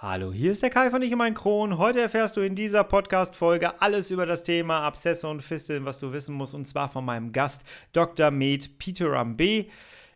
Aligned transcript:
Hallo, 0.00 0.32
hier 0.32 0.52
ist 0.52 0.62
der 0.62 0.70
Kai 0.70 0.90
von 0.90 1.02
Ich 1.02 1.10
und 1.10 1.18
mein 1.18 1.34
Kron. 1.34 1.76
Heute 1.76 2.00
erfährst 2.00 2.36
du 2.36 2.40
in 2.40 2.54
dieser 2.54 2.84
Podcast-Folge 2.84 3.82
alles 3.82 4.12
über 4.12 4.26
das 4.26 4.44
Thema 4.44 4.82
Abszesse 4.82 5.26
und 5.26 5.42
Fisteln, 5.42 5.86
was 5.86 5.98
du 5.98 6.12
wissen 6.12 6.36
musst, 6.36 6.54
und 6.54 6.66
zwar 6.68 6.88
von 6.88 7.04
meinem 7.04 7.32
Gast 7.32 7.64
Dr. 7.92 8.30
Med 8.30 8.78
Peter 8.78 9.10
Rambe. 9.10 9.66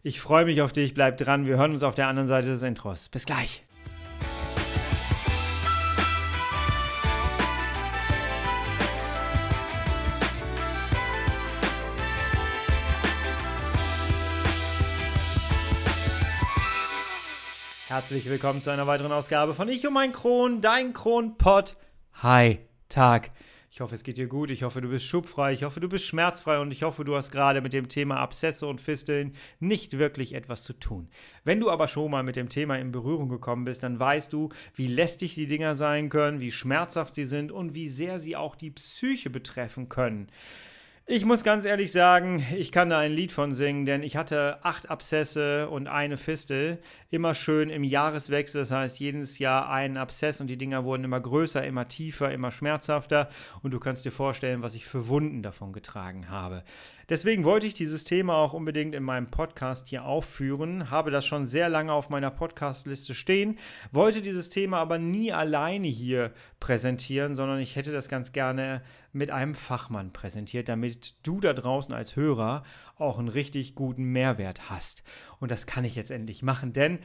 Ich 0.04 0.20
freue 0.20 0.44
mich 0.44 0.62
auf 0.62 0.72
dich, 0.72 0.94
bleib 0.94 1.18
dran. 1.18 1.46
Wir 1.46 1.56
hören 1.56 1.72
uns 1.72 1.82
auf 1.82 1.96
der 1.96 2.06
anderen 2.06 2.28
Seite 2.28 2.50
des 2.50 2.62
Intros. 2.62 3.08
Bis 3.08 3.26
gleich. 3.26 3.64
Herzlich 17.92 18.24
willkommen 18.24 18.62
zu 18.62 18.70
einer 18.70 18.86
weiteren 18.86 19.12
Ausgabe 19.12 19.52
von 19.52 19.68
Ich 19.68 19.86
und 19.86 19.92
mein 19.92 20.12
Kron, 20.12 20.62
dein 20.62 20.94
Kronpott. 20.94 21.76
Hi, 22.22 22.60
Tag. 22.88 23.32
Ich 23.70 23.82
hoffe, 23.82 23.94
es 23.94 24.02
geht 24.02 24.16
dir 24.16 24.28
gut. 24.28 24.50
Ich 24.50 24.62
hoffe, 24.62 24.80
du 24.80 24.88
bist 24.88 25.04
schubfrei. 25.04 25.52
Ich 25.52 25.62
hoffe, 25.62 25.78
du 25.78 25.90
bist 25.90 26.06
schmerzfrei. 26.06 26.58
Und 26.58 26.72
ich 26.72 26.84
hoffe, 26.84 27.04
du 27.04 27.14
hast 27.14 27.30
gerade 27.30 27.60
mit 27.60 27.74
dem 27.74 27.90
Thema 27.90 28.16
Abszesse 28.16 28.66
und 28.66 28.80
Fisteln 28.80 29.34
nicht 29.60 29.98
wirklich 29.98 30.34
etwas 30.34 30.62
zu 30.62 30.72
tun. 30.72 31.10
Wenn 31.44 31.60
du 31.60 31.70
aber 31.70 31.86
schon 31.86 32.10
mal 32.10 32.22
mit 32.22 32.36
dem 32.36 32.48
Thema 32.48 32.78
in 32.78 32.92
Berührung 32.92 33.28
gekommen 33.28 33.66
bist, 33.66 33.82
dann 33.82 34.00
weißt 34.00 34.32
du, 34.32 34.48
wie 34.74 34.86
lästig 34.86 35.34
die 35.34 35.46
Dinger 35.46 35.74
sein 35.74 36.08
können, 36.08 36.40
wie 36.40 36.50
schmerzhaft 36.50 37.12
sie 37.12 37.26
sind 37.26 37.52
und 37.52 37.74
wie 37.74 37.90
sehr 37.90 38.20
sie 38.20 38.36
auch 38.36 38.56
die 38.56 38.70
Psyche 38.70 39.28
betreffen 39.28 39.90
können. 39.90 40.28
Ich 41.04 41.24
muss 41.24 41.42
ganz 41.42 41.64
ehrlich 41.64 41.90
sagen, 41.90 42.46
ich 42.56 42.70
kann 42.70 42.88
da 42.88 43.00
ein 43.00 43.10
Lied 43.10 43.32
von 43.32 43.50
singen, 43.50 43.86
denn 43.86 44.04
ich 44.04 44.16
hatte 44.16 44.64
acht 44.64 44.88
Abszesse 44.88 45.68
und 45.68 45.88
eine 45.88 46.16
Fistel. 46.16 46.78
Immer 47.10 47.34
schön 47.34 47.70
im 47.70 47.82
Jahreswechsel, 47.82 48.60
das 48.60 48.70
heißt 48.70 49.00
jedes 49.00 49.40
Jahr 49.40 49.68
einen 49.68 49.96
Abszess 49.96 50.40
und 50.40 50.46
die 50.46 50.56
Dinger 50.56 50.84
wurden 50.84 51.02
immer 51.02 51.18
größer, 51.18 51.64
immer 51.64 51.88
tiefer, 51.88 52.30
immer 52.30 52.52
schmerzhafter. 52.52 53.30
Und 53.62 53.72
du 53.72 53.80
kannst 53.80 54.04
dir 54.04 54.12
vorstellen, 54.12 54.62
was 54.62 54.76
ich 54.76 54.86
für 54.86 55.08
Wunden 55.08 55.42
davon 55.42 55.72
getragen 55.72 56.30
habe. 56.30 56.62
Deswegen 57.12 57.44
wollte 57.44 57.66
ich 57.66 57.74
dieses 57.74 58.04
Thema 58.04 58.36
auch 58.36 58.54
unbedingt 58.54 58.94
in 58.94 59.02
meinem 59.02 59.30
Podcast 59.30 59.88
hier 59.88 60.06
aufführen, 60.06 60.88
habe 60.88 61.10
das 61.10 61.26
schon 61.26 61.44
sehr 61.44 61.68
lange 61.68 61.92
auf 61.92 62.08
meiner 62.08 62.30
Podcastliste 62.30 63.12
stehen, 63.12 63.58
wollte 63.90 64.22
dieses 64.22 64.48
Thema 64.48 64.78
aber 64.78 64.96
nie 64.96 65.30
alleine 65.30 65.88
hier 65.88 66.32
präsentieren, 66.58 67.34
sondern 67.34 67.58
ich 67.58 67.76
hätte 67.76 67.92
das 67.92 68.08
ganz 68.08 68.32
gerne 68.32 68.80
mit 69.12 69.30
einem 69.30 69.54
Fachmann 69.54 70.14
präsentiert, 70.14 70.70
damit 70.70 71.26
du 71.26 71.38
da 71.38 71.52
draußen 71.52 71.94
als 71.94 72.16
Hörer 72.16 72.62
auch 72.96 73.18
einen 73.18 73.28
richtig 73.28 73.74
guten 73.74 74.04
Mehrwert 74.04 74.70
hast. 74.70 75.02
Und 75.38 75.50
das 75.50 75.66
kann 75.66 75.84
ich 75.84 75.96
jetzt 75.96 76.10
endlich 76.10 76.42
machen, 76.42 76.72
denn 76.72 76.98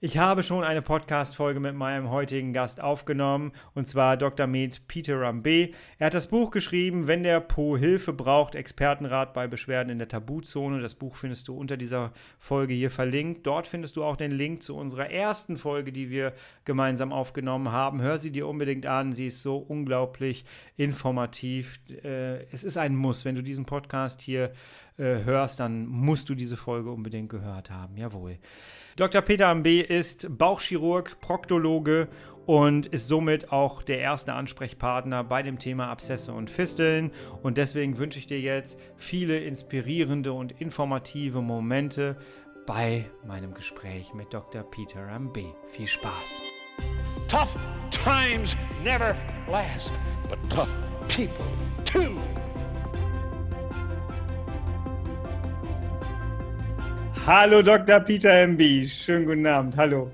ich 0.00 0.18
habe 0.18 0.42
schon 0.42 0.64
eine 0.64 0.82
Podcast-Folge 0.82 1.60
mit 1.60 1.74
meinem 1.74 2.10
heutigen 2.10 2.52
Gast 2.52 2.82
aufgenommen, 2.82 3.52
und 3.74 3.86
zwar 3.86 4.16
Dr. 4.16 4.46
Med 4.46 4.86
Peter 4.88 5.20
Rambe. 5.20 5.70
Er 5.98 6.06
hat 6.06 6.14
das 6.14 6.28
Buch 6.28 6.50
geschrieben, 6.50 7.06
Wenn 7.08 7.22
der 7.22 7.40
Po 7.40 7.76
Hilfe 7.76 8.12
braucht, 8.12 8.54
Expertenrat 8.54 9.32
bei 9.32 9.46
Beschwerden 9.46 9.90
in 9.90 9.98
der 9.98 10.08
Tabuzone. 10.08 10.80
Das 10.80 10.94
Buch 10.94 11.16
findest 11.16 11.48
du 11.48 11.56
unter 11.56 11.76
dieser 11.76 12.12
Folge 12.38 12.74
hier 12.74 12.90
verlinkt. 12.90 13.46
Dort 13.46 13.66
findest 13.66 13.96
du 13.96 14.04
auch 14.04 14.16
den 14.16 14.32
Link 14.32 14.62
zu 14.62 14.76
unserer 14.76 15.10
ersten 15.10 15.56
Folge, 15.56 15.92
die 15.92 16.10
wir 16.10 16.34
gemeinsam 16.64 17.12
aufgenommen 17.12 17.72
haben. 17.72 18.02
Hör 18.02 18.18
sie 18.18 18.30
dir 18.30 18.46
unbedingt 18.46 18.86
an. 18.86 19.12
Sie 19.12 19.28
ist 19.28 19.42
so 19.42 19.56
unglaublich 19.56 20.44
informativ. 20.76 21.80
Äh, 22.02 22.44
es 22.52 22.64
ist 22.64 22.76
ein 22.76 22.96
Muss. 22.96 23.24
Wenn 23.24 23.36
du 23.36 23.42
diesen 23.42 23.64
Podcast 23.64 24.20
hier 24.20 24.52
äh, 24.96 25.24
hörst, 25.24 25.60
dann 25.60 25.86
musst 25.86 26.28
du 26.28 26.34
diese 26.34 26.56
Folge 26.56 26.90
unbedingt 26.90 27.28
gehört 27.28 27.70
haben. 27.70 27.96
Jawohl. 27.96 28.38
Dr. 28.96 29.22
Peter 29.22 29.48
Ambe 29.48 29.80
ist 29.80 30.28
Bauchchirurg, 30.38 31.20
Proktologe 31.20 32.08
und 32.46 32.86
ist 32.86 33.08
somit 33.08 33.50
auch 33.50 33.82
der 33.82 33.98
erste 33.98 34.34
Ansprechpartner 34.34 35.24
bei 35.24 35.42
dem 35.42 35.58
Thema 35.58 35.88
Abszesse 35.88 36.32
und 36.32 36.50
Fisteln. 36.50 37.10
Und 37.42 37.58
deswegen 37.58 37.98
wünsche 37.98 38.18
ich 38.18 38.26
dir 38.26 38.40
jetzt 38.40 38.78
viele 38.96 39.38
inspirierende 39.38 40.32
und 40.32 40.60
informative 40.60 41.40
Momente 41.40 42.16
bei 42.66 43.06
meinem 43.26 43.54
Gespräch 43.54 44.14
mit 44.14 44.32
Dr. 44.32 44.62
Peter 44.62 45.08
Ambe. 45.08 45.54
Viel 45.70 45.86
Spaß! 45.86 46.42
Tough 47.28 47.48
times 48.04 48.54
never 48.82 49.16
last, 49.48 49.92
but 50.28 50.38
tough 50.50 50.68
people 51.08 51.46
too. 51.84 52.16
Hallo 57.26 57.62
Dr. 57.62 58.00
Peter 58.00 58.46
MB, 58.46 58.86
schönen 58.86 59.24
guten 59.24 59.46
Abend, 59.46 59.74
hallo. 59.78 60.10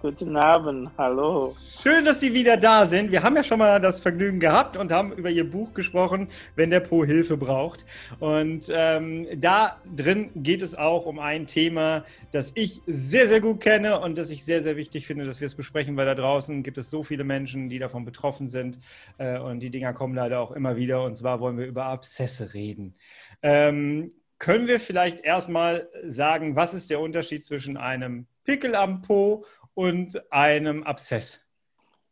Guten 0.00 0.34
Abend, 0.34 0.88
hallo. 0.96 1.54
Schön, 1.82 2.06
dass 2.06 2.20
Sie 2.20 2.32
wieder 2.32 2.56
da 2.56 2.86
sind. 2.86 3.12
Wir 3.12 3.22
haben 3.22 3.36
ja 3.36 3.44
schon 3.44 3.58
mal 3.58 3.78
das 3.78 4.00
Vergnügen 4.00 4.40
gehabt 4.40 4.78
und 4.78 4.90
haben 4.90 5.12
über 5.12 5.28
Ihr 5.28 5.48
Buch 5.48 5.74
gesprochen, 5.74 6.28
wenn 6.56 6.70
der 6.70 6.80
Po 6.80 7.04
Hilfe 7.04 7.36
braucht. 7.36 7.84
Und 8.18 8.72
ähm, 8.72 9.26
da 9.36 9.76
drin 9.94 10.30
geht 10.36 10.62
es 10.62 10.74
auch 10.74 11.04
um 11.04 11.18
ein 11.18 11.46
Thema, 11.46 12.06
das 12.32 12.52
ich 12.54 12.80
sehr, 12.86 13.28
sehr 13.28 13.42
gut 13.42 13.60
kenne 13.60 14.00
und 14.00 14.16
das 14.16 14.30
ich 14.30 14.42
sehr, 14.42 14.62
sehr 14.62 14.78
wichtig 14.78 15.06
finde, 15.06 15.26
dass 15.26 15.42
wir 15.42 15.46
es 15.46 15.54
besprechen, 15.54 15.98
weil 15.98 16.06
da 16.06 16.14
draußen 16.14 16.62
gibt 16.62 16.78
es 16.78 16.88
so 16.88 17.02
viele 17.02 17.24
Menschen, 17.24 17.68
die 17.68 17.78
davon 17.78 18.06
betroffen 18.06 18.48
sind. 18.48 18.80
Äh, 19.18 19.38
und 19.38 19.60
die 19.60 19.68
Dinger 19.68 19.92
kommen 19.92 20.14
leider 20.14 20.40
auch 20.40 20.52
immer 20.52 20.76
wieder. 20.76 21.04
Und 21.04 21.14
zwar 21.14 21.40
wollen 21.40 21.58
wir 21.58 21.66
über 21.66 21.84
Abszesse 21.84 22.54
reden. 22.54 22.94
Ähm, 23.42 24.12
können 24.38 24.68
wir 24.68 24.80
vielleicht 24.80 25.20
erstmal 25.20 25.88
sagen, 26.04 26.56
was 26.56 26.74
ist 26.74 26.90
der 26.90 27.00
Unterschied 27.00 27.44
zwischen 27.44 27.76
einem 27.76 28.26
Pickel 28.44 28.74
am 28.74 29.02
Po 29.02 29.44
und 29.74 30.20
einem 30.32 30.82
Abszess? 30.84 31.40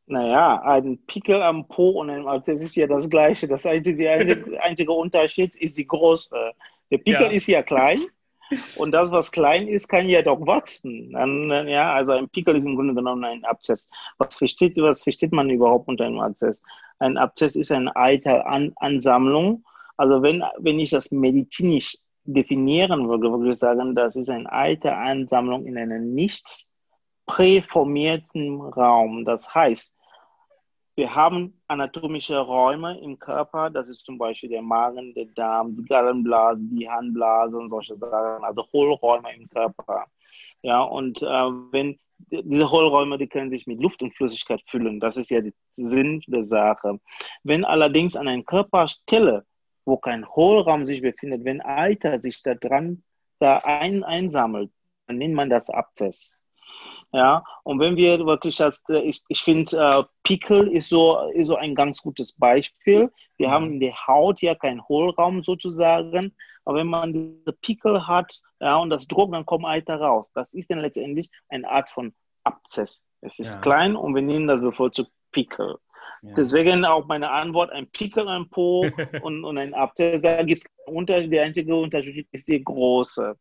Naja, 0.06 0.62
ein 0.62 0.98
Pickel 1.06 1.42
am 1.42 1.66
Po 1.66 1.91
und 2.00 2.10
ein 2.10 2.26
Abszess 2.26 2.62
ist 2.62 2.76
ja 2.76 2.87
das 2.87 3.10
Gleiche. 3.10 3.48
Das 3.48 3.66
einzige, 3.66 4.04
der 4.04 4.62
einzige 4.62 4.92
Unterschied 4.92 5.56
ist 5.56 5.76
die 5.78 5.87
Größe. 5.87 6.53
Der 6.91 6.98
Pickel 6.98 7.26
ja. 7.26 7.31
ist 7.31 7.47
ja 7.47 7.62
klein 7.62 8.06
und 8.76 8.93
das, 8.93 9.10
was 9.10 9.32
klein 9.32 9.66
ist, 9.66 9.88
kann 9.88 10.08
ja 10.08 10.22
doch 10.22 10.47
wachsen. 10.47 11.12
Dann, 11.12 11.69
ja, 11.69 11.94
also 11.94 12.12
ein 12.12 12.28
Pickel 12.28 12.56
ist 12.56 12.64
im 12.64 12.76
Grunde 12.76 12.94
genommen 12.94 13.25
ein 13.25 13.44
Abszess. 13.44 13.91
Was 14.19 14.37
versteht, 14.37 14.76
was 14.76 15.03
versteht 15.03 15.32
man 15.32 15.50
überhaupt 15.50 15.88
unter 15.88 16.04
einem 16.04 16.20
Abszess? 16.20 16.62
Ein 16.98 17.16
Abszess 17.16 17.56
ist 17.56 17.72
eine 17.72 17.94
Eiteransammlung. 17.97 19.64
Also 19.97 20.22
wenn, 20.22 20.44
wenn 20.58 20.78
ich 20.78 20.91
das 20.91 21.10
medizinisch 21.10 21.97
definieren 22.26 23.09
würde, 23.09 23.31
würde 23.31 23.50
ich 23.50 23.59
sagen, 23.59 23.94
das 23.94 24.16
ist 24.16 24.31
eine 24.31 24.50
alte 24.50 24.94
Ansammlung 24.94 25.66
in 25.66 25.78
einem 25.78 26.14
nicht 26.14 26.66
präformierten 27.26 28.60
Raum. 28.60 29.25
Das 29.25 29.54
heißt, 29.54 29.97
wir 30.97 31.14
haben 31.14 31.60
anatomische 31.69 32.38
Räume 32.38 32.98
im 33.00 33.19
Körper, 33.19 33.69
das 33.69 33.88
ist 33.88 34.06
zum 34.06 34.16
Beispiel 34.16 34.48
der 34.48 34.62
Magen, 34.62 35.12
der 35.14 35.26
Darm, 35.26 35.76
die 35.76 35.84
Gallenblase, 35.84 36.60
die 36.62 36.88
Harnblase 36.88 37.59
und 37.59 37.69
solche 37.69 37.97
Sachen, 37.97 38.44
also 38.44 38.64
Hohlräume 38.72 39.34
im 39.37 39.48
Körper. 39.48 40.06
Ja, 40.62 40.82
und 40.82 41.20
äh, 41.22 41.50
wenn 41.70 41.98
diese 42.31 42.70
Hohlräume, 42.70 43.19
die 43.19 43.26
können 43.26 43.50
sich 43.50 43.66
mit 43.66 43.81
Luft 43.82 44.03
und 44.03 44.16
Flüssigkeit 44.16 44.62
füllen. 44.66 45.00
Das 45.00 45.19
ist 45.19 45.31
ja 45.31 45.43
der 45.43 45.53
Sinn 45.70 46.22
der 46.26 46.44
Sache. 46.44 46.98
Wenn 47.43 47.64
allerdings 47.64 48.16
an 48.16 48.26
einer 48.26 48.43
Körperstelle 48.43 49.44
wo 49.86 49.97
kein 49.97 50.28
Hohlraum 50.28 50.84
sich 50.84 51.00
befindet, 51.00 51.44
wenn 51.44 51.62
Alter 51.62 52.19
sich 52.19 52.42
da 52.42 52.54
dran 52.54 53.02
da 53.38 53.58
ein, 53.58 54.04
einsammelt, 54.04 54.70
dann 55.06 55.19
nennt 55.19 55.34
man 55.34 55.48
das 55.48 55.70
Abzess. 55.70 56.41
Ja, 57.12 57.44
und 57.62 57.78
wenn 57.78 57.96
wir 57.96 58.26
wirklich 58.26 58.56
das, 58.56 58.82
äh, 58.88 58.98
ich, 58.98 59.22
ich 59.28 59.41
finde, 59.41 59.76
äh, 59.78 60.04
Pickel 60.25 60.69
ist 60.69 60.91
so, 60.91 61.30
ist 61.30 61.46
so 61.46 61.56
ein 61.56 61.75
ganz 61.75 62.02
gutes 62.02 62.32
Beispiel. 62.32 63.10
Wir 63.38 63.50
haben 63.50 63.75
in 63.75 63.80
der 63.80 64.06
Haut 64.06 64.42
ja 64.42 64.54
keinen 64.54 64.86
Hohlraum 64.88 65.42
sozusagen, 65.42 66.34
aber 66.64 66.78
wenn 66.78 66.88
man 66.88 67.12
diese 67.12 67.56
Pickel 67.62 68.06
hat, 68.06 68.41
ja, 68.60 68.76
und 68.76 68.91
das 68.91 69.06
Druck, 69.06 69.32
dann 69.32 69.46
kommt 69.46 69.64
Alter 69.64 70.00
raus. 70.00 70.32
Das 70.34 70.52
ist 70.52 70.70
dann 70.70 70.80
letztendlich 70.80 71.30
eine 71.48 71.70
Art 71.70 71.91
von 71.91 72.12
Abzess. 72.42 73.06
Es 73.20 73.38
ist 73.38 73.54
ja. 73.54 73.60
klein 73.60 73.96
und 73.96 74.14
wir 74.14 74.22
nennen 74.22 74.48
das 74.48 74.60
bevorzugt 74.60 75.10
Pickel. 75.31 75.78
Deswegen 76.23 76.85
auch 76.85 77.06
meine 77.06 77.31
Antwort, 77.31 77.70
ein 77.70 77.87
Pickel 77.91 78.29
am 78.29 78.49
Po 78.49 78.87
und, 79.23 79.44
und 79.44 79.58
ein 79.58 79.75
Abszess. 79.75 80.23
Da 80.23 80.43
gibt 80.43 80.64
es 80.64 80.70
Unterschied. 80.87 81.32
Der 81.32 81.44
einzige 81.44 81.75
Unterschied 81.75 82.29
ist 82.32 82.49
die 82.49 82.62
große. 82.62 83.37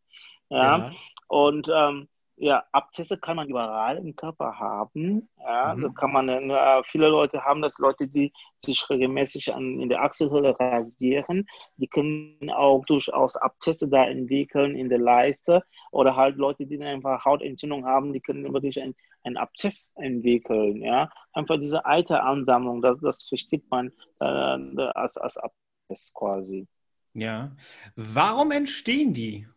Ja. 0.50 0.78
ja. 0.78 0.92
Und 1.28 1.68
ähm, 1.74 2.08
ja, 2.38 2.64
Abzesse 2.74 3.18
kann 3.18 3.38
man 3.38 3.48
überall 3.48 3.98
im 3.98 4.16
Körper 4.16 4.60
haben. 4.60 5.30
Ja, 5.40 5.74
mhm. 5.74 5.94
kann 5.94 6.12
man, 6.12 6.28
äh, 6.28 6.84
viele 6.86 7.08
Leute 7.08 7.44
haben 7.44 7.62
das, 7.62 7.78
Leute, 7.78 8.08
die 8.08 8.34
sich 8.64 8.90
regelmäßig 8.90 9.54
an, 9.54 9.80
in 9.80 9.90
der 9.90 10.02
Achselhöhle 10.02 10.60
rasieren, 10.60 11.48
die 11.78 11.88
können 11.88 12.50
auch 12.52 12.84
durchaus 12.86 13.38
Abzesse 13.38 13.90
da 13.90 14.06
entwickeln 14.06 14.76
in 14.76 14.90
der 14.90 15.00
Leiste 15.00 15.64
oder 15.92 16.16
halt 16.16 16.36
Leute, 16.36 16.66
die 16.66 16.82
einfach 16.84 17.24
Hautentzündung 17.24 17.86
haben, 17.86 18.12
die 18.12 18.22
können 18.22 18.52
wirklich 18.54 18.82
ein, 18.82 18.96
ein 19.25 19.38
Abzess 19.38 19.92
entwickeln. 19.95 20.81
Ja, 20.81 21.10
einfach 21.33 21.57
diese 21.60 21.86
alte 21.86 22.22
Ansammlung, 22.22 22.81
das, 22.81 23.00
das 23.01 23.24
versteht 23.24 23.69
man 23.69 23.92
äh, 24.19 24.25
als, 24.25 25.18
als 25.18 25.38
Abzess 25.38 26.13
quasi. 26.13 26.68
Ja, 27.13 27.56
warum 27.95 28.51
entstehen 28.51 29.13
die? 29.13 29.48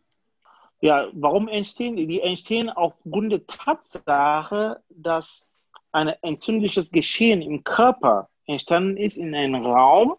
Ja, 0.81 1.07
warum 1.13 1.47
entstehen 1.47 1.97
die? 1.97 2.07
Die 2.07 2.21
entstehen 2.21 2.69
aufgrund 2.69 3.31
der 3.31 3.45
Tatsache, 3.45 4.81
dass 4.89 5.49
ein 5.91 6.07
entzündliches 6.21 6.91
Geschehen 6.91 7.41
im 7.41 7.63
Körper 7.63 8.29
entstanden 8.45 8.97
ist 8.97 9.17
in 9.17 9.35
einem 9.35 9.65
Raum, 9.65 10.15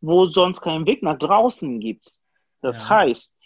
wo 0.00 0.26
sonst 0.26 0.60
keinen 0.60 0.86
Weg 0.86 1.02
nach 1.02 1.18
draußen 1.18 1.78
gibt. 1.80 2.08
Das 2.62 2.82
ja. 2.82 2.88
heißt, 2.88 3.36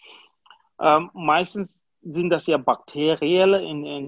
ähm, 0.80 1.10
meistens 1.14 1.81
sind 2.02 2.30
das 2.30 2.46
ja 2.46 2.56
bakterielle 2.56 3.62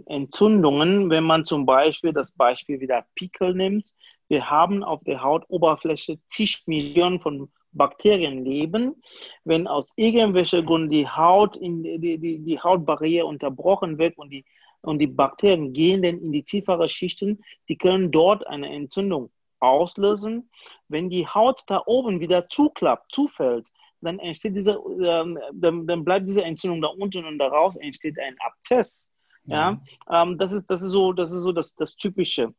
Entzündungen, 0.07 1.11
wenn 1.11 1.25
man 1.25 1.45
zum 1.45 1.65
Beispiel 1.65 2.13
das 2.13 2.33
Beispiel 2.33 2.81
wieder 2.81 3.07
Pickel 3.15 3.55
nimmt. 3.55 3.95
Wir 4.29 4.51
haben 4.51 4.83
auf 4.83 5.03
der 5.05 5.23
Hautoberfläche 5.23 6.19
zig 6.27 6.63
Millionen 6.67 7.21
von 7.21 7.51
Bakterien 7.73 8.45
leben. 8.45 9.03
Wenn 9.45 9.67
aus 9.67 9.93
irgendwelchen 9.97 10.65
Gründen 10.65 10.91
die 10.91 11.09
Haut 11.09 11.57
in 11.57 11.83
die, 11.83 12.19
die, 12.19 12.39
die 12.39 12.61
Hautbarriere 12.61 13.27
unterbrochen 13.27 13.99
wird 13.99 14.17
und 14.17 14.31
die, 14.31 14.45
und 14.81 14.99
die 14.99 15.07
Bakterien 15.07 15.73
gehen 15.73 16.03
dann 16.03 16.19
in 16.19 16.33
die 16.33 16.43
tiefere 16.43 16.89
Schichten, 16.89 17.43
die 17.69 17.77
können 17.77 18.11
dort 18.11 18.47
eine 18.47 18.69
Entzündung 18.69 19.31
auslösen. 19.61 20.51
Wenn 20.89 21.11
die 21.11 21.27
Haut 21.27 21.63
da 21.67 21.83
oben 21.87 22.21
wieder 22.21 22.49
zuklappt, 22.49 23.13
zufällt, 23.13 23.69
dann 24.05 24.19
entsteht 24.19 24.55
diese, 24.55 24.79
ähm, 25.03 25.39
dann, 25.53 25.87
dann, 25.87 26.05
bleibt 26.05 26.27
diese 26.27 26.45
Entzündung 26.45 26.83
da 26.83 26.89
unten 26.89 27.25
und 27.25 27.39
daraus 27.39 27.77
entsteht 27.77 28.19
ein 28.19 28.37
Abzess. 28.41 29.11
Ja, 29.47 29.73
mhm. 29.73 29.81
ähm, 30.11 30.39
das 30.39 30.53
ist, 30.53 30.67
das 30.71 30.83
ist 30.83 30.91
so, 30.91 31.13
das 31.13 31.31
ist 31.31 31.43
so 31.43 31.53
das, 31.53 31.75
das 31.75 31.97
Typische. 31.97 32.55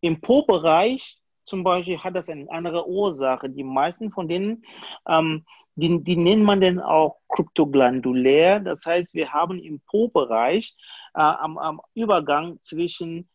Im 0.00 0.20
Po-Bereich 0.20 1.20
zum 1.44 1.64
Beispiel 1.64 1.98
hat 1.98 2.16
das 2.16 2.28
eine 2.28 2.50
andere 2.50 2.88
Ursache. 2.88 3.50
Die 3.50 3.64
meisten 3.64 4.10
von 4.10 4.28
denen, 4.28 4.64
ähm, 5.06 5.44
die, 5.74 6.02
die 6.02 6.16
nennt 6.16 6.44
man 6.44 6.60
dann 6.60 6.80
auch 6.80 7.18
kryptoglandulär. 7.28 8.60
Das 8.60 8.86
heißt, 8.86 9.14
wir 9.14 9.32
haben 9.32 9.58
im 9.58 9.80
Po-Bereich 9.80 10.76
äh, 11.14 11.20
am, 11.20 11.58
am 11.58 11.80
Übergang 11.94 12.58
zwischen 12.62 13.28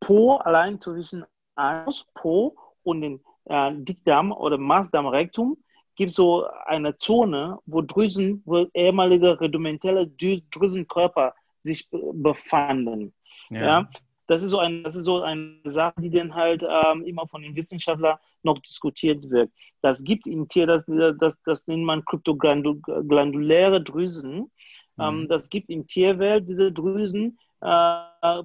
Po, 0.00 0.36
allein 0.36 0.80
zwischen 0.80 1.24
Anus, 1.54 2.06
Po 2.14 2.56
und 2.82 3.00
den 3.00 3.20
äh, 3.46 3.72
Dickdarm 3.74 4.32
oder 4.32 4.58
Maßdarmrektum 4.58 5.56
gibt 5.96 6.10
es 6.10 6.16
so 6.16 6.46
eine 6.66 6.96
Zone, 6.98 7.58
wo 7.66 7.82
Drüsen, 7.82 8.42
wo 8.44 8.66
ehemalige 8.74 9.38
rudimentäre 9.38 10.06
Drüsenkörper 10.06 11.34
sich 11.62 11.88
befanden. 11.90 13.12
Ja. 13.50 13.60
ja. 13.60 13.88
Das 14.28 14.42
ist 14.42 14.50
so, 14.50 14.58
ein, 14.58 14.82
das 14.82 14.96
ist 14.96 15.04
so 15.04 15.22
eine 15.22 15.60
Sache, 15.64 15.94
die 15.98 16.10
dann 16.10 16.34
halt 16.34 16.62
ähm, 16.62 17.04
immer 17.04 17.28
von 17.28 17.42
den 17.42 17.54
Wissenschaftlern 17.54 18.18
noch 18.42 18.58
diskutiert 18.58 19.30
wird. 19.30 19.52
Das 19.82 20.02
gibt 20.02 20.26
im 20.26 20.48
Tier, 20.48 20.66
das, 20.66 20.84
das, 21.20 21.40
das 21.44 21.66
nennt 21.68 21.84
man 21.84 22.04
kryptoglanduläre 22.04 23.82
Drüsen. 23.82 24.50
Mhm. 24.96 25.00
Ähm, 25.00 25.28
das 25.28 25.48
gibt 25.48 25.70
im 25.70 25.86
Tierwelt 25.86 26.48
diese 26.48 26.72
Drüsen, 26.72 27.38
äh, 27.60 28.42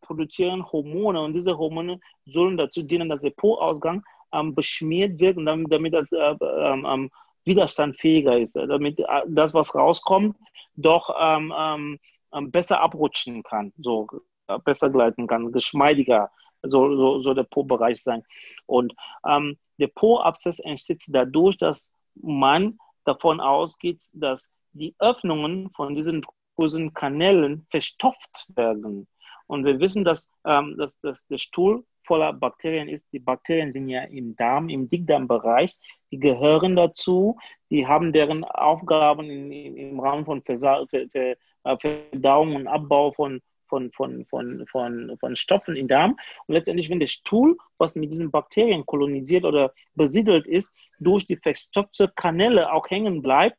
produzieren 0.00 0.64
Hormone 0.72 1.20
und 1.20 1.34
diese 1.34 1.56
Hormone 1.56 2.00
sollen 2.26 2.56
dazu 2.56 2.82
dienen, 2.82 3.08
dass 3.08 3.20
der 3.20 3.30
Po-Ausgang 3.30 4.02
ähm, 4.32 4.54
beschmiert 4.54 5.18
wird 5.18 5.36
und 5.36 5.46
damit, 5.46 5.72
damit 5.72 5.94
das 5.94 6.10
äh, 6.12 6.36
ähm, 6.40 7.10
widerstandfähiger 7.44 8.38
ist, 8.38 8.54
damit 8.56 8.98
äh, 9.00 9.04
das, 9.28 9.54
was 9.54 9.74
rauskommt, 9.74 10.36
doch 10.76 11.14
ähm, 11.20 11.98
ähm, 12.32 12.50
besser 12.50 12.80
abrutschen 12.80 13.42
kann, 13.42 13.72
so 13.78 14.06
äh, 14.48 14.58
besser 14.64 14.90
gleiten 14.90 15.26
kann, 15.26 15.52
geschmeidiger 15.52 16.30
so, 16.62 16.96
so, 16.96 17.22
so 17.22 17.34
der 17.34 17.44
Po-Bereich 17.44 18.02
sein. 18.02 18.22
Und 18.66 18.94
ähm, 19.26 19.58
der 19.78 19.88
Po-Abszess 19.88 20.60
entsteht 20.60 21.02
dadurch, 21.08 21.58
dass 21.58 21.92
man 22.14 22.78
davon 23.04 23.40
ausgeht, 23.40 24.02
dass 24.14 24.52
die 24.72 24.94
Öffnungen 24.98 25.70
von 25.70 25.94
diesen 25.94 26.24
Drüsenkanälen 26.56 27.66
verstopft 27.70 28.46
werden. 28.54 29.08
Und 29.46 29.64
wir 29.64 29.80
wissen, 29.80 30.04
dass, 30.04 30.30
ähm, 30.46 30.76
dass, 30.78 31.00
dass 31.00 31.26
der 31.26 31.38
Stuhl 31.38 31.84
voller 32.02 32.32
Bakterien 32.32 32.88
ist. 32.88 33.06
Die 33.12 33.18
Bakterien 33.18 33.72
sind 33.72 33.88
ja 33.88 34.02
im 34.04 34.36
Darm, 34.36 34.68
im 34.68 34.88
Dickdarmbereich. 34.88 35.78
Die 36.10 36.18
gehören 36.18 36.76
dazu. 36.76 37.38
Die 37.70 37.86
haben 37.86 38.12
deren 38.12 38.44
Aufgaben 38.44 39.30
im, 39.30 40.00
Rahmen 40.00 40.24
von 40.24 40.42
äh, 40.46 41.36
Verdauung 41.78 42.56
und 42.56 42.66
Abbau 42.66 43.12
von, 43.12 43.40
von, 43.68 43.90
von, 43.90 44.24
von, 44.24 44.66
von, 44.66 45.16
von 45.18 45.36
Stoffen 45.36 45.76
im 45.76 45.88
Darm. 45.88 46.16
Und 46.46 46.54
letztendlich, 46.54 46.90
wenn 46.90 47.00
der 47.00 47.06
Stuhl, 47.06 47.56
was 47.78 47.94
mit 47.94 48.12
diesen 48.12 48.30
Bakterien 48.30 48.84
kolonisiert 48.84 49.44
oder 49.44 49.72
besiedelt 49.94 50.46
ist, 50.46 50.74
durch 51.00 51.26
die 51.26 51.36
verstopfte 51.36 52.12
Kanäle 52.14 52.72
auch 52.72 52.90
hängen 52.90 53.22
bleibt, 53.22 53.56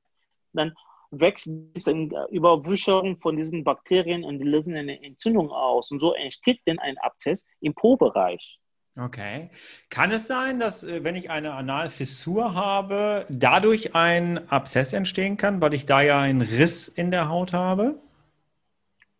dann 0.53 0.73
wächst 1.19 1.47
eine 1.87 2.27
Überwucherung 2.31 3.17
von 3.17 3.37
diesen 3.37 3.63
Bakterien 3.63 4.23
und 4.23 4.39
die 4.39 4.45
lösen 4.45 4.75
eine 4.75 5.01
Entzündung 5.03 5.49
aus. 5.51 5.91
Und 5.91 5.99
so 5.99 6.13
entsteht 6.13 6.59
dann 6.65 6.79
ein 6.79 6.97
Abzess 6.97 7.45
im 7.61 7.73
Po-Bereich. 7.73 8.59
Okay. 8.95 9.49
Kann 9.89 10.11
es 10.11 10.27
sein, 10.27 10.59
dass 10.59 10.83
äh, 10.83 11.03
wenn 11.03 11.15
ich 11.15 11.31
eine 11.31 11.53
Analfissur 11.53 12.53
habe, 12.53 13.25
dadurch 13.29 13.95
ein 13.95 14.49
Abszess 14.51 14.93
entstehen 14.93 15.35
kann, 15.35 15.61
weil 15.61 15.73
ich 15.73 15.87
da 15.87 16.01
ja 16.01 16.21
einen 16.21 16.41
Riss 16.41 16.89
in 16.89 17.09
der 17.09 17.27
Haut 17.27 17.53
habe? 17.53 17.95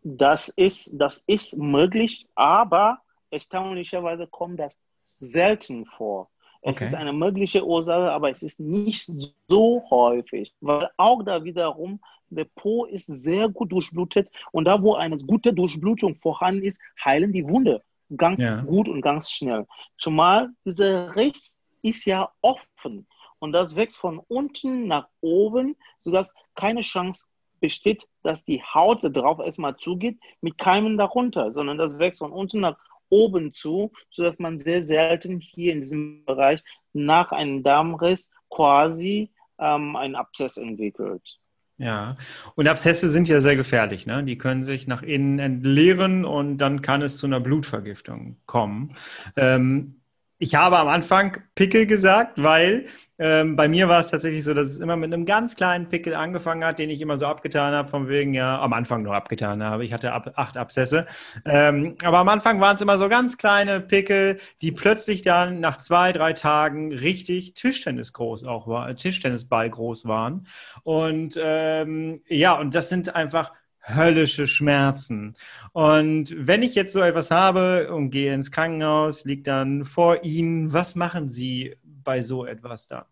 Das 0.02 0.48
ist, 0.48 1.00
das 1.00 1.24
ist 1.26 1.56
möglich, 1.56 2.28
aber 2.34 2.98
erstaunlicherweise 3.30 4.28
kommt 4.28 4.60
das 4.60 4.76
selten 5.02 5.86
vor. 5.86 6.30
Es 6.66 6.78
okay. 6.78 6.84
ist 6.86 6.94
eine 6.94 7.12
mögliche 7.12 7.66
Ursache, 7.66 8.10
aber 8.10 8.30
es 8.30 8.42
ist 8.42 8.58
nicht 8.58 9.10
so 9.48 9.82
häufig, 9.90 10.54
weil 10.62 10.88
auch 10.96 11.22
da 11.22 11.44
wiederum 11.44 12.00
der 12.30 12.46
Po 12.56 12.86
ist 12.86 13.06
sehr 13.06 13.50
gut 13.50 13.70
durchblutet 13.70 14.30
und 14.50 14.64
da, 14.64 14.82
wo 14.82 14.94
eine 14.94 15.18
gute 15.18 15.52
Durchblutung 15.52 16.14
vorhanden 16.14 16.64
ist, 16.64 16.80
heilen 17.04 17.32
die 17.32 17.46
Wunde 17.46 17.82
ganz 18.16 18.40
ja. 18.40 18.62
gut 18.62 18.88
und 18.88 19.02
ganz 19.02 19.30
schnell. 19.30 19.66
Zumal 19.98 20.50
dieser 20.64 21.14
Riss 21.14 21.60
ist 21.82 22.06
ja 22.06 22.30
offen 22.40 23.06
und 23.40 23.52
das 23.52 23.76
wächst 23.76 23.98
von 23.98 24.18
unten 24.28 24.86
nach 24.86 25.08
oben, 25.20 25.76
sodass 26.00 26.34
keine 26.54 26.80
Chance 26.80 27.26
besteht, 27.60 28.08
dass 28.22 28.42
die 28.42 28.62
Haut 28.62 29.00
darauf 29.02 29.38
erstmal 29.38 29.76
zugeht, 29.76 30.18
mit 30.40 30.56
Keimen 30.56 30.96
darunter, 30.96 31.52
sondern 31.52 31.76
das 31.76 31.98
wächst 31.98 32.20
von 32.20 32.32
unten 32.32 32.60
nach 32.60 32.78
oben 33.14 33.52
zu, 33.52 33.92
sodass 34.10 34.40
man 34.40 34.58
sehr 34.58 34.82
selten 34.82 35.38
hier 35.38 35.72
in 35.72 35.80
diesem 35.80 36.24
Bereich 36.24 36.62
nach 36.92 37.30
einem 37.30 37.62
Darmriss 37.62 38.32
quasi 38.50 39.30
ähm, 39.58 39.94
einen 39.94 40.16
Abszess 40.16 40.56
entwickelt. 40.56 41.38
Ja, 41.76 42.16
und 42.54 42.68
Abszesse 42.68 43.08
sind 43.08 43.28
ja 43.28 43.40
sehr 43.40 43.56
gefährlich. 43.56 44.06
Ne? 44.06 44.22
Die 44.24 44.38
können 44.38 44.62
sich 44.64 44.86
nach 44.86 45.02
innen 45.02 45.38
entleeren 45.38 46.24
und 46.24 46.58
dann 46.58 46.82
kann 46.82 47.02
es 47.02 47.18
zu 47.18 47.26
einer 47.26 47.40
Blutvergiftung 47.40 48.36
kommen. 48.46 48.96
Ähm, 49.36 50.00
ich 50.38 50.54
habe 50.54 50.78
am 50.78 50.88
Anfang 50.88 51.38
Pickel 51.54 51.86
gesagt, 51.86 52.42
weil 52.42 52.86
ähm, 53.18 53.54
bei 53.54 53.68
mir 53.68 53.88
war 53.88 54.00
es 54.00 54.10
tatsächlich 54.10 54.42
so, 54.42 54.52
dass 54.52 54.66
es 54.66 54.78
immer 54.78 54.96
mit 54.96 55.12
einem 55.12 55.24
ganz 55.24 55.54
kleinen 55.54 55.88
Pickel 55.88 56.14
angefangen 56.14 56.64
hat, 56.64 56.80
den 56.80 56.90
ich 56.90 57.00
immer 57.00 57.16
so 57.16 57.26
abgetan 57.26 57.72
habe, 57.72 57.88
von 57.88 58.08
wegen, 58.08 58.34
ja, 58.34 58.60
am 58.60 58.72
Anfang 58.72 59.02
nur 59.02 59.14
abgetan 59.14 59.62
habe. 59.62 59.84
Ich 59.84 59.92
hatte 59.92 60.12
ab, 60.12 60.32
acht 60.34 60.56
Abszesse. 60.56 61.06
Ähm, 61.44 61.94
aber 62.02 62.18
am 62.18 62.28
Anfang 62.28 62.60
waren 62.60 62.74
es 62.74 62.82
immer 62.82 62.98
so 62.98 63.08
ganz 63.08 63.38
kleine 63.38 63.80
Pickel, 63.80 64.38
die 64.60 64.72
plötzlich 64.72 65.22
dann 65.22 65.60
nach 65.60 65.78
zwei, 65.78 66.12
drei 66.12 66.32
Tagen 66.32 66.92
richtig 66.92 67.54
Tischtennis 67.54 68.12
groß 68.12 68.44
auch 68.44 68.66
war, 68.66 68.94
Tischtennisball 68.96 69.70
groß 69.70 70.06
waren. 70.06 70.46
Und 70.82 71.38
ähm, 71.40 72.22
ja, 72.26 72.58
und 72.58 72.74
das 72.74 72.88
sind 72.88 73.14
einfach 73.14 73.52
höllische 73.86 74.46
Schmerzen. 74.46 75.36
Und 75.72 76.34
wenn 76.36 76.62
ich 76.62 76.74
jetzt 76.74 76.92
so 76.92 77.00
etwas 77.00 77.30
habe 77.30 77.92
und 77.92 78.10
gehe 78.10 78.32
ins 78.32 78.50
Krankenhaus, 78.50 79.24
liegt 79.24 79.46
dann 79.46 79.84
vor 79.84 80.24
Ihnen, 80.24 80.72
was 80.72 80.94
machen 80.94 81.28
Sie 81.28 81.76
bei 81.82 82.20
so 82.20 82.46
etwas 82.46 82.86
da? 82.86 83.06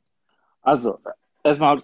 Also, 0.63 0.99
erstmal 1.43 1.83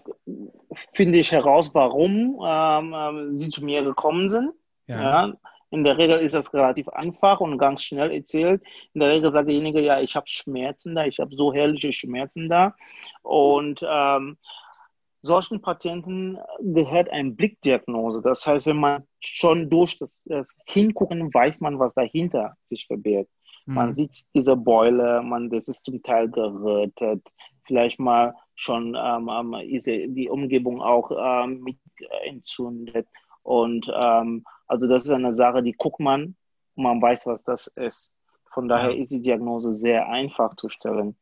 finde 0.92 1.18
ich 1.18 1.32
heraus, 1.32 1.74
warum 1.74 2.40
ähm, 2.46 2.94
ähm, 2.96 3.32
Sie 3.32 3.50
zu 3.50 3.64
mir 3.64 3.82
gekommen 3.82 4.30
sind. 4.30 4.52
Ja. 4.86 5.00
ja. 5.02 5.32
In 5.70 5.84
der 5.84 5.98
Regel 5.98 6.20
ist 6.20 6.34
das 6.34 6.54
relativ 6.54 6.88
einfach 6.88 7.40
und 7.40 7.58
ganz 7.58 7.82
schnell 7.82 8.10
erzählt. 8.10 8.62
In 8.94 9.00
der 9.00 9.10
Regel 9.10 9.30
sagt 9.30 9.48
derjenige, 9.48 9.80
ja, 9.80 10.00
ich 10.00 10.16
habe 10.16 10.26
Schmerzen 10.26 10.94
da, 10.94 11.04
ich 11.04 11.18
habe 11.18 11.36
so 11.36 11.52
herrliche 11.52 11.92
Schmerzen 11.92 12.48
da. 12.48 12.74
Und 13.22 13.84
ähm, 13.86 14.38
solchen 15.20 15.60
Patienten 15.60 16.38
gehört 16.60 17.10
eine 17.10 17.32
Blickdiagnose. 17.32 18.22
Das 18.22 18.46
heißt, 18.46 18.66
wenn 18.66 18.78
man 18.78 19.04
schon 19.20 19.68
durch 19.68 19.98
das, 19.98 20.22
das 20.26 20.54
Hingucken 20.66 21.32
weiß 21.32 21.60
man, 21.60 21.78
was 21.78 21.94
dahinter 21.94 22.54
sich 22.64 22.86
verbirgt. 22.86 23.30
Mhm. 23.66 23.74
Man 23.74 23.94
sieht 23.94 24.16
diese 24.34 24.56
Beule, 24.56 25.22
man, 25.22 25.50
das 25.50 25.68
ist 25.68 25.84
zum 25.84 26.02
Teil 26.02 26.30
gerötet, 26.30 27.26
vielleicht 27.64 28.00
mal 28.00 28.34
schon 28.54 28.96
ähm, 28.96 29.28
ähm 29.28 29.54
ist 29.68 29.86
die 29.86 30.28
Umgebung 30.30 30.80
auch 30.80 31.10
ähm, 31.10 31.60
mit 31.60 31.78
entzündet. 32.24 33.06
Und 33.42 33.90
ähm, 33.94 34.44
also 34.66 34.88
das 34.88 35.04
ist 35.04 35.10
eine 35.10 35.32
Sache, 35.32 35.62
die 35.62 35.72
guckt 35.72 36.00
man 36.00 36.36
und 36.74 36.82
man 36.82 37.00
weiß, 37.00 37.26
was 37.26 37.44
das 37.44 37.66
ist. 37.66 38.14
Von 38.52 38.68
daher 38.68 38.96
ist 38.96 39.12
die 39.12 39.22
Diagnose 39.22 39.72
sehr 39.72 40.08
einfach 40.08 40.56
zu 40.56 40.68
stellen. 40.68 41.16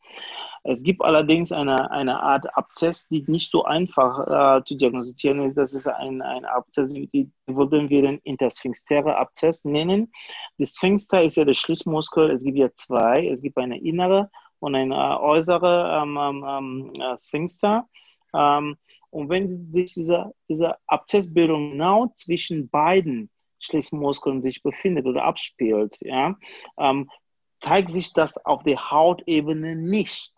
Es 0.69 0.83
gibt 0.83 1.03
allerdings 1.03 1.53
eine, 1.53 1.91
eine 1.91 2.21
Art 2.21 2.57
Abszess, 2.57 3.07
die 3.09 3.25
nicht 3.29 3.53
so 3.53 3.65
einfach 3.65 4.59
äh, 4.59 4.65
zu 4.65 4.77
diagnostizieren 4.77 5.43
ist. 5.43 5.57
Das 5.57 5.73
ist 5.75 5.87
ein, 5.87 6.21
ein 6.23 6.45
Abszess, 6.45 6.93
die 6.93 7.31
würden 7.47 7.89
wir 7.89 8.03
den 8.03 8.19
intersphinktere 8.25 9.17
Abszess 9.17 9.65
nennen. 9.65 10.11
Die 10.59 10.67
Sphinkter 10.67 11.23
ist 11.23 11.37
ja 11.37 11.45
der 11.45 11.55
Schließmuskel. 11.55 12.31
Es 12.31 12.43
gibt 12.43 12.59
ja 12.59 12.69
zwei. 12.75 13.29
Es 13.29 13.43
gibt 13.43 13.57
eine 13.59 13.81
innere 13.81 14.31
und 14.59 14.75
eine 14.75 15.21
äußere 15.21 16.03
ähm, 16.03 16.19
ähm, 16.21 16.45
ähm 16.47 17.01
äh, 17.01 17.17
Sphinkter. 17.17 17.89
Ähm, 18.35 18.77
und 19.11 19.29
wenn 19.29 19.47
sich 19.49 19.93
diese, 19.95 20.33
diese 20.49 20.77
Abzessbildung 20.89 21.73
genau 21.73 22.13
zwischen 22.17 22.69
beiden 22.69 23.31
Schließmuskeln 23.61 24.43
sich 24.43 24.63
befindet 24.63 25.07
oder 25.07 25.25
abspielt, 25.25 25.97
ja, 26.01 26.37
ähm, 26.77 27.09
zeigt 27.61 27.91
sich 27.91 28.13
das 28.13 28.37
auf 28.45 28.63
der 28.63 28.91
Hautebene 28.91 29.77
nicht. 29.77 30.36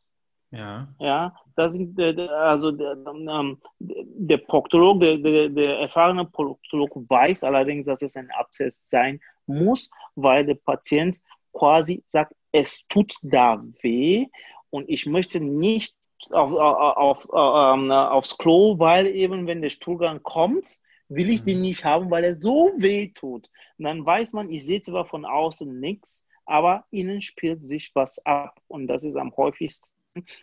Ja. 0.50 0.88
Ja, 0.98 1.36
das 1.56 1.74
sind, 1.74 2.00
also 2.00 2.72
der, 2.72 2.96
ähm, 3.06 3.58
der 3.80 4.38
Proktolog, 4.38 5.00
der, 5.00 5.18
der, 5.18 5.48
der 5.50 5.78
erfahrene 5.80 6.24
Proktolog 6.24 6.90
weiß 7.08 7.44
allerdings, 7.44 7.84
dass 7.84 8.00
es 8.00 8.16
ein 8.16 8.30
Abszess 8.30 8.88
sein 8.88 9.20
muss, 9.46 9.90
weil 10.14 10.46
der 10.46 10.54
Patient 10.54 11.18
quasi 11.52 12.02
sagt, 12.08 12.34
es 12.52 12.86
tut 12.88 13.14
da 13.22 13.62
weh 13.82 14.26
und 14.70 14.88
ich 14.88 15.06
möchte 15.06 15.40
nicht 15.40 15.94
auf, 16.30 16.52
auf, 16.52 17.28
auf, 17.28 17.74
ähm, 17.74 17.90
aufs 17.90 18.38
Klo, 18.38 18.78
weil 18.78 19.06
eben, 19.06 19.46
wenn 19.46 19.62
der 19.62 19.70
Stuhlgang 19.70 20.22
kommt, 20.22 20.80
will 21.08 21.30
ich 21.30 21.44
den 21.44 21.58
mhm. 21.58 21.62
nicht 21.62 21.84
haben, 21.84 22.10
weil 22.10 22.24
er 22.24 22.40
so 22.40 22.70
weh 22.76 23.08
tut. 23.08 23.50
Und 23.78 23.84
dann 23.84 24.04
weiß 24.04 24.32
man, 24.32 24.50
ich 24.50 24.64
sehe 24.64 24.80
zwar 24.80 25.06
von 25.06 25.24
außen 25.24 25.78
nichts, 25.78 26.26
aber 26.44 26.84
innen 26.90 27.22
spielt 27.22 27.62
sich 27.62 27.92
was 27.94 28.24
ab. 28.26 28.60
Und 28.68 28.88
das 28.88 29.04
ist 29.04 29.16
am 29.16 29.34
häufigsten 29.36 29.97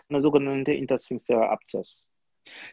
eine 0.09 0.21
sogenannte 0.21 0.73
intersphinctere 0.73 1.49
Abszess. 1.49 2.09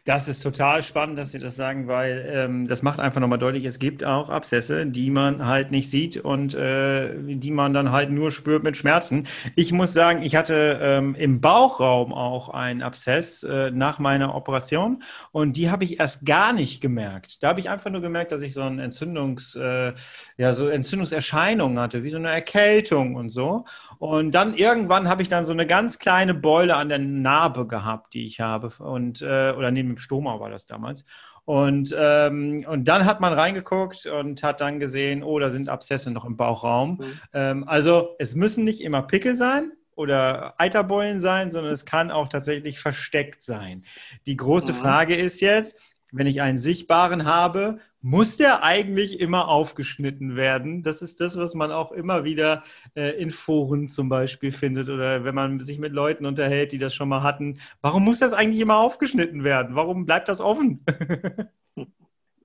Das 0.05 0.27
ist 0.27 0.41
total 0.41 0.83
spannend, 0.83 1.17
dass 1.17 1.31
Sie 1.31 1.39
das 1.39 1.55
sagen, 1.55 1.87
weil 1.87 2.25
ähm, 2.29 2.67
das 2.67 2.83
macht 2.83 2.99
einfach 2.99 3.21
nochmal 3.21 3.39
deutlich, 3.39 3.65
es 3.65 3.79
gibt 3.79 4.03
auch 4.03 4.29
Abszesse, 4.29 4.85
die 4.85 5.09
man 5.09 5.45
halt 5.45 5.71
nicht 5.71 5.89
sieht 5.89 6.17
und 6.17 6.53
äh, 6.55 7.13
die 7.17 7.51
man 7.51 7.73
dann 7.73 7.91
halt 7.91 8.11
nur 8.11 8.31
spürt 8.31 8.63
mit 8.63 8.77
Schmerzen. 8.77 9.27
Ich 9.55 9.71
muss 9.71 9.93
sagen, 9.93 10.21
ich 10.21 10.35
hatte 10.35 10.79
ähm, 10.81 11.15
im 11.15 11.41
Bauchraum 11.41 12.13
auch 12.13 12.49
einen 12.49 12.81
Abszess 12.81 13.43
äh, 13.43 13.71
nach 13.71 13.99
meiner 13.99 14.35
Operation 14.35 15.03
und 15.31 15.57
die 15.57 15.69
habe 15.69 15.83
ich 15.83 15.99
erst 15.99 16.25
gar 16.25 16.53
nicht 16.53 16.81
gemerkt. 16.81 17.41
Da 17.41 17.49
habe 17.49 17.59
ich 17.59 17.69
einfach 17.69 17.89
nur 17.89 18.01
gemerkt, 18.01 18.31
dass 18.31 18.41
ich 18.41 18.53
so 18.53 18.61
ein 18.61 18.79
Entzündungs, 18.79 19.55
äh, 19.55 19.93
ja, 20.37 20.53
so 20.53 20.67
Entzündungserscheinungen 20.67 21.79
hatte, 21.79 22.03
wie 22.03 22.09
so 22.09 22.17
eine 22.17 22.29
Erkältung 22.29 23.15
und 23.15 23.29
so. 23.29 23.65
Und 23.99 24.35
dann 24.35 24.53
irgendwann 24.53 25.07
habe 25.07 25.21
ich 25.21 25.29
dann 25.29 25.45
so 25.45 25.53
eine 25.53 25.65
ganz 25.65 25.97
kleine 25.99 26.33
Beule 26.33 26.75
an 26.75 26.89
der 26.89 26.99
Narbe 26.99 27.67
gehabt, 27.67 28.13
die 28.13 28.25
ich 28.25 28.39
habe 28.41 28.69
und 28.79 29.21
äh, 29.21 29.62
oder 29.63 29.71
neben 29.71 29.89
dem 29.89 29.97
Stoma 29.97 30.39
war 30.39 30.49
das 30.49 30.67
damals. 30.67 31.05
Und, 31.45 31.93
ähm, 31.97 32.65
und 32.67 32.87
dann 32.87 33.05
hat 33.05 33.19
man 33.19 33.33
reingeguckt 33.33 34.05
und 34.05 34.43
hat 34.43 34.61
dann 34.61 34.79
gesehen, 34.79 35.23
oh, 35.23 35.39
da 35.39 35.49
sind 35.49 35.67
Abszesse 35.67 36.11
noch 36.11 36.25
im 36.25 36.37
Bauchraum. 36.37 36.99
Mhm. 36.99 37.19
Ähm, 37.33 37.67
also 37.67 38.15
es 38.19 38.35
müssen 38.35 38.63
nicht 38.63 38.81
immer 38.81 39.01
Pickel 39.01 39.35
sein 39.35 39.71
oder 39.95 40.59
Eiterbeulen 40.59 41.19
sein, 41.19 41.51
sondern 41.51 41.73
es 41.73 41.85
kann 41.85 42.11
auch 42.11 42.29
tatsächlich 42.29 42.79
versteckt 42.79 43.41
sein. 43.41 43.83
Die 44.25 44.37
große 44.37 44.71
mhm. 44.71 44.77
Frage 44.77 45.15
ist 45.15 45.41
jetzt, 45.41 45.79
wenn 46.11 46.27
ich 46.27 46.41
einen 46.41 46.57
sichtbaren 46.57 47.25
habe, 47.25 47.79
muss 48.03 48.35
der 48.35 48.63
eigentlich 48.63 49.19
immer 49.19 49.47
aufgeschnitten 49.47 50.35
werden? 50.35 50.83
Das 50.83 51.01
ist 51.01 51.21
das, 51.21 51.37
was 51.37 51.55
man 51.55 51.71
auch 51.71 51.93
immer 51.93 52.25
wieder 52.25 52.63
äh, 52.95 53.11
in 53.19 53.31
Foren 53.31 53.87
zum 53.87 54.09
Beispiel 54.09 54.51
findet 54.51 54.89
oder 54.89 55.23
wenn 55.23 55.33
man 55.33 55.61
sich 55.61 55.79
mit 55.79 55.93
Leuten 55.93 56.25
unterhält, 56.25 56.73
die 56.73 56.77
das 56.77 56.93
schon 56.93 57.07
mal 57.07 57.23
hatten. 57.23 57.59
Warum 57.81 58.03
muss 58.03 58.19
das 58.19 58.33
eigentlich 58.33 58.61
immer 58.61 58.77
aufgeschnitten 58.77 59.45
werden? 59.45 59.75
Warum 59.75 60.05
bleibt 60.05 60.27
das 60.27 60.41
offen? 60.41 60.81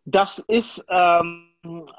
das 0.04 0.38
ist, 0.38 0.86
ähm, 0.88 1.48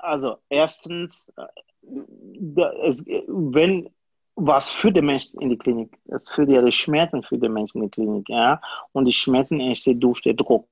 also 0.01 0.37
erstens, 0.49 1.31
äh, 1.35 2.63
es, 2.85 3.05
wenn 3.27 3.89
was 4.35 4.69
für 4.69 4.93
den 4.93 5.05
Menschen 5.05 5.41
in 5.41 5.49
die 5.49 5.57
Klinik, 5.57 5.97
es 6.05 6.29
führt 6.29 6.49
ja 6.49 6.61
die 6.61 6.71
Schmerzen 6.71 7.23
für 7.23 7.37
den 7.37 7.51
Menschen 7.51 7.79
in 7.79 7.89
die 7.89 7.91
Klinik, 7.91 8.29
ja, 8.29 8.61
und 8.93 9.03
die 9.03 9.11
Schmerzen 9.11 9.59
entstehen 9.59 9.99
durch 9.99 10.21
den 10.21 10.37
Druck. 10.37 10.69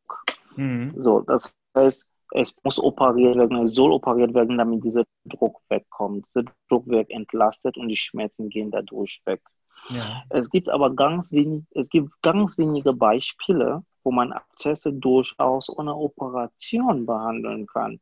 Mhm. 0.56 0.94
So, 0.96 1.20
das 1.20 1.54
heißt, 1.76 2.08
es 2.32 2.56
muss 2.64 2.80
operiert 2.80 3.38
werden, 3.38 3.58
es 3.58 3.74
soll 3.74 3.92
operiert 3.92 4.34
werden, 4.34 4.58
damit 4.58 4.84
dieser 4.84 5.04
Druck 5.26 5.62
wegkommt. 5.70 6.28
Dieser 6.28 6.44
Druck 6.70 6.88
wird 6.88 7.10
entlastet 7.10 7.78
und 7.78 7.88
die 7.88 7.96
Schmerzen 7.96 8.50
gehen 8.50 8.72
dadurch 8.72 9.22
weg. 9.26 9.42
Ja. 9.90 10.24
Es 10.30 10.50
gibt 10.50 10.70
aber 10.70 10.94
ganz 10.94 11.32
wenig, 11.32 11.64
es 11.72 11.90
gibt 11.90 12.12
ganz 12.22 12.58
wenige 12.58 12.94
Beispiele, 12.94 13.84
wo 14.04 14.12
man 14.12 14.34
Abzesse 14.34 14.92
durchaus 14.92 15.70
ohne 15.70 15.96
Operation 15.96 17.06
behandeln 17.06 17.68
kann. 17.68 18.00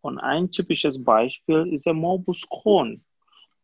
Und 0.00 0.18
ein 0.18 0.50
typisches 0.50 1.04
Beispiel 1.04 1.72
ist 1.72 1.86
der 1.86 1.94
Morbus 1.94 2.46
Crohn. 2.48 3.04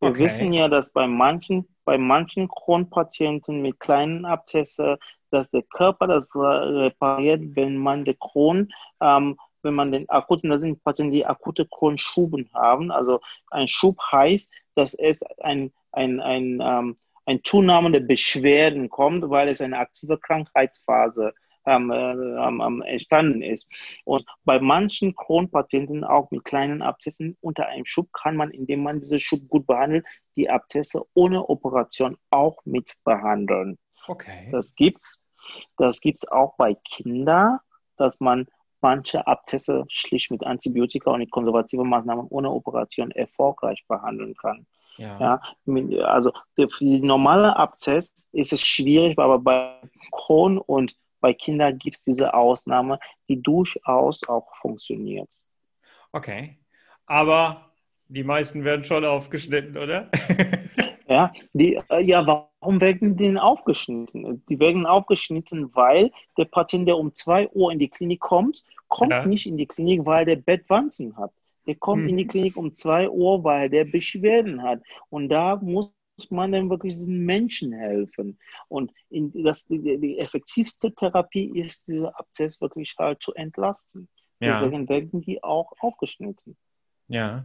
Wir 0.01 0.11
okay. 0.11 0.25
wissen 0.25 0.53
ja, 0.53 0.69
dass 0.69 0.93
bei 0.93 1.07
manchen, 1.07 1.67
bei 1.85 1.99
manchen 1.99 2.49
Crohn-Patienten 2.49 3.63
mit 3.63 3.81
kleinen 3.81 4.25
Abzesse 4.25 4.99
dass 5.35 5.51
der 5.51 5.63
Körper 5.63 6.07
das 6.07 6.35
repariert, 6.35 7.43
wenn 7.57 7.77
man 7.77 8.05
den 8.05 8.19
Kron, 8.19 8.73
ähm, 9.01 9.37
wenn 9.65 9.75
man 9.75 9.93
den 9.93 10.09
akuten, 10.09 10.51
das 10.51 10.61
sind 10.61 10.83
Patienten, 10.85 11.13
die 11.13 11.27
akute 11.27 11.67
Kronschuben 11.67 12.51
haben. 12.55 12.91
Also 12.91 13.21
ein 13.51 13.69
Schub 13.69 13.99
heißt, 14.13 14.51
dass 14.75 14.95
es 14.95 15.23
ein, 15.43 15.73
ein, 15.93 16.21
ein, 16.21 16.61
ähm, 16.63 16.97
ein 17.27 17.43
Zunahme 17.43 17.91
der 17.91 18.01
Beschwerden 18.01 18.91
kommt, 18.91 19.29
weil 19.31 19.49
es 19.49 19.61
eine 19.61 19.79
aktive 19.79 20.19
Krankheitsphase 20.19 21.35
ähm, 21.67 21.91
äh, 21.91 22.13
ähm, 22.13 22.83
entstanden 22.83 23.43
ist. 23.43 23.69
Und 24.05 24.27
bei 24.45 24.61
manchen 24.61 25.15
Kronpatienten, 25.15 26.05
auch 26.05 26.31
mit 26.31 26.45
kleinen 26.45 26.83
Abzessen 26.83 27.37
unter 27.41 27.67
einem 27.67 27.87
Schub, 27.87 28.13
kann 28.13 28.37
man, 28.37 28.51
indem 28.51 28.83
man 28.83 29.01
diese 29.01 29.21
Schub 29.21 29.49
gut 29.49 29.67
behandelt, 29.67 30.05
die 30.37 30.51
Abzesse 30.51 31.05
ohne 31.15 31.49
Operation 31.49 32.17
auch 32.31 32.59
mit 32.65 32.95
behandeln. 33.05 33.79
Okay. 34.07 34.49
Das 34.53 34.75
gibt's. 34.75 35.27
Das 35.77 36.01
gibt 36.01 36.23
es 36.23 36.29
auch 36.31 36.57
bei 36.57 36.75
Kindern, 36.75 37.59
dass 37.97 38.19
man 38.21 38.47
manche 38.85 39.27
Abzesse 39.27 39.87
schlicht 39.89 40.31
mit 40.31 40.45
Antibiotika 40.45 41.11
und 41.11 41.21
mit 41.21 41.31
konservativen 41.31 41.89
Maßnahmen 41.89 42.27
ohne 42.29 42.51
Operation 42.51 43.11
erfolgreich 43.13 43.83
behandeln 43.89 44.35
kann. 44.37 44.67
Ja. 44.99 45.19
ja 45.65 46.05
also 46.05 46.33
für 46.55 46.69
die 46.81 47.01
normale 47.01 47.57
Abzess 47.57 48.29
ist 48.33 48.53
es 48.53 48.61
schwierig, 48.61 49.19
aber 49.19 49.39
bei 49.39 49.81
Crohn 50.13 50.59
und 50.59 50.95
bei 51.21 51.33
Kindern 51.33 51.79
gibt 51.79 51.97
es 51.97 52.03
diese 52.03 52.35
Ausnahme, 52.35 52.99
die 53.31 53.41
durchaus 53.41 54.23
auch 54.29 54.55
funktioniert. 54.57 55.33
Okay. 56.13 56.59
Aber 57.07 57.73
die 58.09 58.23
meisten 58.23 58.65
werden 58.65 58.85
schon 58.85 59.07
aufgeschnitten, 59.07 59.79
oder? 59.79 60.11
Ja, 61.15 61.33
die, 61.53 61.81
äh, 61.91 62.01
ja, 62.01 62.27
warum 62.27 62.81
werden 62.81 63.17
die 63.17 63.23
denn 63.23 63.39
aufgeschnitten? 63.39 64.45
Die 64.49 64.59
werden 64.59 64.85
aufgeschnitten, 64.85 65.71
weil 65.73 66.11
der 66.37 66.47
Patient, 66.47 66.89
der 66.89 66.99
um 66.99 67.15
2 67.15 67.51
Uhr 67.51 67.71
in 67.71 67.79
die 67.79 67.89
Klinik 67.89 68.19
kommt, 68.19 68.65
kommt 68.89 69.13
ja. 69.13 69.25
nicht 69.25 69.47
in 69.47 69.57
die 69.57 69.67
Klinik, 69.67 70.05
weil 70.07 70.25
der 70.25 70.35
Bettwanzen 70.35 71.17
hat. 71.17 71.31
Der 71.69 71.77
kommt 71.77 72.03
hm. 72.03 72.09
in 72.09 72.17
die 72.17 72.27
Klinik 72.27 72.57
um 72.57 72.75
2 72.75 73.11
Uhr, 73.11 73.45
weil 73.45 73.71
der 73.71 73.85
Beschwerden 73.85 74.61
hat. 74.65 74.83
Und 75.09 75.29
da 75.29 75.55
muss 75.55 75.93
man 76.31 76.51
dann 76.51 76.69
wirklich 76.69 76.95
diesen 76.95 77.25
Menschen 77.25 77.73
helfen. 77.73 78.37
Und 78.67 78.91
in 79.09 79.31
das, 79.45 79.65
die, 79.67 79.79
die 79.79 80.19
effektivste 80.19 80.93
Therapie 80.93 81.47
ist, 81.61 81.87
diese 81.87 82.19
Abzess 82.19 82.61
wirklich 82.61 82.97
halt 82.99 83.23
zu 83.23 83.33
entlasten. 83.35 84.09
Ja. 84.41 84.59
Deswegen 84.59 84.89
werden 84.89 85.21
die 85.21 85.45
auch 85.45 85.71
aufgeschnitten. 85.79 86.57
Ja. 87.15 87.45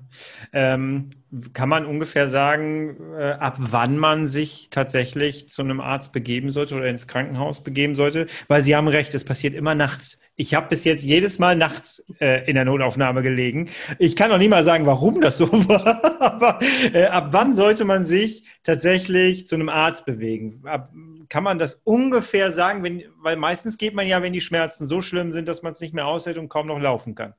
Ähm, 0.51 1.11
kann 1.53 1.69
man 1.69 1.85
ungefähr 1.85 2.27
sagen, 2.27 2.97
äh, 3.15 3.33
ab 3.33 3.57
wann 3.59 3.99
man 3.99 4.25
sich 4.25 4.69
tatsächlich 4.71 5.47
zu 5.47 5.61
einem 5.61 5.79
Arzt 5.79 6.11
begeben 6.11 6.49
sollte 6.49 6.73
oder 6.73 6.87
ins 6.87 7.05
Krankenhaus 7.05 7.63
begeben 7.63 7.93
sollte? 7.93 8.25
Weil 8.47 8.63
Sie 8.63 8.75
haben 8.75 8.87
recht, 8.87 9.13
es 9.13 9.23
passiert 9.23 9.53
immer 9.53 9.75
nachts. 9.75 10.19
Ich 10.35 10.55
habe 10.55 10.69
bis 10.69 10.85
jetzt 10.85 11.03
jedes 11.03 11.37
Mal 11.37 11.55
nachts 11.55 12.03
äh, 12.19 12.49
in 12.49 12.55
der 12.55 12.65
Notaufnahme 12.65 13.21
gelegen. 13.21 13.69
Ich 13.99 14.15
kann 14.15 14.31
auch 14.31 14.39
nicht 14.39 14.49
mal 14.49 14.63
sagen, 14.63 14.87
warum 14.87 15.21
das 15.21 15.37
so 15.37 15.51
war, 15.69 16.19
aber 16.19 16.57
äh, 16.91 17.05
ab 17.05 17.27
wann 17.29 17.53
sollte 17.53 17.85
man 17.85 18.05
sich 18.05 18.45
tatsächlich 18.63 19.45
zu 19.45 19.53
einem 19.53 19.69
Arzt 19.69 20.07
bewegen? 20.07 20.63
Ab, 20.65 20.91
kann 21.29 21.43
man 21.43 21.59
das 21.59 21.75
ungefähr 21.83 22.51
sagen, 22.51 22.81
wenn, 22.83 23.03
weil 23.21 23.35
meistens 23.35 23.77
geht 23.77 23.93
man 23.93 24.07
ja, 24.07 24.23
wenn 24.23 24.33
die 24.33 24.41
Schmerzen 24.41 24.87
so 24.87 25.01
schlimm 25.01 25.31
sind, 25.31 25.47
dass 25.47 25.61
man 25.61 25.73
es 25.73 25.79
nicht 25.79 25.93
mehr 25.93 26.07
aushält 26.07 26.39
und 26.39 26.49
kaum 26.49 26.65
noch 26.65 26.79
laufen 26.79 27.13
kann. 27.13 27.35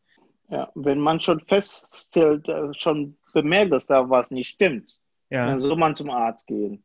Ja, 0.51 0.71
wenn 0.75 0.99
man 0.99 1.21
schon 1.21 1.41
feststellt, 1.41 2.49
äh, 2.49 2.75
schon 2.75 3.17
bemerkt, 3.33 3.73
dass 3.73 3.87
da 3.87 4.11
was 4.11 4.31
nicht 4.31 4.49
stimmt, 4.49 4.99
ja. 5.31 5.47
dann 5.47 5.61
soll 5.61 5.77
man 5.77 5.95
zum 5.95 6.11
Arzt 6.11 6.49
gehen. 6.49 6.83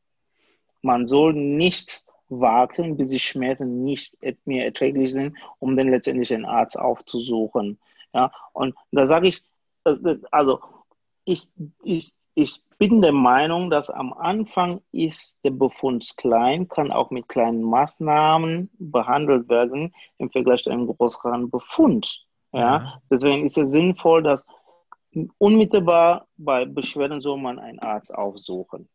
Man 0.82 1.08
soll 1.08 1.34
nicht 1.34 2.06
warten, 2.30 2.96
bis 2.96 3.10
die 3.10 3.20
Schmerzen 3.20 3.84
nicht 3.84 4.16
mehr 4.46 4.66
erträglich 4.66 5.14
sind, 5.14 5.36
um 5.60 5.76
dann 5.76 5.90
letztendlich 5.90 6.34
einen 6.34 6.46
Arzt 6.46 6.78
aufzusuchen. 6.78 7.80
Ja, 8.14 8.32
und 8.54 8.76
da 8.92 9.08
sage 9.08 9.30
ich, 9.30 9.44
äh, 9.86 9.92
äh, 9.92 10.20
also 10.32 10.60
ich, 11.26 11.50
ich, 11.84 12.14
ich 12.36 12.62
bin 12.78 13.02
der 13.02 13.14
Meinung, 13.14 13.70
dass 13.70 13.90
am 13.90 14.14
Anfang 14.14 14.82
ist 14.92 15.44
der 15.44 15.52
Befund 15.52 16.14
klein, 16.18 16.68
kann 16.68 16.92
auch 16.92 17.10
mit 17.10 17.28
kleinen 17.30 17.64
Maßnahmen 17.64 18.70
behandelt 18.78 19.50
werden 19.50 19.94
im 20.18 20.30
Vergleich 20.30 20.64
zu 20.64 20.70
einem 20.70 20.88
größeren 20.88 21.50
Befund. 21.50 22.25
Ja? 22.56 22.62
ja. 22.62 23.02
Deswegen 23.10 23.46
ist 23.46 23.58
es 23.58 23.72
sinnvoll, 23.72 24.24
dass 24.24 24.46
unmittelbar 25.38 26.28
bei 26.38 26.66
Beschwerden 26.66 27.22
soll 27.22 27.38
man 27.38 27.60
einen 27.60 27.80
Arzt 27.80 28.14
aufsuchen. 28.14 28.90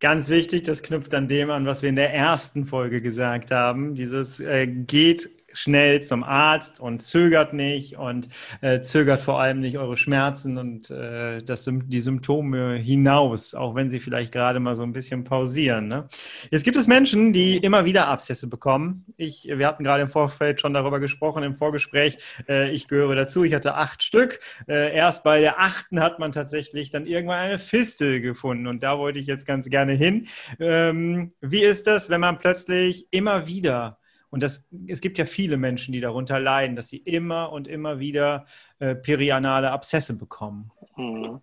Ganz 0.00 0.30
wichtig, 0.30 0.62
das 0.62 0.82
knüpft 0.82 1.14
an 1.14 1.28
dem 1.28 1.50
an, 1.50 1.66
was 1.66 1.82
wir 1.82 1.90
in 1.90 1.96
der 1.96 2.14
ersten 2.14 2.64
Folge 2.66 3.02
gesagt 3.02 3.50
haben. 3.50 3.94
Dieses 3.94 4.40
äh, 4.40 4.66
geht 4.66 5.28
schnell 5.52 6.02
zum 6.02 6.22
Arzt 6.22 6.80
und 6.80 7.02
zögert 7.02 7.52
nicht 7.52 7.96
und 7.96 8.28
äh, 8.60 8.80
zögert 8.80 9.22
vor 9.22 9.40
allem 9.40 9.60
nicht 9.60 9.78
eure 9.78 9.96
Schmerzen 9.96 10.58
und 10.58 10.90
äh, 10.90 11.42
das, 11.42 11.68
die 11.68 12.00
Symptome 12.00 12.74
hinaus, 12.74 13.54
auch 13.54 13.74
wenn 13.74 13.90
sie 13.90 14.00
vielleicht 14.00 14.32
gerade 14.32 14.60
mal 14.60 14.76
so 14.76 14.82
ein 14.82 14.92
bisschen 14.92 15.24
pausieren. 15.24 15.88
Ne? 15.88 16.06
Jetzt 16.50 16.64
gibt 16.64 16.76
es 16.76 16.86
Menschen, 16.86 17.32
die 17.32 17.58
immer 17.58 17.84
wieder 17.84 18.08
Abszesse 18.08 18.48
bekommen. 18.48 19.04
Ich, 19.16 19.48
wir 19.50 19.66
hatten 19.66 19.84
gerade 19.84 20.02
im 20.02 20.08
Vorfeld 20.08 20.60
schon 20.60 20.74
darüber 20.74 21.00
gesprochen, 21.00 21.42
im 21.42 21.54
Vorgespräch. 21.54 22.18
Äh, 22.48 22.70
ich 22.70 22.88
gehöre 22.88 23.14
dazu. 23.14 23.44
Ich 23.44 23.54
hatte 23.54 23.74
acht 23.74 24.02
Stück. 24.02 24.40
Äh, 24.68 24.94
erst 24.94 25.24
bei 25.24 25.40
der 25.40 25.60
achten 25.60 26.00
hat 26.00 26.18
man 26.18 26.32
tatsächlich 26.32 26.90
dann 26.90 27.06
irgendwann 27.06 27.38
eine 27.38 27.58
Fistel 27.58 28.20
gefunden 28.20 28.66
und 28.66 28.82
da 28.82 28.98
wollte 28.98 29.18
ich 29.18 29.26
jetzt 29.26 29.46
ganz 29.46 29.68
gerne 29.68 29.92
hin. 29.92 30.26
Ähm, 30.58 31.32
wie 31.40 31.62
ist 31.62 31.86
das, 31.86 32.10
wenn 32.10 32.20
man 32.20 32.38
plötzlich 32.38 33.06
immer 33.10 33.46
wieder 33.46 33.99
und 34.30 34.42
das, 34.42 34.66
es 34.86 35.00
gibt 35.00 35.18
ja 35.18 35.24
viele 35.24 35.56
Menschen, 35.56 35.92
die 35.92 36.00
darunter 36.00 36.38
leiden, 36.38 36.76
dass 36.76 36.88
sie 36.88 36.98
immer 36.98 37.52
und 37.52 37.66
immer 37.66 37.98
wieder 37.98 38.46
äh, 38.78 38.94
perianale 38.94 39.72
Abszesse 39.72 40.16
bekommen. 40.16 40.70
Mhm. 40.96 41.40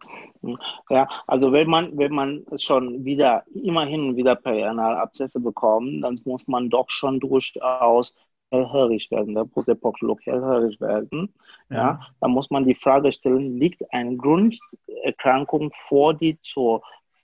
Ja, 0.90 1.08
also 1.28 1.52
wenn 1.52 1.70
man, 1.70 1.98
wenn 1.98 2.14
man 2.14 2.46
schon 2.58 3.04
wieder, 3.04 3.44
immerhin 3.54 4.16
wieder 4.16 4.36
perianale 4.36 4.98
Abszesse 4.98 5.42
bekommt, 5.42 6.04
dann 6.04 6.20
muss 6.24 6.48
man 6.48 6.70
doch 6.70 6.90
schon 6.90 7.20
durchaus 7.20 8.16
hellhörig 8.52 9.12
werden, 9.12 9.36
da 9.36 9.46
muss 9.54 9.66
der 9.66 9.76
Proktolog 9.76 10.26
hellhörig 10.26 10.80
werden. 10.80 11.34
Ja. 11.70 11.76
ja. 11.76 12.00
da 12.22 12.28
muss 12.30 12.50
man 12.50 12.66
die 12.66 12.76
Frage 12.76 13.12
stellen, 13.12 13.60
liegt 13.60 13.82
eine 13.94 14.16
Grunderkrankung 14.16 15.72
vor, 15.88 16.14
die 16.14 16.40
zur 16.40 16.82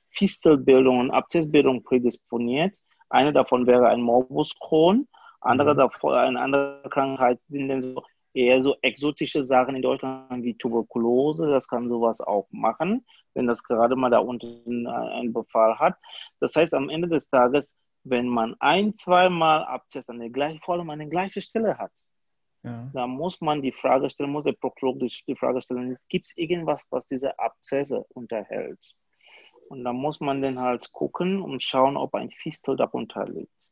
Fistelbildung 0.09 0.99
und 0.99 1.11
Abszessbildung 1.11 1.83
prädisponiert? 1.83 2.77
Eine 3.09 3.31
davon 3.31 3.67
wäre 3.67 3.87
ein 3.87 4.01
Morbus 4.01 4.53
Crohn. 4.59 5.07
Andere 5.45 5.73
mhm. 5.73 5.77
davor, 5.77 6.17
eine 6.17 6.39
andere 6.39 6.83
Krankheit 6.89 7.39
sind 7.47 7.67
dann 7.67 7.81
so 7.81 8.03
eher 8.33 8.63
so 8.63 8.75
exotische 8.81 9.43
Sachen 9.43 9.75
in 9.75 9.81
Deutschland 9.81 10.43
wie 10.43 10.55
Tuberkulose. 10.55 11.47
Das 11.47 11.67
kann 11.67 11.87
sowas 11.87 12.19
auch 12.21 12.47
machen, 12.51 13.05
wenn 13.33 13.47
das 13.47 13.63
gerade 13.63 13.95
mal 13.95 14.09
da 14.09 14.19
unten 14.19 14.87
einen 14.87 15.33
Befall 15.33 15.77
hat. 15.77 15.97
Das 16.39 16.55
heißt, 16.55 16.73
am 16.73 16.89
Ende 16.89 17.07
des 17.07 17.29
Tages, 17.29 17.79
wenn 18.03 18.27
man 18.27 18.55
ein, 18.59 18.95
zweimal 18.95 19.63
Abzess 19.65 20.09
an 20.09 20.19
der 20.19 20.29
gleichen, 20.29 20.59
vor 20.61 20.75
allem 20.75 20.89
an 20.89 20.99
der 20.99 21.09
gleichen 21.09 21.41
Stelle 21.41 21.77
hat, 21.77 21.91
ja. 22.63 22.89
da 22.93 23.07
muss 23.07 23.39
man 23.39 23.61
die 23.61 23.71
Frage 23.71 24.09
stellen, 24.09 24.31
muss 24.31 24.45
der 24.45 24.53
Proktolog 24.53 24.99
die 24.99 25.35
Frage 25.35 25.61
stellen, 25.61 25.97
gibt 26.09 26.27
es 26.27 26.37
irgendwas, 26.37 26.85
was 26.89 27.07
diese 27.07 27.37
Abzesse 27.39 28.03
unterhält? 28.09 28.95
Und 29.69 29.83
da 29.83 29.93
muss 29.93 30.19
man 30.19 30.41
dann 30.41 30.59
halt 30.59 30.91
gucken 30.91 31.41
und 31.41 31.63
schauen, 31.63 31.97
ob 31.97 32.13
ein 32.15 32.31
Fistel 32.31 32.75
darunter 32.75 33.27
liegt. 33.27 33.71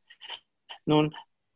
Nun, 0.85 1.13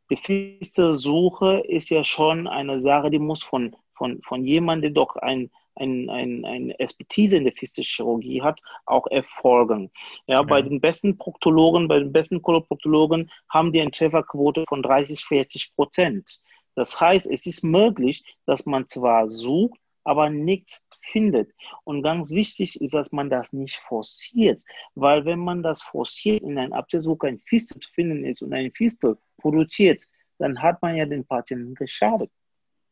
die 0.10 0.18
fieste 0.18 0.94
Suche 0.94 1.64
ist 1.68 1.90
ja 1.90 2.04
schon 2.04 2.48
eine 2.48 2.80
Sache, 2.80 3.10
die 3.10 3.20
muss 3.20 3.44
von, 3.44 3.76
von, 3.90 4.22
von 4.22 4.46
jemandem, 4.46 4.94
der 4.94 5.04
doch 5.04 5.16
ein, 5.16 5.50
ein, 5.76 6.10
ein, 6.10 6.46
eine 6.46 6.80
Expertise 6.80 7.38
in 7.38 7.44
der 7.44 7.54
Chirurgie 7.54 8.42
hat, 8.42 8.60
auch 8.86 9.08
erfolgen. 9.08 9.92
Ja, 10.28 10.36
ja, 10.36 10.42
bei 10.44 10.62
den 10.62 10.80
besten 10.80 11.18
Proktologen, 11.18 11.88
bei 11.88 12.00
den 12.00 12.14
besten 12.14 12.42
Koloproktologen 12.42 13.32
haben 13.50 13.74
die 13.74 13.82
eine 13.82 13.92
Trefferquote 13.92 14.66
von 14.68 14.84
30, 14.84 15.26
40 15.26 15.76
Prozent. 15.76 16.40
Das 16.76 17.00
heißt, 17.00 17.28
es 17.28 17.46
ist 17.46 17.64
möglich, 17.64 18.24
dass 18.46 18.66
man 18.66 18.88
zwar 18.88 19.28
sucht, 19.30 19.80
aber 20.04 20.30
nichts 20.30 20.85
findet. 21.12 21.52
Und 21.84 22.04
ganz 22.04 22.32
wichtig 22.32 22.80
ist, 22.82 22.94
dass 22.94 23.12
man 23.12 23.30
das 23.30 23.54
nicht 23.54 23.78
forciert, 23.88 24.64
weil 24.96 25.26
wenn 25.26 25.40
man 25.40 25.64
das 25.64 25.84
forciert 25.84 26.44
in 26.44 26.58
ein 26.58 26.74
Abszess, 26.74 27.08
wo 27.08 27.16
kein 27.16 27.40
Fistel 27.40 27.80
zu 27.80 27.90
finden 27.92 28.26
ist 28.26 28.42
und 28.42 28.54
ein 28.54 28.72
Fistel 28.72 29.18
produziert, 29.38 30.04
dann 30.38 30.62
hat 30.62 30.82
man 30.82 30.96
ja 30.96 31.06
den 31.06 31.26
Patienten 31.26 31.76
geschadet 31.76 32.32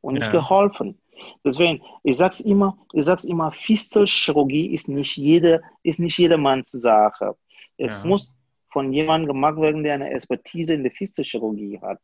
und 0.01 0.15
nicht 0.15 0.27
ja. 0.27 0.31
geholfen. 0.31 0.99
Deswegen, 1.43 1.81
ich 2.03 2.17
sag's 2.17 2.39
immer, 2.39 2.77
ich 2.93 3.05
sag's 3.05 3.23
immer, 3.23 3.51
Fistelchirurgie 3.51 4.73
ist 4.73 4.87
nicht 4.87 5.15
jede, 5.17 5.61
ist 5.83 5.99
nicht 5.99 6.17
jedermanns 6.17 6.71
Sache. 6.71 7.35
Es 7.77 8.03
ja. 8.03 8.09
muss 8.09 8.35
von 8.71 8.91
jemandem 8.91 9.27
gemacht 9.27 9.57
werden, 9.57 9.83
der 9.83 9.95
eine 9.95 10.09
Expertise 10.09 10.73
in 10.73 10.83
der 10.83 10.91
Fistelchirurgie 10.91 11.79
hat 11.79 11.99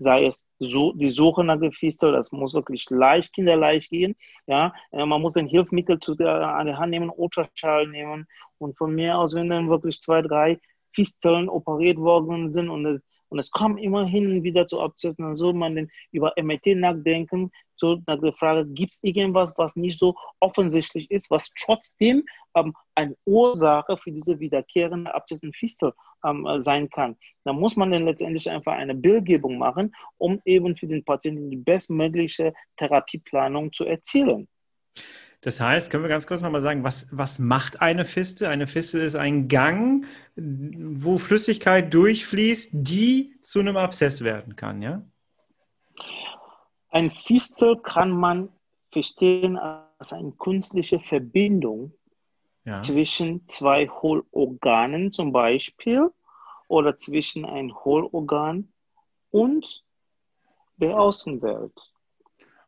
sei 0.00 0.24
es 0.24 0.44
so, 0.58 0.92
die 0.92 1.10
Suche 1.10 1.44
nach 1.44 1.60
Fistel, 1.72 2.12
das 2.12 2.32
muss 2.32 2.54
wirklich 2.54 2.88
leicht, 2.88 3.32
kinderleicht 3.34 3.90
gehen. 3.90 4.16
Ja, 4.46 4.72
äh, 4.90 5.04
man 5.04 5.20
muss 5.20 5.36
ein 5.36 5.46
Hilfsmittel 5.46 6.00
zu 6.00 6.14
der, 6.14 6.56
an 6.56 6.66
der 6.66 6.78
Hand 6.78 6.90
nehmen, 6.90 7.10
Ultraschall 7.14 7.86
nehmen 7.86 8.26
und 8.58 8.76
von 8.76 8.94
mir 8.94 9.18
aus, 9.18 9.34
wenn 9.34 9.50
dann 9.50 9.68
wirklich 9.68 10.00
zwei, 10.00 10.22
drei 10.22 10.58
Fisteln 10.92 11.48
operiert 11.48 11.98
worden 11.98 12.52
sind 12.52 12.70
und 12.70 12.86
es, 12.86 13.00
und 13.28 13.38
es 13.38 13.50
kommt 13.52 13.80
immer 13.80 14.04
hin 14.06 14.26
und 14.26 14.42
wieder 14.42 14.66
zu 14.66 14.80
Absetzen, 14.80 15.24
dann 15.24 15.36
soll 15.36 15.52
man 15.52 15.76
dann 15.76 15.88
über 16.10 16.32
MRT 16.36 16.74
nachdenken, 16.74 17.52
so 17.80 18.00
Frage, 18.36 18.66
gibt 18.66 18.92
es 18.92 19.00
irgendwas, 19.02 19.54
was 19.56 19.74
nicht 19.74 19.98
so 19.98 20.14
offensichtlich 20.38 21.10
ist, 21.10 21.30
was 21.30 21.50
trotzdem 21.58 22.24
ähm, 22.54 22.74
eine 22.94 23.16
Ursache 23.24 23.96
für 23.96 24.12
diese 24.12 24.38
wiederkehrende 24.38 25.12
Absetzen 25.12 25.52
Fistel 25.52 25.92
ähm, 26.24 26.46
sein 26.58 26.88
kann. 26.90 27.16
Da 27.44 27.52
muss 27.52 27.76
man 27.76 27.90
dann 27.90 28.04
letztendlich 28.04 28.48
einfach 28.50 28.74
eine 28.74 28.94
Bildgebung 28.94 29.58
machen, 29.58 29.94
um 30.18 30.40
eben 30.44 30.76
für 30.76 30.86
den 30.86 31.04
Patienten 31.04 31.50
die 31.50 31.56
bestmögliche 31.56 32.52
Therapieplanung 32.76 33.72
zu 33.72 33.84
erzielen. 33.84 34.46
Das 35.42 35.58
heißt, 35.58 35.90
können 35.90 36.04
wir 36.04 36.08
ganz 36.08 36.26
kurz 36.26 36.42
nochmal 36.42 36.60
sagen, 36.60 36.84
was, 36.84 37.06
was 37.10 37.38
macht 37.38 37.80
eine 37.80 38.04
Fiste? 38.04 38.50
Eine 38.50 38.66
Fiste 38.66 38.98
ist 38.98 39.16
ein 39.16 39.48
Gang, 39.48 40.06
wo 40.36 41.16
Flüssigkeit 41.16 41.92
durchfließt, 41.94 42.70
die 42.74 43.34
zu 43.40 43.60
einem 43.60 43.78
Abszess 43.78 44.22
werden 44.22 44.56
kann, 44.56 44.82
ja? 44.82 45.02
Ein 46.90 47.10
Fistel 47.10 47.76
kann 47.76 48.10
man 48.10 48.48
verstehen 48.90 49.56
als 49.56 50.12
eine 50.12 50.32
künstliche 50.32 50.98
Verbindung 50.98 51.92
ja. 52.64 52.80
zwischen 52.80 53.46
zwei 53.48 53.88
Hohlorganen 53.88 55.12
zum 55.12 55.32
Beispiel 55.32 56.10
oder 56.68 56.96
zwischen 56.98 57.44
ein 57.44 57.74
Hohlorgan 57.74 58.72
und 59.30 59.84
der 60.76 60.98
Außenwelt. 60.98 61.92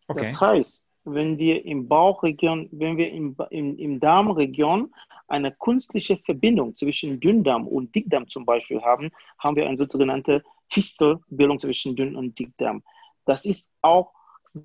Okay. 0.06 0.24
Das 0.24 0.40
heißt, 0.40 0.84
wenn 1.04 1.38
wir 1.38 1.64
im 1.64 1.88
Bauchregion, 1.88 2.68
wenn 2.72 2.96
wir 2.96 3.10
im, 3.10 3.36
im, 3.50 3.76
im 3.78 4.00
Darmregion 4.00 4.94
eine 5.26 5.50
künstliche 5.50 6.18
Verbindung 6.18 6.76
zwischen 6.76 7.18
Dünndarm 7.18 7.66
und 7.66 7.94
Dickdarm 7.94 8.28
zum 8.28 8.44
Beispiel 8.44 8.80
haben, 8.82 9.10
haben 9.38 9.56
wir 9.56 9.66
eine 9.66 9.76
sogenannte 9.76 10.42
Fistelbildung 10.68 11.58
zwischen 11.58 11.96
Dünn- 11.96 12.16
und 12.16 12.38
Dickdarm. 12.38 12.82
Das 13.24 13.44
ist 13.44 13.70
auch 13.82 14.12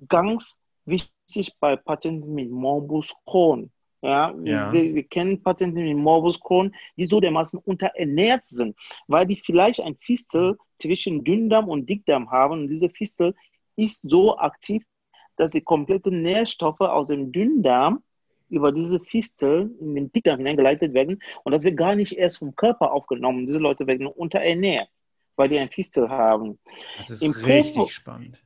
ganz 0.08 0.62
wichtig 0.84 1.54
bei 1.60 1.76
Patienten 1.76 2.34
mit 2.34 2.50
Morbus 2.50 3.14
Crohn. 3.26 3.70
Ja, 4.00 4.32
ja. 4.44 4.72
Wir, 4.72 4.94
wir, 4.94 5.02
kennen 5.02 5.42
Patienten 5.42 5.82
mit 5.82 5.96
Morbus 5.96 6.38
Crohn, 6.40 6.74
die 6.96 7.06
so 7.06 7.18
dermaßen 7.18 7.58
unterernährt 7.58 8.46
sind, 8.46 8.76
weil 9.08 9.26
die 9.26 9.36
vielleicht 9.36 9.80
ein 9.80 9.96
Fistel 9.96 10.56
zwischen 10.78 11.24
Dünndarm 11.24 11.68
und 11.68 11.88
Dickdarm 11.88 12.30
haben 12.30 12.60
und 12.60 12.68
diese 12.68 12.90
Fistel 12.90 13.34
ist 13.74 14.08
so 14.08 14.38
aktiv, 14.38 14.84
dass 15.36 15.50
die 15.50 15.62
kompletten 15.62 16.22
Nährstoffe 16.22 16.80
aus 16.80 17.08
dem 17.08 17.32
Dünndarm 17.32 18.02
über 18.48 18.70
diese 18.70 19.00
Fistel 19.00 19.74
in 19.80 19.96
den 19.96 20.12
Dickdarm 20.12 20.38
hineingeleitet 20.38 20.94
werden 20.94 21.20
und 21.42 21.52
das 21.52 21.64
wird 21.64 21.76
gar 21.76 21.96
nicht 21.96 22.12
erst 22.12 22.38
vom 22.38 22.54
Körper 22.54 22.92
aufgenommen. 22.92 23.46
Diese 23.46 23.58
Leute 23.58 23.88
werden 23.88 24.06
unterernährt, 24.06 24.88
weil 25.34 25.48
die 25.48 25.58
ein 25.58 25.70
Fistel 25.70 26.08
haben. 26.08 26.60
Das 26.96 27.10
ist 27.10 27.22
Im 27.22 27.32
richtig 27.32 27.82
po 27.82 27.88
spannend. 27.88 28.44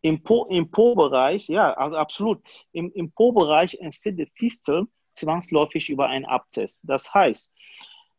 Im 0.00 0.22
Po-Bereich, 0.22 1.46
po 1.46 1.52
ja, 1.52 1.72
also 1.72 1.96
absolut. 1.96 2.42
Im, 2.72 2.92
im 2.92 3.10
Po-Bereich 3.10 3.74
entsteht 3.80 4.18
die 4.18 4.30
Fistel 4.34 4.86
zwangsläufig 5.14 5.88
über 5.88 6.06
einen 6.08 6.24
Abzess. 6.24 6.82
Das 6.82 7.12
heißt, 7.12 7.52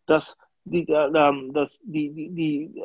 dass 0.06 0.38
die, 0.66 0.86
dass 0.86 1.80
die, 1.84 2.14
die, 2.14 2.30
die, 2.30 2.84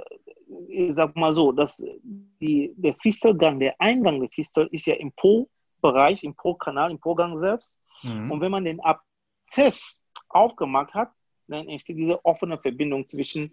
ich 0.68 0.94
sag 0.94 1.16
mal 1.16 1.32
so, 1.32 1.52
dass 1.52 1.82
die, 2.04 2.72
der 2.76 2.94
Fistelgang, 3.02 3.58
der 3.58 3.74
Eingang 3.80 4.20
der 4.20 4.30
Fistel 4.30 4.68
ist 4.70 4.86
ja 4.86 4.94
im 4.94 5.12
Po-Bereich, 5.12 6.22
im 6.22 6.34
Po-Kanal, 6.34 6.90
im 6.90 7.00
Po-Gang 7.00 7.38
selbst. 7.38 7.80
Mhm. 8.02 8.30
Und 8.30 8.40
wenn 8.40 8.52
man 8.52 8.64
den 8.64 8.80
Abzess 8.80 10.04
aufgemacht 10.28 10.94
hat, 10.94 11.10
dann 11.48 11.68
entsteht 11.68 11.98
diese 11.98 12.24
offene 12.24 12.58
Verbindung 12.58 13.06
zwischen 13.06 13.52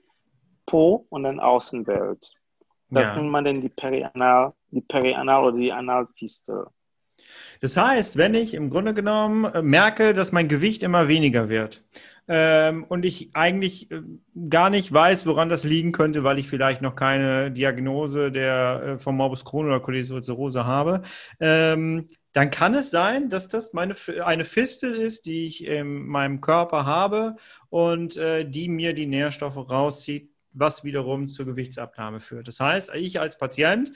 Po 0.65 1.07
und 1.09 1.23
der 1.23 1.39
Außenwelt. 1.39 2.33
Das 2.89 3.09
ja. 3.09 3.15
nennt 3.15 3.29
man 3.29 3.45
dann 3.45 3.61
die 3.61 3.69
Perianal, 3.69 4.53
die 4.71 4.81
Perianal 4.81 5.45
oder 5.45 5.57
die 5.57 5.71
Analfistel. 5.71 6.65
Das 7.61 7.75
heißt, 7.75 8.17
wenn 8.17 8.33
ich 8.33 8.53
im 8.53 8.69
Grunde 8.69 8.93
genommen 8.93 9.51
merke, 9.67 10.13
dass 10.13 10.31
mein 10.31 10.47
Gewicht 10.47 10.83
immer 10.83 11.07
weniger 11.07 11.49
wird, 11.49 11.83
ähm, 12.31 12.85
und 12.87 13.05
ich 13.05 13.31
eigentlich 13.33 13.89
äh, 13.89 14.01
gar 14.49 14.69
nicht 14.69 14.93
weiß, 14.93 15.25
woran 15.25 15.49
das 15.49 15.63
liegen 15.63 15.91
könnte, 15.91 16.23
weil 16.23 16.37
ich 16.37 16.47
vielleicht 16.47 16.79
noch 16.79 16.95
keine 16.95 17.49
Diagnose 17.49 18.31
der, 18.31 18.83
äh, 18.83 18.97
vom 18.99 19.17
Morbus 19.17 19.43
Crohn 19.43 19.65
oder 19.65 19.79
Colitis 19.79 20.11
ulcerosa 20.11 20.63
habe, 20.63 21.01
ähm, 21.39 22.07
dann 22.33 22.51
kann 22.51 22.75
es 22.75 22.91
sein, 22.91 23.29
dass 23.29 23.47
das 23.47 23.73
meine, 23.73 23.95
eine 24.23 24.45
Fistel 24.45 24.93
ist, 24.93 25.25
die 25.25 25.47
ich 25.47 25.65
in 25.65 26.05
meinem 26.05 26.39
Körper 26.39 26.85
habe 26.85 27.35
und 27.69 28.15
äh, 28.17 28.47
die 28.47 28.69
mir 28.69 28.93
die 28.93 29.07
Nährstoffe 29.07 29.57
rauszieht, 29.57 30.29
was 30.51 30.83
wiederum 30.83 31.25
zur 31.25 31.47
Gewichtsabnahme 31.47 32.19
führt. 32.19 32.47
Das 32.47 32.59
heißt, 32.59 32.93
ich 32.93 33.19
als 33.19 33.39
Patient 33.39 33.91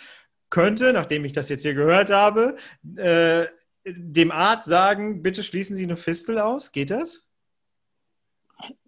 könnte, 0.53 0.93
nachdem 0.93 1.25
ich 1.25 1.31
das 1.31 1.49
jetzt 1.49 1.63
hier 1.63 1.73
gehört 1.73 2.11
habe, 2.11 2.57
äh, 2.95 3.47
dem 3.85 4.31
Arzt 4.31 4.67
sagen, 4.69 5.23
bitte 5.23 5.41
schließen 5.41 5.75
Sie 5.75 5.83
eine 5.83 5.97
Fistel 5.97 6.37
aus. 6.37 6.71
Geht 6.71 6.91
das? 6.91 7.25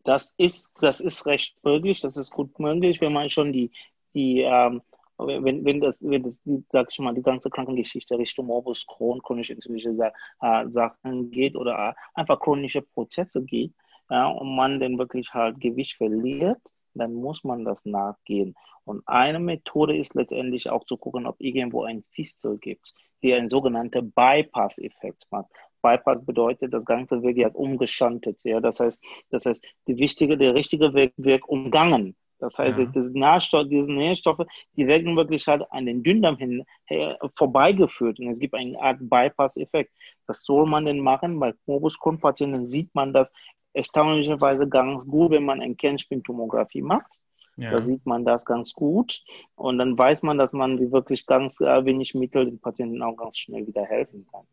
Das 0.04 0.36
ist, 0.38 0.73
das 0.80 1.01
ist 1.01 1.25
recht 1.25 1.58
möglich, 1.63 2.01
das 2.01 2.17
ist 2.17 2.30
gut 2.32 2.60
möglich, 2.60 3.01
wenn 3.01 3.13
man 3.13 3.32
schon 3.32 3.51
die, 3.51 3.71
die 4.13 4.41
ähm, 4.41 4.84
wenn, 5.17 5.65
wenn 5.65 5.82
das, 5.82 5.97
wenn 6.01 6.21
das 6.21 6.38
die, 6.43 6.63
sag 6.71 6.88
ich 6.91 6.99
mal, 6.99 7.15
die 7.15 7.23
ganze 7.23 7.49
Krankengeschichte 7.49 8.15
Richtung 8.15 8.45
Morbus 8.45 8.86
Crohn, 8.86 9.19
chronische 9.23 9.54
entzündliche 9.54 10.13
äh, 10.41 10.69
Sachen 10.69 11.32
geht 11.32 11.56
oder 11.56 11.89
äh, 11.89 11.93
einfach 12.13 12.39
chronische 12.39 12.84
Prozesse 12.84 13.41
geht, 13.41 13.73
ja, 14.12 14.28
und 14.28 14.56
man 14.56 14.80
dann 14.80 14.99
wirklich 14.99 15.34
halt 15.34 15.60
Gewicht 15.60 15.97
verliert, 15.97 16.62
dann 16.95 17.13
muss 17.13 17.43
man 17.43 17.65
das 17.65 17.86
nachgehen. 17.86 18.55
Und 18.84 19.03
eine 19.08 19.39
Methode 19.39 19.97
ist 19.97 20.15
letztendlich 20.15 20.69
auch 20.69 20.86
zu 20.86 20.97
gucken, 20.97 21.25
ob 21.25 21.36
irgendwo 21.39 21.84
ein 21.84 22.03
Fistel 22.12 22.58
gibt, 22.58 22.93
die 23.23 23.34
einen 23.34 23.49
sogenannten 23.49 24.12
Bypass-Effekt 24.12 25.27
macht. 25.31 25.49
Bypass 25.81 26.25
bedeutet, 26.25 26.73
das 26.73 26.86
Ganze 26.86 27.21
wird 27.21 27.38
ja 27.38 27.49
umgeschantet. 27.49 28.43
Ja? 28.43 28.60
Das 28.60 28.79
heißt, 28.79 29.03
das 29.29 29.45
heißt, 29.45 29.63
die 29.88 29.97
wichtige, 29.97 30.38
der 30.38 30.55
richtige 30.55 30.93
Weg 30.93 31.13
wird 31.17 31.47
umgangen. 31.47 32.15
Das 32.39 32.58
heißt, 32.60 32.77
ja. 32.77 32.86
diese, 32.86 33.17
Nährstoffe, 33.17 33.67
diese 33.69 33.91
Nährstoffe, 33.91 34.45
die 34.75 34.88
werden 34.88 35.15
wirklich 35.15 35.47
halt 35.47 35.63
an 35.71 35.86
den 35.86 36.03
Dünndarm 36.03 36.38
hin 36.38 36.65
her, 36.86 37.17
vorbeigeführt. 37.36 38.19
Und 38.19 38.29
es 38.29 38.39
gibt 38.39 38.55
eine 38.55 38.79
Art 38.79 38.97
Bypass-Effekt. 38.99 39.93
Das 40.27 40.43
soll 40.43 40.65
man 40.65 40.86
denn 40.86 40.99
machen. 40.99 41.39
Bei 41.39 41.53
Morbus 41.65 41.97
Crohn-Patienten 41.99 42.65
sieht 42.65 42.93
man 42.93 43.13
das 43.13 43.31
erstaunlicherweise 43.75 44.67
ganz 44.67 45.05
gut, 45.05 45.31
wenn 45.31 45.45
man 45.45 45.61
eine 45.61 45.75
Kernspintomographie 45.75 46.81
macht. 46.81 47.21
Ja. 47.57 47.71
Da 47.71 47.77
sieht 47.77 48.05
man 48.05 48.25
das 48.25 48.45
ganz 48.45 48.73
gut. 48.73 49.23
Und 49.55 49.77
dann 49.77 49.97
weiß 49.97 50.23
man, 50.23 50.38
dass 50.38 50.53
man 50.53 50.91
wirklich 50.91 51.25
ganz 51.25 51.59
äh, 51.61 51.85
wenig 51.85 52.15
Mittel 52.15 52.45
den 52.45 52.59
Patienten 52.59 53.01
auch 53.01 53.15
ganz 53.15 53.38
schnell 53.38 53.65
wieder 53.67 53.83
helfen 53.83 54.25
kann. 54.31 54.45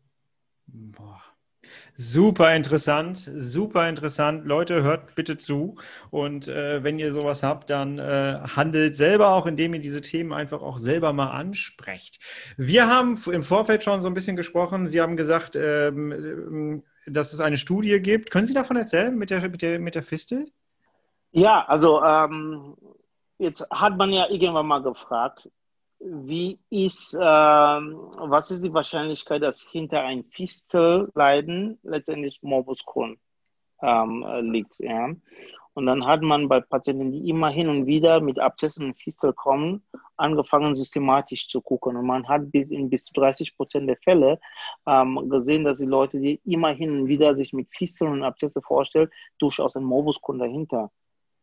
Boah. 0.67 1.21
Super 1.95 2.53
interessant, 2.55 3.29
super 3.33 3.87
interessant. 3.87 4.45
Leute, 4.45 4.83
hört 4.83 5.15
bitte 5.15 5.37
zu. 5.37 5.75
Und 6.11 6.49
äh, 6.49 6.83
wenn 6.83 6.99
ihr 6.99 7.13
sowas 7.13 7.43
habt, 7.43 7.69
dann 7.69 7.99
äh, 7.99 8.39
handelt 8.55 8.95
selber 8.95 9.29
auch, 9.29 9.45
indem 9.45 9.73
ihr 9.73 9.79
diese 9.79 10.01
Themen 10.01 10.33
einfach 10.33 10.61
auch 10.61 10.77
selber 10.77 11.13
mal 11.13 11.31
ansprecht. 11.31 12.19
Wir 12.57 12.87
haben 12.87 13.17
im 13.31 13.43
Vorfeld 13.43 13.83
schon 13.83 14.01
so 14.01 14.09
ein 14.09 14.13
bisschen 14.13 14.35
gesprochen. 14.35 14.87
Sie 14.87 14.99
haben 14.99 15.15
gesagt, 15.15 15.55
ähm, 15.55 16.83
dass 17.05 17.33
es 17.33 17.39
eine 17.39 17.57
Studie 17.57 17.99
gibt. 17.99 18.31
Können 18.31 18.47
Sie 18.47 18.53
davon 18.53 18.77
erzählen 18.77 19.15
mit 19.15 19.29
der, 19.29 19.49
mit 19.49 19.61
der, 19.61 19.79
mit 19.79 19.95
der 19.95 20.03
Fistel? 20.03 20.51
Ja, 21.31 21.65
also 21.65 22.03
ähm, 22.03 22.75
jetzt 23.37 23.65
hat 23.71 23.97
man 23.97 24.11
ja 24.11 24.29
irgendwann 24.29 24.67
mal 24.67 24.83
gefragt, 24.83 25.49
wie 25.99 26.59
ist, 26.69 27.13
ähm, 27.13 28.09
was 28.17 28.51
ist 28.51 28.63
die 28.63 28.73
Wahrscheinlichkeit, 28.73 29.41
dass 29.41 29.61
hinter 29.61 30.01
ein 30.01 30.25
Fistelleiden 30.25 31.79
letztendlich 31.83 32.39
Morbus 32.41 32.85
Crohn 32.85 33.17
ähm, 33.81 34.25
liegt? 34.41 34.79
Ja? 34.79 35.09
Und 35.75 35.87
dann 35.87 36.05
hat 36.05 36.21
man 36.21 36.47
bei 36.47 36.61
Patienten, 36.61 37.11
die 37.11 37.29
immer 37.29 37.49
hin 37.49 37.67
und 37.67 37.87
wieder 37.87 38.21
mit 38.21 38.39
Abszessen 38.39 38.87
und 38.87 38.99
Fistel 38.99 39.33
kommen, 39.33 39.83
angefangen 40.17 40.75
systematisch 40.75 41.47
zu 41.47 41.61
gucken. 41.61 41.95
Und 41.97 42.05
man 42.05 42.27
hat 42.27 42.51
bis 42.51 42.69
in 42.69 42.89
bis 42.89 43.05
zu 43.05 43.13
30 43.13 43.55
Prozent 43.57 43.89
der 43.89 43.97
Fälle 43.97 44.39
ähm, 44.85 45.29
gesehen, 45.29 45.63
dass 45.63 45.79
die 45.79 45.85
Leute, 45.85 46.19
die 46.19 46.39
immer 46.45 46.69
hin 46.69 46.91
und 46.91 47.07
wieder 47.07 47.35
sich 47.35 47.53
mit 47.53 47.69
Fisteln 47.71 48.11
und 48.11 48.23
Abszesse 48.23 48.61
vorstellen, 48.61 49.09
durchaus 49.39 49.75
ein 49.75 49.83
Morbus 49.83 50.21
Crohn 50.21 50.39
dahinter 50.39 50.91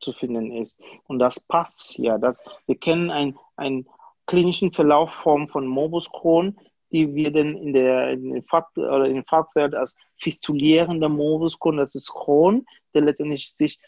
zu 0.00 0.12
finden 0.12 0.52
ist. 0.52 0.78
Und 1.08 1.18
das 1.18 1.40
passt 1.40 1.98
ja. 1.98 2.16
Das, 2.18 2.42
wir 2.66 2.76
kennen 2.76 3.10
ein, 3.10 3.36
ein 3.56 3.86
klinischen 4.26 4.72
Verlaufform 4.72 5.48
von 5.48 5.66
Morbus 5.66 6.08
Crohn, 6.10 6.56
die 6.92 7.14
wir 7.14 7.32
dann 7.32 7.56
in 7.56 7.72
der 7.72 8.10
in 8.12 8.32
den 8.32 8.44
Fach, 8.44 8.66
oder 8.76 9.06
in 9.06 9.24
Fachwert 9.24 9.74
als 9.74 9.96
fistulierender 10.16 11.08
Morbus 11.08 11.58
Crohn, 11.58 11.76
das 11.76 11.94
ist 11.94 12.12
Crohn, 12.12 12.64
der 12.94 13.02
letztendlich 13.02 13.54
sich 13.56 13.78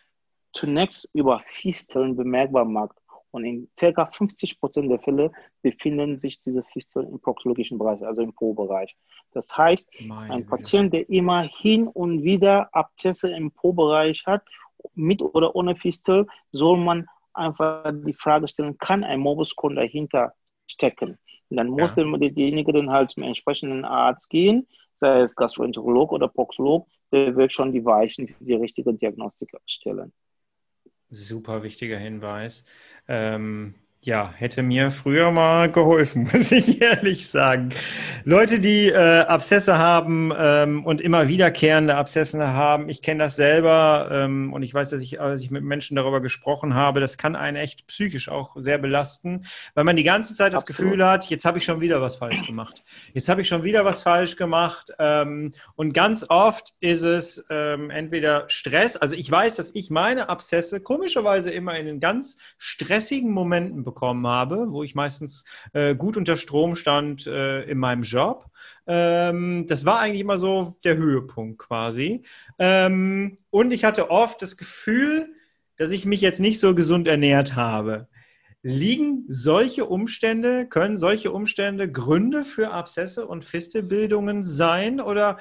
zunächst 0.52 1.08
über 1.12 1.42
Fisteln 1.46 2.16
bemerkbar 2.16 2.64
macht. 2.64 2.96
Und 3.30 3.44
in 3.46 3.68
ca. 3.78 4.06
50 4.06 4.60
Prozent 4.60 4.90
der 4.90 5.00
Fälle 5.00 5.32
befinden 5.62 6.18
sich 6.18 6.42
diese 6.42 6.62
Fisteln 6.62 7.08
im 7.08 7.18
proktologischen 7.18 7.78
Bereich, 7.78 8.04
also 8.04 8.20
im 8.20 8.34
Po-Bereich. 8.34 8.94
Das 9.32 9.56
heißt, 9.56 9.90
Meine 10.00 10.34
ein 10.34 10.46
Patient, 10.46 10.92
der 10.92 11.08
immer 11.08 11.42
hin 11.42 11.88
und 11.88 12.22
wieder 12.22 12.68
Abzesse 12.74 13.30
im 13.34 13.50
Po-Bereich 13.50 14.26
hat, 14.26 14.42
mit 14.94 15.22
oder 15.22 15.56
ohne 15.56 15.76
Fistel, 15.76 16.26
soll 16.50 16.76
man 16.76 17.06
einfach 17.32 17.90
die 18.04 18.12
Frage 18.12 18.48
stellen, 18.48 18.76
kann 18.78 19.04
ein 19.04 19.20
Morbus 19.20 19.56
Crohn 19.56 19.76
dahinter 19.76 20.34
stecken? 20.66 21.18
Und 21.48 21.56
dann 21.56 21.68
muss 21.68 21.94
ja. 21.96 22.04
derjenige 22.04 22.72
dann 22.72 22.90
halt 22.90 23.10
zum 23.10 23.22
entsprechenden 23.22 23.84
Arzt 23.84 24.28
gehen, 24.30 24.66
sei 24.94 25.20
es 25.20 25.34
Gastroenterolog 25.34 26.12
oder 26.12 26.28
Proktolog, 26.28 26.86
der 27.12 27.36
wird 27.36 27.52
schon 27.52 27.72
die 27.72 27.84
Weichen 27.84 28.28
für 28.28 28.44
die 28.44 28.54
richtige 28.54 28.94
Diagnostik 28.94 29.50
stellen. 29.66 30.12
Super 31.12 31.62
wichtiger 31.62 31.98
Hinweis. 31.98 32.64
Ähm, 33.06 33.74
ja, 34.04 34.32
hätte 34.36 34.64
mir 34.64 34.90
früher 34.90 35.30
mal 35.30 35.70
geholfen, 35.70 36.24
muss 36.32 36.50
ich 36.50 36.82
ehrlich 36.82 37.28
sagen. 37.28 37.68
Leute, 38.24 38.58
die 38.58 38.88
äh, 38.88 39.20
Abszesse 39.20 39.78
haben 39.78 40.32
ähm, 40.36 40.84
und 40.84 41.00
immer 41.00 41.28
wiederkehrende 41.28 41.94
Abszesse 41.94 42.48
haben, 42.48 42.88
ich 42.88 43.00
kenne 43.00 43.22
das 43.22 43.36
selber 43.36 44.08
ähm, 44.10 44.52
und 44.52 44.64
ich 44.64 44.74
weiß, 44.74 44.90
dass 44.90 45.02
ich, 45.02 45.20
als 45.20 45.42
ich 45.42 45.52
mit 45.52 45.62
Menschen 45.62 45.94
darüber 45.94 46.20
gesprochen 46.20 46.74
habe, 46.74 46.98
das 46.98 47.16
kann 47.16 47.36
einen 47.36 47.56
echt 47.56 47.86
psychisch 47.86 48.28
auch 48.28 48.56
sehr 48.56 48.78
belasten, 48.78 49.46
weil 49.74 49.84
man 49.84 49.94
die 49.94 50.02
ganze 50.02 50.34
Zeit 50.34 50.52
das 50.52 50.62
Absolut. 50.62 50.90
Gefühl 50.92 51.06
hat, 51.06 51.26
jetzt 51.26 51.44
habe 51.44 51.58
ich 51.58 51.64
schon 51.64 51.80
wieder 51.80 52.00
was 52.00 52.16
falsch 52.16 52.44
gemacht. 52.44 52.82
Jetzt 53.14 53.28
habe 53.28 53.42
ich 53.42 53.48
schon 53.48 53.62
wieder 53.62 53.84
was 53.84 54.02
falsch 54.02 54.34
gemacht 54.34 54.92
ähm, 54.98 55.52
und 55.76 55.92
ganz 55.92 56.26
oft 56.28 56.74
ist 56.80 57.02
es 57.02 57.44
ähm, 57.50 57.90
entweder 57.90 58.46
Stress, 58.48 58.96
also 58.96 59.14
ich 59.14 59.30
weiß, 59.30 59.54
dass 59.54 59.72
ich 59.76 59.90
meine 59.90 60.28
Abszesse 60.28 60.80
komischerweise 60.80 61.52
immer 61.52 61.78
in 61.78 61.86
den 61.86 62.00
ganz 62.00 62.36
stressigen 62.58 63.30
Momenten 63.30 63.84
bekommen 63.92 64.26
habe, 64.26 64.72
wo 64.72 64.82
ich 64.82 64.94
meistens 64.94 65.44
äh, 65.74 65.94
gut 65.94 66.16
unter 66.16 66.36
Strom 66.36 66.76
stand 66.76 67.26
äh, 67.26 67.62
in 67.64 67.78
meinem 67.78 68.02
Job. 68.02 68.46
Ähm, 68.86 69.66
das 69.68 69.84
war 69.84 70.00
eigentlich 70.00 70.22
immer 70.22 70.38
so 70.38 70.78
der 70.82 70.96
Höhepunkt 70.96 71.58
quasi. 71.58 72.22
Ähm, 72.58 73.36
und 73.50 73.72
ich 73.72 73.84
hatte 73.84 74.10
oft 74.10 74.40
das 74.40 74.56
Gefühl, 74.56 75.34
dass 75.76 75.90
ich 75.90 76.06
mich 76.06 76.20
jetzt 76.20 76.40
nicht 76.40 76.58
so 76.58 76.74
gesund 76.74 77.06
ernährt 77.06 77.54
habe. 77.54 78.08
Liegen 78.62 79.24
solche 79.28 79.86
Umstände, 79.86 80.66
können 80.68 80.96
solche 80.96 81.32
Umstände 81.32 81.90
Gründe 81.90 82.44
für 82.44 82.70
Abszesse 82.70 83.26
und 83.26 83.44
Fistelbildungen 83.44 84.42
sein 84.42 85.00
oder 85.00 85.38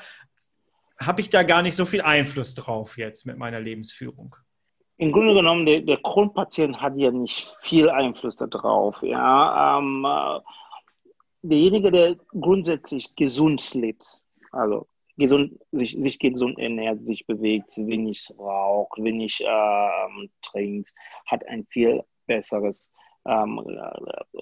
habe 1.00 1.22
ich 1.22 1.30
da 1.30 1.44
gar 1.44 1.62
nicht 1.62 1.76
so 1.76 1.86
viel 1.86 2.02
Einfluss 2.02 2.54
drauf 2.56 2.98
jetzt 2.98 3.26
mit 3.26 3.38
meiner 3.38 3.60
Lebensführung? 3.60 4.36
Im 5.02 5.12
Grunde 5.12 5.34
genommen, 5.34 5.66
der, 5.66 5.82
der 5.82 5.98
Kronpatient 5.98 6.80
hat 6.80 6.96
ja 6.96 7.10
nicht 7.10 7.52
viel 7.62 7.90
Einfluss 7.90 8.36
darauf. 8.36 9.02
Ja? 9.02 9.80
Ähm, 9.80 10.06
äh, 10.06 10.40
derjenige, 11.42 11.92
der 11.92 12.18
grundsätzlich 12.40 13.16
gesund 13.16 13.74
lebt, 13.74 14.22
also 14.52 14.86
gesund, 15.18 15.60
sich, 15.72 15.98
sich 16.00 16.20
gesund 16.20 16.60
ernährt, 16.60 17.04
sich 17.04 17.26
bewegt, 17.26 17.76
wenig 17.78 18.32
raucht, 18.38 19.02
wenig 19.02 19.44
ähm, 19.44 20.30
trinkt, 20.44 20.94
hat 21.26 21.48
ein 21.48 21.66
viel 21.72 22.04
besseres 22.28 22.92
ähm, 23.26 23.60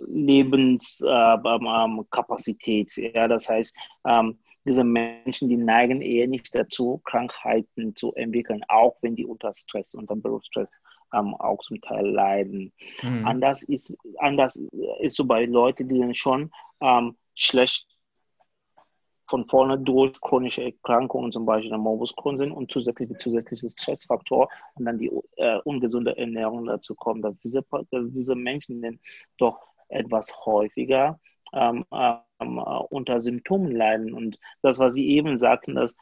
Lebenskapazität. 0.07 2.97
Äh, 2.97 3.13
ja? 3.15 3.29
Das 3.29 3.47
heißt, 3.47 3.77
ähm, 4.05 4.37
diese 4.65 4.83
Menschen, 4.83 5.49
die 5.49 5.57
neigen 5.57 6.01
eher 6.01 6.27
nicht 6.27 6.53
dazu, 6.53 7.01
Krankheiten 7.05 7.95
zu 7.95 8.13
entwickeln, 8.13 8.61
auch 8.67 8.97
wenn 9.01 9.15
die 9.15 9.25
unter 9.25 9.53
Stress, 9.55 9.95
unter 9.95 10.15
Berufsstress 10.15 10.69
ähm, 11.13 11.33
auch 11.35 11.59
zum 11.63 11.81
Teil 11.81 12.07
leiden. 12.07 12.71
Mhm. 13.01 13.25
Anders, 13.25 13.63
ist, 13.63 13.97
anders 14.17 14.61
ist 14.99 15.15
so 15.15 15.25
bei 15.25 15.45
Leuten, 15.45 15.87
die 15.87 15.99
dann 15.99 16.13
schon 16.13 16.51
ähm, 16.81 17.17
schlecht 17.35 17.87
von 19.27 19.45
vorne 19.45 19.77
durch 19.79 20.19
chronische 20.21 20.63
Erkrankungen, 20.63 21.31
zum 21.31 21.45
Beispiel 21.45 21.69
der 21.69 21.77
Morbus 21.77 22.15
Crohn 22.15 22.37
sind 22.37 22.51
und 22.51 22.71
zusätzlich 22.71 23.09
zusätzliches 23.19 23.73
Stressfaktor 23.73 24.49
und 24.73 24.85
dann 24.85 24.97
die 24.97 25.11
äh, 25.37 25.59
ungesunde 25.65 26.17
Ernährung 26.17 26.65
dazu 26.65 26.95
kommt, 26.95 27.23
dass 27.23 27.37
diese, 27.37 27.63
dass 27.91 28.11
diese 28.11 28.35
Menschen 28.35 28.81
dann 28.81 28.99
doch 29.37 29.59
etwas 29.87 30.45
häufiger 30.45 31.19
ähm, 31.53 31.85
ähm, 31.91 32.57
äh, 32.57 32.79
unter 32.89 33.19
Symptomen 33.19 33.71
leiden. 33.75 34.13
Und 34.13 34.39
das, 34.61 34.79
was 34.79 34.93
Sie 34.93 35.09
eben 35.09 35.37
sagten, 35.37 35.75
dass 35.75 35.95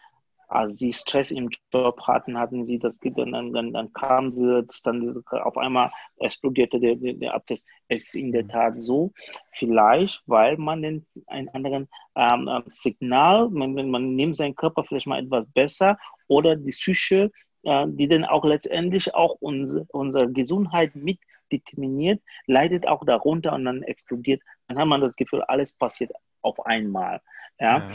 als 0.48 0.78
sie 0.78 0.94
Stress 0.94 1.32
im 1.32 1.50
Job 1.74 2.02
hatten, 2.08 2.38
hatten 2.38 2.66
sie 2.66 2.80
das, 2.80 2.98
dann, 3.00 3.32
dann, 3.32 3.74
dann 3.74 3.94
kam 3.94 4.32
sie, 4.32 4.66
dann 4.84 5.24
auf 5.30 5.58
einmal 5.58 5.92
explodierte 6.20 6.80
der, 6.80 6.96
der, 6.96 7.14
der 7.14 7.34
Abtest. 7.34 7.68
Es 7.90 8.04
ist 8.04 8.16
in 8.16 8.32
der 8.32 8.44
mhm. 8.44 8.50
Tat 8.50 8.82
so, 8.82 9.12
vielleicht, 9.52 10.22
weil 10.26 10.58
man 10.58 10.82
den, 10.82 11.06
einen 11.28 11.50
anderen 11.50 11.90
ähm, 12.16 12.48
ähm, 12.50 12.64
Signal, 12.68 13.50
man, 13.50 13.90
man 13.90 14.16
nimmt 14.16 14.36
seinen 14.36 14.56
Körper 14.56 14.84
vielleicht 14.84 15.08
mal 15.08 15.22
etwas 15.22 15.48
besser 15.52 15.98
oder 16.28 16.56
die 16.56 16.72
Psyche, 16.72 17.32
äh, 17.64 17.86
die 17.90 18.08
dann 18.08 18.26
auch 18.26 18.46
letztendlich 18.46 19.14
auch 19.14 19.36
unsere, 19.40 19.86
unsere 19.90 20.32
Gesundheit 20.32 20.96
mit 20.96 21.20
determiniert, 21.52 22.22
leidet 22.46 22.88
auch 22.88 23.06
darunter 23.06 23.54
und 23.54 23.66
dann 23.66 23.84
explodiert. 23.84 24.42
Dann 24.68 24.78
hat 24.78 24.88
man 24.88 25.02
das 25.02 25.16
Gefühl, 25.16 25.42
alles 25.44 25.74
passiert 25.74 26.12
auf 26.42 26.66
einmal. 26.66 27.22
Ja. 27.60 27.80
ja. 27.80 27.92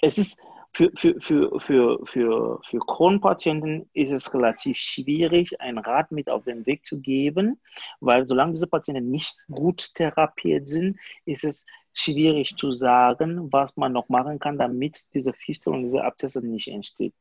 Es 0.00 0.18
ist 0.18 0.40
für, 0.72 0.90
für, 0.94 1.20
für, 1.20 1.58
für, 1.58 2.06
für, 2.06 2.60
für 2.64 2.78
Kronpatienten 2.78 3.90
ist 3.92 4.12
es 4.12 4.32
relativ 4.32 4.76
schwierig, 4.76 5.60
einen 5.60 5.78
Rat 5.78 6.12
mit 6.12 6.30
auf 6.30 6.44
den 6.44 6.64
Weg 6.64 6.86
zu 6.86 7.00
geben, 7.00 7.60
weil 7.98 8.28
solange 8.28 8.52
diese 8.52 8.68
Patienten 8.68 9.10
nicht 9.10 9.36
gut 9.50 9.94
therapiert 9.94 10.68
sind, 10.68 10.98
ist 11.24 11.44
es 11.44 11.66
schwierig 11.92 12.56
zu 12.56 12.70
sagen, 12.70 13.52
was 13.52 13.76
man 13.76 13.92
noch 13.92 14.08
machen 14.08 14.38
kann, 14.38 14.58
damit 14.58 15.12
diese 15.12 15.32
Fistel 15.32 15.74
und 15.74 15.82
diese 15.82 16.04
Abszesse 16.04 16.40
nicht 16.46 16.68
entsteht 16.68 17.14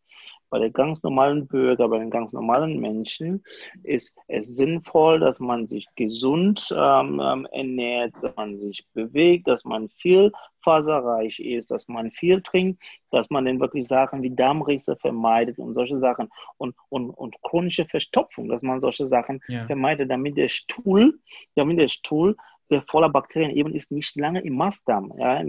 bei 0.49 0.59
den 0.59 0.73
ganz 0.73 1.01
normalen 1.03 1.47
Bürgern, 1.47 1.89
bei 1.89 1.99
den 1.99 2.09
ganz 2.09 2.31
normalen 2.31 2.79
Menschen 2.79 3.43
ist 3.83 4.17
es 4.27 4.55
sinnvoll, 4.55 5.19
dass 5.19 5.39
man 5.39 5.67
sich 5.67 5.87
gesund 5.95 6.73
ähm, 6.75 7.21
ähm, 7.23 7.47
ernährt, 7.51 8.13
dass 8.21 8.35
man 8.35 8.57
sich 8.57 8.85
bewegt, 8.93 9.47
dass 9.47 9.65
man 9.65 9.89
viel 9.89 10.31
faserreich 10.61 11.39
ist, 11.39 11.71
dass 11.71 11.87
man 11.87 12.11
viel 12.11 12.41
trinkt, 12.41 12.81
dass 13.11 13.29
man 13.29 13.45
dann 13.45 13.59
wirklich 13.59 13.87
Sachen 13.87 14.21
wie 14.21 14.35
Darmrisse 14.35 14.95
vermeidet 14.97 15.57
und 15.57 15.73
solche 15.73 15.97
Sachen 15.97 16.29
und, 16.57 16.75
und, 16.89 17.11
und 17.11 17.41
chronische 17.41 17.85
Verstopfung, 17.85 18.49
dass 18.49 18.61
man 18.61 18.81
solche 18.81 19.07
Sachen 19.07 19.41
ja. 19.47 19.65
vermeidet, 19.65 20.11
damit 20.11 20.37
der 20.37 20.49
Stuhl, 20.49 21.19
damit 21.55 21.79
der 21.79 21.87
Stuhl 21.87 22.35
der 22.69 22.83
voller 22.83 23.09
Bakterien 23.09 23.51
eben 23.51 23.73
ist, 23.73 23.91
nicht 23.91 24.15
lange 24.15 24.41
im 24.41 24.55
Mastdarm, 24.55 25.11
ja, 25.17 25.41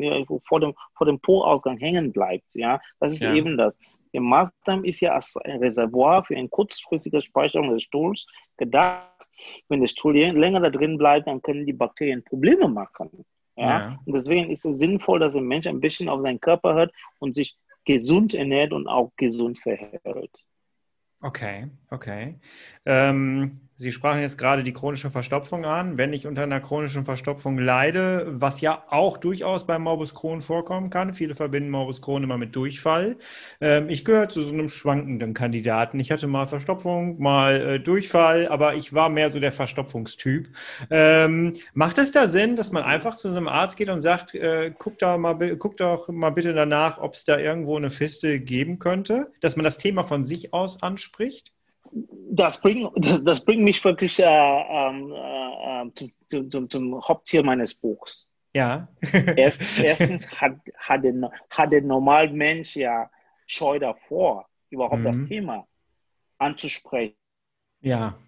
vor 0.47 0.61
dem, 0.61 0.75
vor 0.95 1.07
dem 1.07 1.21
Po-Ausgang 1.21 1.77
hängen 1.77 2.13
bleibt. 2.13 2.55
Ja, 2.55 2.81
das 2.99 3.13
ist 3.13 3.23
ja. 3.23 3.35
eben 3.35 3.57
das. 3.57 3.79
Der 4.13 4.21
Mastdarm 4.21 4.85
ist 4.85 5.01
ja 5.01 5.15
als 5.15 5.37
ein 5.37 5.59
Reservoir 5.59 6.25
für 6.25 6.37
eine 6.37 6.49
kurzfristige 6.49 7.21
Speicherung 7.21 7.71
des 7.71 7.85
Stuhls 7.85 8.27
gedacht. 8.57 9.07
Wenn 9.69 9.81
der 9.81 9.89
Stuhl 9.89 10.17
länger 10.17 10.61
da 10.61 10.71
drin 10.71 10.99
bleibt, 10.99 11.27
dann 11.27 11.43
können 11.43 11.67
die 11.67 11.73
Bakterien 11.73 12.25
Probleme 12.25 12.69
machen. 12.69 13.25
Ja? 13.57 13.69
ja? 13.69 13.99
Und 14.05 14.15
deswegen 14.15 14.51
ist 14.51 14.65
es 14.65 14.79
sinnvoll, 14.79 15.21
dass 15.21 15.33
der 15.33 15.43
Mensch 15.43 15.67
ein 15.67 15.81
bisschen 15.81 16.09
auf 16.09 16.21
seinen 16.21 16.41
Körper 16.41 16.75
hört 16.75 16.93
und 17.19 17.35
sich 17.35 17.57
gesund 17.85 18.35
ernährt 18.35 18.73
und 18.73 18.87
auch 18.87 19.13
gesund 19.17 19.59
verhält. 19.59 20.45
Okay, 21.23 21.69
okay. 21.91 22.39
Ähm, 22.87 23.61
Sie 23.81 23.93
sprachen 23.93 24.21
jetzt 24.21 24.37
gerade 24.37 24.63
die 24.63 24.75
chronische 24.75 25.09
Verstopfung 25.09 25.65
an. 25.65 25.97
Wenn 25.97 26.13
ich 26.13 26.27
unter 26.27 26.43
einer 26.43 26.61
chronischen 26.61 27.07
Verstopfung 27.07 27.57
leide, 27.57 28.27
was 28.29 28.61
ja 28.61 28.85
auch 28.91 29.17
durchaus 29.17 29.67
beim 29.67 29.85
Morbus 29.85 30.15
Crohn 30.15 30.43
vorkommen 30.43 30.91
kann, 30.91 31.15
viele 31.15 31.35
verbinden 31.35 31.71
Morbus 31.71 32.03
Crohn 32.03 32.23
immer 32.23 32.37
mit 32.37 32.55
Durchfall. 32.55 33.17
Ähm, 33.59 33.89
ich 33.89 34.05
gehöre 34.05 34.29
zu 34.29 34.43
so 34.45 34.53
einem 34.53 34.69
schwankenden 34.69 35.33
Kandidaten. 35.33 35.99
Ich 35.99 36.11
hatte 36.11 36.27
mal 36.27 36.47
Verstopfung, 36.47 37.19
mal 37.23 37.59
äh, 37.59 37.81
Durchfall, 37.81 38.49
aber 38.49 38.75
ich 38.75 38.93
war 38.93 39.09
mehr 39.09 39.31
so 39.31 39.41
der 39.41 39.51
Verstopfungstyp. 39.51 40.49
Ähm, 40.91 41.55
macht 41.73 41.97
es 41.97 42.13
da 42.13 42.29
Sinn, 42.29 42.57
dass 42.57 42.73
man 42.73 42.83
einfach 42.83 43.17
zu 43.17 43.31
so 43.31 43.37
einem 43.39 43.49
Arzt 43.49 43.79
geht 43.79 43.89
und 43.89 44.01
sagt, 44.01 44.35
äh, 44.35 44.75
guck, 44.77 44.99
da 44.99 45.17
mal, 45.17 45.57
guck 45.57 45.79
doch 45.79 46.07
mal 46.09 46.29
bitte 46.29 46.53
danach, 46.53 46.99
ob 46.99 47.15
es 47.15 47.25
da 47.25 47.39
irgendwo 47.39 47.79
eine 47.79 47.89
Fiste 47.89 48.41
geben 48.41 48.79
könnte, 48.79 49.33
dass 49.41 49.57
man 49.57 49.65
das 49.65 49.79
Thema 49.79 50.05
von 50.05 50.23
sich 50.23 50.53
aus 50.53 50.83
anspricht? 50.83 51.55
Das 51.93 52.61
bringt, 52.61 52.91
das, 52.97 53.25
das 53.25 53.45
bringt 53.45 53.63
mich 53.63 53.85
wirklich 53.85 54.19
äh, 54.19 54.25
ähm, 54.25 55.13
äh, 55.13 55.83
äh, 55.83 56.11
zum, 56.29 56.51
zum, 56.51 56.71
zum 56.71 57.01
Hauptziel 57.09 57.43
meines 57.43 57.75
Buchs. 57.75 58.29
Ja. 58.53 58.89
Erst, 59.37 59.79
erstens 59.83 60.31
hat, 60.31 60.57
hat, 60.77 61.05
der, 61.05 61.31
hat 61.51 61.73
der 61.73 61.83
normale 61.83 62.31
Mensch 62.33 62.77
ja 62.77 63.11
Scheu 63.47 63.79
davor, 63.79 64.49
überhaupt 64.71 65.01
mhm. 65.01 65.05
das 65.05 65.25
Thema 65.29 65.67
anzusprechen. 66.39 67.17
Ja. 67.81 68.19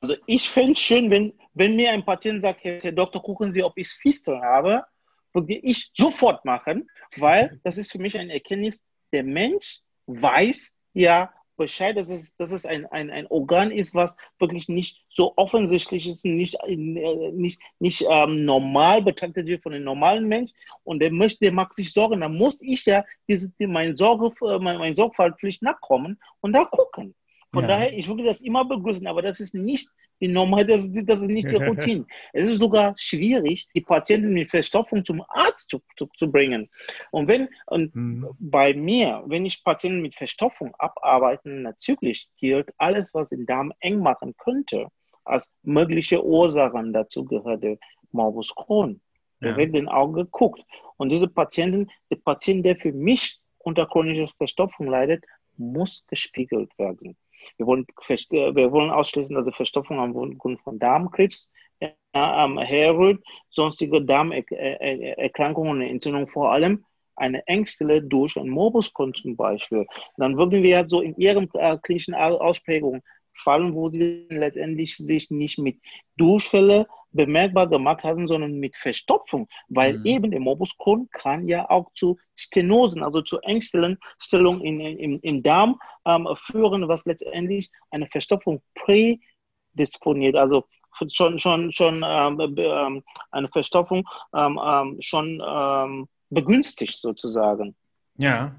Also 0.00 0.16
ich 0.26 0.48
fände 0.48 0.72
es 0.72 0.80
schön, 0.80 1.10
wenn, 1.10 1.32
wenn 1.54 1.74
mir 1.76 1.90
ein 1.90 2.04
Patient 2.04 2.42
sagt, 2.42 2.62
Herr 2.62 2.92
Doktor, 2.92 3.22
gucken 3.22 3.52
Sie, 3.52 3.62
ob 3.62 3.76
ich 3.76 3.88
Fistel 3.88 4.40
habe, 4.40 4.84
würde 5.32 5.54
ich 5.54 5.90
sofort 5.94 6.44
machen, 6.44 6.88
weil 7.16 7.60
das 7.64 7.78
ist 7.78 7.92
für 7.92 7.98
mich 7.98 8.16
ein 8.18 8.30
Erkenntnis, 8.30 8.84
der 9.12 9.24
Mensch 9.24 9.80
weiß 10.06 10.76
ja, 10.92 11.32
Bescheid, 11.56 11.96
dass 11.96 12.08
es, 12.08 12.36
dass 12.36 12.50
es 12.50 12.66
ein, 12.66 12.86
ein, 12.86 13.10
ein 13.10 13.26
Organ 13.28 13.70
ist, 13.70 13.94
was 13.94 14.16
wirklich 14.38 14.68
nicht 14.68 15.04
so 15.08 15.32
offensichtlich 15.36 16.08
ist, 16.08 16.24
nicht, 16.24 16.56
äh, 16.66 16.76
nicht, 16.76 17.60
nicht 17.78 18.04
ähm, 18.08 18.44
normal 18.44 19.02
betrachtet 19.02 19.46
wird 19.46 19.62
von 19.62 19.72
einem 19.72 19.84
normalen 19.84 20.26
Mensch 20.26 20.52
und 20.84 21.00
der 21.00 21.10
möchte, 21.10 21.40
der 21.40 21.52
mag 21.52 21.74
sich 21.74 21.92
sorgen, 21.92 22.20
dann 22.20 22.36
muss 22.36 22.58
ich 22.60 22.84
ja 22.84 23.04
diese, 23.28 23.52
meine, 23.58 23.96
Sorge, 23.96 24.32
meine, 24.60 24.78
meine 24.78 24.94
Sorgfaltspflicht 24.94 25.62
nachkommen 25.62 26.18
und 26.40 26.52
da 26.52 26.64
gucken. 26.64 27.14
Von 27.52 27.62
ja. 27.62 27.68
daher, 27.68 27.96
ich 27.96 28.08
würde 28.08 28.24
das 28.24 28.42
immer 28.42 28.64
begrüßen, 28.64 29.06
aber 29.06 29.22
das 29.22 29.40
ist 29.40 29.54
nicht 29.54 29.88
die 30.20 30.28
Normal, 30.28 30.64
das, 30.64 30.90
das 30.92 31.22
ist 31.22 31.28
nicht 31.28 31.50
die 31.50 31.56
Routine. 31.56 32.06
es 32.32 32.50
ist 32.50 32.58
sogar 32.58 32.94
schwierig, 32.96 33.68
die 33.74 33.80
Patienten 33.80 34.32
mit 34.32 34.48
Verstopfung 34.48 35.04
zum 35.04 35.22
Arzt 35.28 35.70
zu, 35.70 35.80
zu, 35.96 36.08
zu 36.16 36.30
bringen. 36.30 36.70
Und 37.10 37.28
wenn 37.28 37.48
und 37.66 37.94
mhm. 37.94 38.28
bei 38.38 38.74
mir, 38.74 39.22
wenn 39.26 39.44
ich 39.44 39.62
Patienten 39.62 40.00
mit 40.00 40.14
Verstopfung 40.14 40.74
abarbeite, 40.78 41.48
natürlich 41.50 42.28
gilt 42.38 42.70
alles, 42.78 43.12
was 43.14 43.28
den 43.28 43.46
Darm 43.46 43.72
eng 43.80 43.98
machen 43.98 44.34
könnte, 44.38 44.88
als 45.24 45.52
mögliche 45.62 46.24
Ursachen. 46.24 46.92
Dazu 46.92 47.24
gehört 47.24 47.62
der 47.62 47.76
Morbus 48.12 48.54
Crohn. 48.54 49.00
Da 49.40 49.50
ja. 49.50 49.56
wird 49.56 49.74
in 49.74 49.88
Auge 49.88 50.24
geguckt. 50.24 50.62
Und 50.96 51.10
diese 51.10 51.28
Patienten, 51.28 51.90
der 52.10 52.16
Patient, 52.16 52.64
der 52.64 52.76
für 52.76 52.92
mich 52.92 53.38
unter 53.58 53.86
chronischer 53.86 54.32
Verstopfung 54.38 54.86
leidet, 54.88 55.24
muss 55.58 56.04
gespiegelt 56.06 56.70
werden. 56.78 57.16
Wir 57.56 57.66
wollen, 57.66 57.86
äh, 58.08 58.54
wir 58.54 58.72
wollen 58.72 58.90
ausschließen, 58.90 59.34
dass 59.34 59.44
die 59.44 59.52
Verstopfung 59.52 59.98
aufgrund 59.98 60.60
von 60.60 60.78
Darmkrebs 60.78 61.52
äh, 61.80 61.88
herrührt, 62.12 63.22
sonstige 63.50 64.02
Darmerkrankungen 64.02 65.72
und 65.72 65.82
Entzündungen 65.82 66.26
vor 66.26 66.52
allem 66.52 66.84
eine 67.16 67.46
Engstelle 67.46 68.02
durch 68.02 68.36
ein 68.36 68.48
Morbus 68.48 68.92
zum 69.14 69.36
Beispiel. 69.36 69.86
Dann 70.16 70.36
würden 70.36 70.62
wir 70.62 70.84
so 70.88 71.00
in 71.00 71.16
ihren 71.16 71.48
äh, 71.54 71.78
klinischen 71.82 72.14
Ausprägungen 72.14 73.02
fallen, 73.42 73.74
wo 73.74 73.90
sie 73.90 74.26
letztendlich 74.30 74.96
sich 74.96 75.30
nicht 75.30 75.58
mit 75.58 75.80
Durchfälle 76.16 76.86
bemerkbar 77.12 77.68
gemacht 77.68 78.04
haben, 78.04 78.28
sondern 78.28 78.58
mit 78.58 78.76
Verstopfung, 78.76 79.48
weil 79.68 79.98
mhm. 79.98 80.04
eben 80.04 80.30
der 80.30 80.40
Morbus 80.40 80.76
Crohn 80.78 81.08
kann 81.10 81.48
ja 81.48 81.68
auch 81.68 81.92
zu 81.94 82.18
Stenosen, 82.34 83.02
also 83.02 83.22
zu 83.22 83.38
Engstellungen 83.40 84.60
in, 84.62 84.80
in, 84.80 85.20
im 85.20 85.42
Darm 85.42 85.80
ähm, 86.04 86.28
führen, 86.34 86.88
was 86.88 87.04
letztendlich 87.06 87.70
eine 87.90 88.06
Verstopfung 88.06 88.62
prädisponiert, 88.74 90.36
also 90.36 90.64
schon, 91.10 91.38
schon, 91.38 91.72
schon 91.72 92.04
ähm, 92.06 92.56
ähm, 92.58 93.02
eine 93.30 93.48
Verstopfung 93.48 94.06
ähm, 94.34 94.58
ähm 94.62 94.96
schon 95.00 95.42
ähm, 95.46 96.08
begünstigt 96.30 96.98
sozusagen. 96.98 97.74
Ja. 98.16 98.54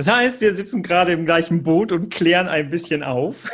Das 0.00 0.06
heißt, 0.06 0.40
wir 0.40 0.54
sitzen 0.54 0.84
gerade 0.84 1.10
im 1.10 1.26
gleichen 1.26 1.64
Boot 1.64 1.90
und 1.90 2.14
klären 2.14 2.46
ein 2.46 2.70
bisschen 2.70 3.02
auf. 3.02 3.50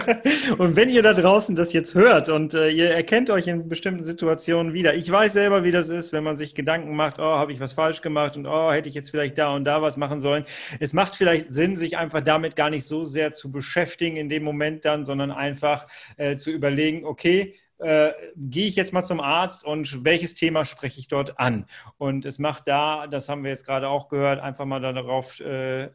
und 0.58 0.76
wenn 0.76 0.90
ihr 0.90 1.02
da 1.02 1.12
draußen 1.12 1.56
das 1.56 1.72
jetzt 1.72 1.96
hört 1.96 2.28
und 2.28 2.54
äh, 2.54 2.70
ihr 2.70 2.90
erkennt 2.90 3.30
euch 3.30 3.48
in 3.48 3.68
bestimmten 3.68 4.04
Situationen 4.04 4.74
wieder, 4.74 4.94
ich 4.94 5.10
weiß 5.10 5.32
selber, 5.32 5.64
wie 5.64 5.72
das 5.72 5.88
ist, 5.88 6.12
wenn 6.12 6.22
man 6.22 6.36
sich 6.36 6.54
Gedanken 6.54 6.94
macht, 6.94 7.18
oh, 7.18 7.24
habe 7.24 7.50
ich 7.52 7.58
was 7.58 7.72
falsch 7.72 8.00
gemacht 8.00 8.36
und 8.36 8.46
oh, 8.46 8.70
hätte 8.70 8.88
ich 8.88 8.94
jetzt 8.94 9.10
vielleicht 9.10 9.38
da 9.38 9.52
und 9.56 9.64
da 9.64 9.82
was 9.82 9.96
machen 9.96 10.20
sollen. 10.20 10.44
Es 10.78 10.92
macht 10.92 11.16
vielleicht 11.16 11.50
Sinn, 11.50 11.74
sich 11.74 11.98
einfach 11.98 12.20
damit 12.20 12.54
gar 12.54 12.70
nicht 12.70 12.84
so 12.84 13.04
sehr 13.04 13.32
zu 13.32 13.50
beschäftigen 13.50 14.14
in 14.14 14.28
dem 14.28 14.44
Moment 14.44 14.84
dann, 14.84 15.04
sondern 15.04 15.32
einfach 15.32 15.88
äh, 16.16 16.36
zu 16.36 16.52
überlegen, 16.52 17.04
okay, 17.06 17.56
äh, 17.78 18.10
gehe 18.36 18.66
ich 18.66 18.76
jetzt 18.76 18.92
mal 18.92 19.02
zum 19.02 19.20
Arzt 19.20 19.64
und 19.64 20.04
welches 20.04 20.34
Thema 20.34 20.64
spreche 20.64 20.98
ich 20.98 21.08
dort 21.08 21.38
an? 21.38 21.66
Und 21.96 22.24
es 22.24 22.38
macht 22.38 22.66
da, 22.66 23.06
das 23.06 23.28
haben 23.28 23.44
wir 23.44 23.50
jetzt 23.50 23.66
gerade 23.66 23.88
auch 23.88 24.08
gehört, 24.08 24.40
einfach 24.40 24.64
mal 24.64 24.80
darauf, 24.80 25.38
äh, 25.40 25.88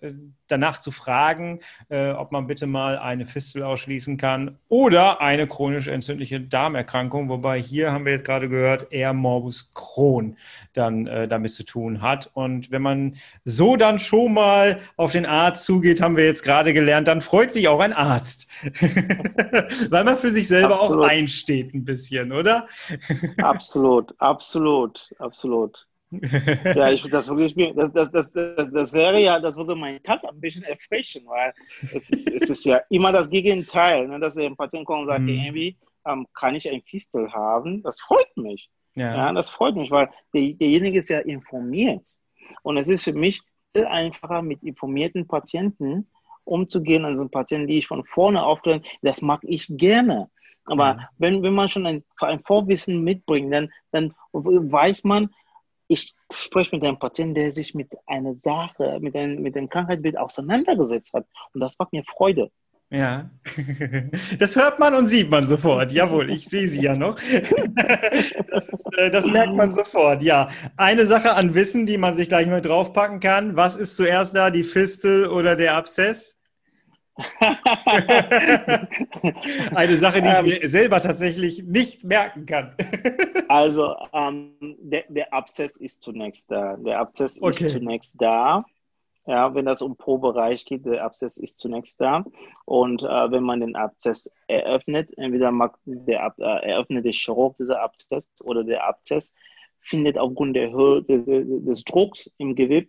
danach 0.47 0.79
zu 0.79 0.91
fragen, 0.91 1.59
äh, 1.89 2.11
ob 2.11 2.31
man 2.31 2.47
bitte 2.47 2.67
mal 2.67 2.97
eine 2.97 3.25
Fistel 3.25 3.63
ausschließen 3.63 4.17
kann 4.17 4.57
oder 4.69 5.21
eine 5.21 5.47
chronisch 5.47 5.87
entzündliche 5.87 6.39
Darmerkrankung, 6.39 7.27
wobei 7.27 7.61
hier 7.61 7.91
haben 7.91 8.05
wir 8.05 8.13
jetzt 8.13 8.25
gerade 8.25 8.47
gehört, 8.47 8.91
eher 8.91 9.13
Morbus 9.13 9.71
Crohn 9.73 10.37
dann 10.73 11.07
äh, 11.07 11.27
damit 11.27 11.51
zu 11.51 11.63
tun 11.65 12.01
hat. 12.01 12.29
Und 12.33 12.71
wenn 12.71 12.81
man 12.81 13.15
so 13.43 13.75
dann 13.75 13.99
schon 13.99 14.33
mal 14.33 14.79
auf 14.95 15.11
den 15.11 15.25
Arzt 15.25 15.65
zugeht, 15.65 16.01
haben 16.01 16.17
wir 16.17 16.25
jetzt 16.25 16.43
gerade 16.43 16.73
gelernt, 16.73 17.07
dann 17.07 17.21
freut 17.21 17.51
sich 17.51 17.67
auch 17.67 17.79
ein 17.79 17.93
Arzt, 17.93 18.47
weil 19.89 20.03
man 20.03 20.17
für 20.17 20.31
sich 20.31 20.47
selber 20.47 20.75
Absolut. 20.75 21.03
auch 21.03 21.09
einsteht 21.09 21.72
ein 21.73 21.85
bisschen, 21.85 22.31
oder? 22.31 22.67
absolut, 23.41 24.13
absolut, 24.19 25.13
absolut. 25.19 25.87
ja, 26.75 26.91
ich 26.91 27.01
das 27.09 27.27
wirklich, 27.27 27.55
das, 27.75 27.91
das, 27.91 28.11
das, 28.11 28.31
das, 28.31 28.71
das 28.71 28.93
wäre 28.93 29.19
ja, 29.19 29.39
das 29.39 29.55
würde 29.55 29.75
meinen 29.75 30.01
Tag 30.03 30.21
ein 30.27 30.39
bisschen 30.39 30.63
erfrischen, 30.63 31.25
weil 31.25 31.53
es 31.81 32.09
ist, 32.09 32.31
es 32.31 32.49
ist 32.49 32.65
ja 32.65 32.81
immer 32.89 33.11
das 33.11 33.29
Gegenteil, 33.29 34.07
ne, 34.07 34.19
dass 34.19 34.37
ein 34.37 34.55
Patient 34.55 34.85
kommt 34.85 35.03
und 35.03 35.07
sagt, 35.07 35.21
mhm. 35.21 35.29
irgendwie 35.29 35.77
ähm, 36.05 36.27
kann 36.33 36.55
ich 36.55 36.69
ein 36.69 36.81
Fistel 36.83 37.31
haben? 37.31 37.81
Das 37.81 37.99
freut 38.01 38.35
mich. 38.35 38.69
Ja. 38.95 39.15
ja 39.15 39.33
das 39.33 39.49
freut 39.49 39.75
mich, 39.75 39.89
weil 39.89 40.09
der, 40.33 40.53
derjenige 40.53 40.99
ist 40.99 41.09
ja 41.09 41.19
informiert. 41.19 42.07
Und 42.61 42.77
es 42.77 42.89
ist 42.89 43.05
für 43.05 43.13
mich 43.13 43.41
viel 43.75 43.85
einfacher, 43.85 44.41
mit 44.41 44.61
informierten 44.63 45.27
Patienten 45.27 46.07
umzugehen, 46.43 47.05
also 47.05 47.27
Patienten, 47.27 47.67
die 47.67 47.79
ich 47.79 47.87
von 47.87 48.03
vorne 48.05 48.43
aufkläre, 48.43 48.81
das 49.01 49.21
mag 49.21 49.39
ich 49.43 49.65
gerne. 49.69 50.29
Aber 50.65 50.85
ja. 50.85 51.09
wenn, 51.17 51.43
wenn 51.43 51.53
man 51.53 51.69
schon 51.69 51.85
ein, 51.85 52.03
ein 52.19 52.43
Vorwissen 52.43 53.03
mitbringt, 53.03 53.53
dann, 53.53 53.69
dann 53.91 54.13
weiß 54.31 55.03
man, 55.03 55.29
ich 55.87 56.13
spreche 56.33 56.75
mit 56.75 56.83
einem 56.83 56.99
Patienten, 56.99 57.35
der 57.35 57.51
sich 57.51 57.75
mit 57.75 57.89
einer 58.07 58.35
Sache, 58.35 58.99
mit 59.01 59.15
einem, 59.15 59.41
mit 59.41 59.55
einem 59.55 59.69
Krankheitsbild 59.69 60.17
auseinandergesetzt 60.17 61.13
hat. 61.13 61.25
Und 61.53 61.61
das 61.61 61.77
macht 61.77 61.93
mir 61.93 62.03
Freude. 62.03 62.49
Ja, 62.89 63.31
das 64.39 64.55
hört 64.55 64.77
man 64.79 64.93
und 64.93 65.07
sieht 65.07 65.29
man 65.29 65.47
sofort. 65.47 65.91
Jawohl, 65.91 66.29
ich 66.29 66.45
sehe 66.45 66.67
sie 66.67 66.81
ja 66.81 66.95
noch. 66.95 67.17
Das, 68.49 68.69
äh, 68.97 69.09
das, 69.09 69.25
merkt 69.25 69.55
man 69.55 69.73
sofort, 69.73 70.21
ja. 70.21 70.49
Eine 70.77 71.07
Sache 71.07 71.33
an 71.33 71.55
Wissen, 71.55 71.87
die 71.87 71.97
man 71.97 72.15
sich 72.15 72.29
gleich 72.29 72.45
mal 72.45 72.61
draufpacken 72.61 73.19
kann. 73.19 73.55
Was 73.55 73.75
ist 73.75 73.97
zuerst 73.97 74.35
da, 74.35 74.51
die 74.51 74.63
Fistel 74.63 75.27
oder 75.27 75.55
der 75.55 75.73
Abszess? 75.73 76.37
Eine 79.75 79.97
Sache, 79.97 80.21
die 80.21 80.27
ich 80.27 80.35
ähm, 80.35 80.45
mir 80.45 80.67
selber 80.67 80.99
tatsächlich 80.99 81.63
nicht 81.63 82.03
merken 82.03 82.47
kann. 82.47 82.75
also, 83.49 83.95
ähm, 84.13 84.55
der, 84.79 85.03
der 85.09 85.31
Abszess 85.31 85.77
ist 85.77 86.01
zunächst 86.01 86.49
da. 86.49 86.75
Der 86.77 86.97
Abszess 86.99 87.39
okay. 87.41 87.65
ist 87.65 87.73
zunächst 87.73 88.19
da. 88.21 88.65
Ja, 89.25 89.55
wenn 89.55 89.65
das 89.65 89.81
um 89.81 89.95
Pro-Bereich 89.95 90.65
geht, 90.65 90.85
der 90.85 91.05
Abszess 91.05 91.37
ist 91.37 91.59
zunächst 91.59 92.01
da. 92.01 92.25
Und 92.65 93.03
äh, 93.03 93.31
wenn 93.31 93.43
man 93.43 93.61
den 93.61 93.75
Abszess 93.75 94.33
eröffnet, 94.47 95.17
entweder 95.17 95.51
mag 95.51 95.77
der 95.85 96.23
Ab 96.23 96.35
äh, 96.39 96.67
eröffnete 96.67 97.11
Chirurg 97.11 97.55
dieser 97.57 97.81
Abszess 97.81 98.29
oder 98.43 98.63
der 98.63 98.85
Abszess 98.85 99.33
findet 99.79 100.17
aufgrund 100.17 100.55
der 100.55 100.71
Höhe 100.71 101.03
des, 101.03 101.25
des 101.25 101.83
Drucks 101.83 102.31
im 102.37 102.55
Gewebe 102.55 102.87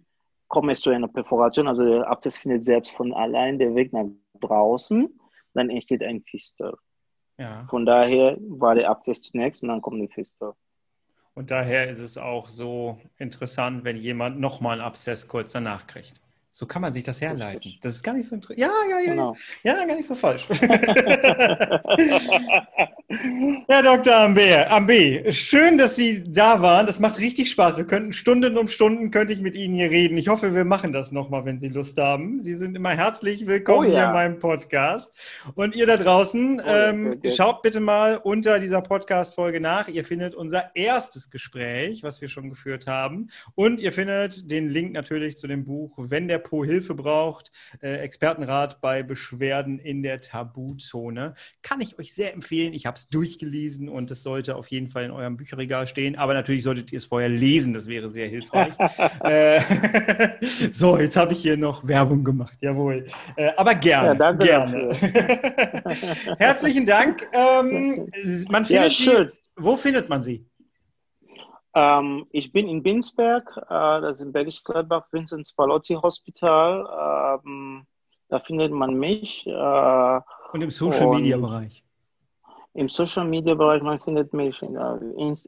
kommt 0.55 0.71
es 0.73 0.81
zu 0.81 0.91
einer 0.91 1.09
Perforation, 1.09 1.67
also 1.67 1.85
der 1.85 2.09
Abszess 2.09 2.39
findet 2.39 2.65
selbst 2.65 2.93
von 2.93 3.13
allein 3.13 3.59
der 3.59 3.75
Weg 3.75 3.93
nach 3.93 4.07
draußen, 4.41 5.21
dann 5.53 5.69
entsteht 5.69 6.03
ein 6.03 6.23
Fistel. 6.23 6.75
Ja. 7.39 7.67
Von 7.69 7.85
daher 7.85 8.39
war 8.41 8.77
der 8.77 8.89
Abszess 8.89 9.21
zunächst 9.21 9.63
und 9.65 9.69
dann 9.71 9.83
kommt 9.83 10.01
der 10.01 10.09
Fistel. 10.09 10.53
Und 11.35 11.51
daher 11.51 11.91
ist 11.91 11.99
es 11.99 12.17
auch 12.17 12.47
so 12.47 13.01
interessant, 13.19 13.83
wenn 13.83 13.97
jemand 13.97 14.39
nochmal 14.39 14.75
einen 14.75 14.83
Abszess 14.87 15.27
kurz 15.27 15.51
danach 15.51 15.89
kriegt. 15.89 16.21
So 16.57 16.67
kann 16.67 16.83
man 16.83 16.93
sich 16.93 17.03
das 17.03 17.21
herleiten. 17.21 17.75
Das 17.83 17.97
ist 17.97 18.05
gar 18.05 18.15
nicht 18.15 18.29
so 18.29 18.37
interessant. 18.37 18.61
Ja, 18.61 18.71
ja, 18.89 19.01
ja. 19.01 19.11
Genau. 19.11 19.37
Ja, 19.65 19.85
gar 19.85 19.97
nicht 19.97 20.07
so 20.07 20.15
falsch. 20.15 20.47
Herr 23.69 23.83
Dr. 23.83 24.15
Ambe, 24.15 24.71
Ambe, 24.71 25.33
schön, 25.33 25.77
dass 25.79 25.97
Sie 25.97 26.23
da 26.23 26.63
waren. 26.63 26.87
Das 26.87 27.01
macht 27.01 27.19
richtig 27.19 27.51
Spaß. 27.51 27.77
Wir 27.77 27.87
könnten 27.87 28.13
Stunden 28.13 28.57
um 28.57 28.69
Stunden 28.69 29.11
könnte 29.11 29.33
ich 29.33 29.41
mit 29.41 29.57
Ihnen 29.57 29.75
hier 29.75 29.91
reden. 29.91 30.17
Ich 30.17 30.29
hoffe, 30.29 30.55
wir 30.55 30.65
machen 30.65 30.93
das 30.93 31.11
nochmal, 31.11 31.45
wenn 31.45 31.59
Sie 31.59 31.69
Lust 31.69 31.99
haben. 31.99 32.45
Sie 32.45 32.55
sind 32.55 32.77
immer 32.77 32.91
herzlich 32.91 33.49
willkommen 33.49 33.89
oh, 33.89 33.91
ja. 33.91 33.99
hier 33.99 34.07
in 34.07 34.13
meinem 34.13 34.39
Podcast. 34.39 35.13
Und 35.57 35.75
ihr 35.75 35.89
da 35.89 35.97
draußen, 35.97 36.61
oh, 36.65 36.69
ähm, 36.69 37.21
schaut 37.37 37.63
bitte 37.63 37.81
mal 37.81 38.17
unter 38.17 38.61
dieser 38.61 38.81
Podcast-Folge 38.81 39.61
nach. 39.61 39.89
Ihr 39.89 40.05
findet 40.05 40.37
unser 40.37 40.71
erstes 40.77 41.31
Gespräch, 41.31 42.05
was 42.05 42.21
wir 42.21 42.29
schon 42.29 42.49
geführt 42.49 42.87
haben. 42.87 43.27
Und 43.57 43.81
ihr 43.81 43.93
findet 43.93 44.51
den 44.53 44.69
Link 44.69 44.93
natürlich 44.93 45.37
zu 45.37 45.49
dem 45.49 45.65
Buch, 45.65 45.93
wenn 45.99 46.29
der 46.29 46.44
Po 46.45 46.65
Hilfe 46.65 46.95
braucht, 46.95 47.51
äh, 47.83 47.97
Expertenrat 47.97 48.81
bei 48.81 49.03
Beschwerden 49.03 49.81
in 49.81 50.05
der 50.05 50.21
Tabuzone. 50.21 51.35
Kann 51.63 51.81
ich 51.81 51.99
euch 51.99 52.15
sehr 52.15 52.33
empfehlen. 52.33 52.73
Ich 52.73 52.87
habe 52.87 52.97
es 52.97 53.09
durchgelesen 53.09 53.89
und 53.89 54.11
es 54.13 54.23
sollte 54.23 54.55
auf 54.55 54.69
jeden 54.69 54.89
Fall 54.89 55.05
in 55.05 55.11
eurem 55.11 55.37
Bücherregal 55.37 55.89
stehen. 55.89 56.17
Aber 56.17 56.35
natürlich 56.35 56.63
solltet 56.63 56.93
ihr 56.93 56.99
es 56.99 57.07
vorher 57.07 57.29
lesen, 57.29 57.75
das 57.75 57.89
wäre 57.89 58.13
sehr 58.13 58.29
hilfreich. 58.29 58.75
äh, 59.25 59.61
so, 60.71 60.99
jetzt 60.99 61.17
habe 61.17 61.33
ich 61.33 61.41
hier 61.41 61.57
noch 61.57 61.87
Werbung 61.89 62.23
gemacht, 62.23 62.59
jawohl. 62.61 63.07
Äh, 63.37 63.51
aber 63.57 63.75
gerne. 63.75 64.19
Ja, 64.19 64.33
gerne. 64.33 64.91
Herzlichen 66.39 66.87
Dank. 66.87 67.27
Ähm, 67.33 68.11
man 68.51 68.65
findet 68.65 68.99
ja, 69.01 69.13
sie, 69.13 69.31
wo 69.57 69.77
findet 69.77 70.09
man 70.09 70.23
sie? 70.23 70.47
Ähm, 71.75 72.27
ich 72.31 72.53
bin 72.53 72.69
in 72.69 72.83
Binsberg, 72.83 73.51
äh, 73.57 74.01
das 74.01 74.17
ist 74.17 74.23
in 74.23 74.33
Bergisch 74.33 74.63
Gladbach, 74.63 75.07
Vincent 75.11 75.47
Spalozzi 75.47 75.95
Hospital. 75.95 77.41
Ähm, 77.45 77.87
da 78.29 78.39
findet 78.41 78.73
man 78.73 78.95
mich. 78.95 79.47
Äh, 79.47 80.21
und 80.53 80.63
im 80.63 80.71
Social 80.71 81.09
Media 81.09 81.37
Bereich? 81.37 81.85
Im 82.75 82.89
Social 82.89 83.25
Media 83.25 83.55
Bereich, 83.55 83.83
man 83.83 84.01
findet 84.01 84.33
mich 84.33 84.61
in, 84.63 84.77
uh, 84.77 84.99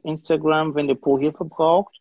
Instagram, 0.03 0.75
wenn 0.75 0.87
der 0.87 0.95
Po 0.95 1.17
Hilfe 1.17 1.45
braucht. 1.45 1.99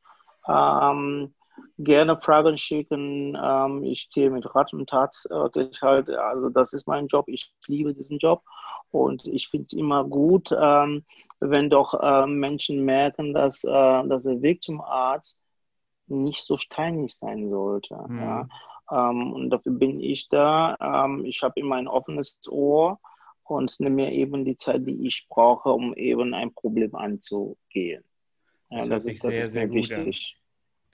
Ähm, 0.48 1.34
gerne 1.78 2.20
Fragen 2.20 2.58
schicken. 2.58 3.36
Ähm, 3.40 3.84
ich 3.84 4.02
stehe 4.02 4.30
mit 4.30 4.54
Rat 4.54 4.72
und 4.72 4.88
Tat 4.88 5.16
wirklich 5.30 5.82
halt. 5.82 6.10
Also 6.10 6.48
das 6.48 6.72
ist 6.72 6.86
mein 6.86 7.06
Job. 7.06 7.26
Ich 7.28 7.52
liebe 7.66 7.94
diesen 7.94 8.18
Job 8.18 8.42
und 8.90 9.26
ich 9.26 9.48
finde 9.48 9.66
es 9.66 9.72
immer 9.72 10.04
gut, 10.04 10.50
ähm, 10.58 11.04
wenn 11.40 11.70
doch 11.70 11.94
äh, 11.94 12.26
Menschen 12.26 12.84
merken, 12.84 13.34
dass, 13.34 13.64
äh, 13.64 13.70
dass 13.70 14.24
der 14.24 14.42
Weg 14.42 14.62
zum 14.62 14.80
Arzt 14.80 15.36
nicht 16.06 16.44
so 16.44 16.56
steinig 16.56 17.16
sein 17.16 17.50
sollte. 17.50 17.96
Mhm. 18.08 18.18
Ja? 18.18 18.48
Ähm, 18.90 19.32
und 19.32 19.50
dafür 19.50 19.72
bin 19.72 20.00
ich 20.00 20.28
da. 20.28 20.76
Ähm, 20.80 21.24
ich 21.24 21.42
habe 21.42 21.58
immer 21.60 21.76
ein 21.76 21.88
offenes 21.88 22.38
Ohr 22.48 22.98
und 23.44 23.78
nehme 23.80 23.96
mir 23.96 24.12
eben 24.12 24.44
die 24.44 24.56
Zeit, 24.56 24.86
die 24.86 25.06
ich 25.06 25.26
brauche, 25.28 25.70
um 25.70 25.94
eben 25.94 26.34
ein 26.34 26.52
Problem 26.52 26.94
anzugehen. 26.94 28.04
Ja, 28.70 28.78
das, 28.78 28.88
das 28.88 29.06
ist, 29.06 29.24
das 29.24 29.30
sehr, 29.32 29.44
ist 29.44 29.52
sehr 29.52 29.70
wichtig. 29.70 30.36
An. 30.36 30.45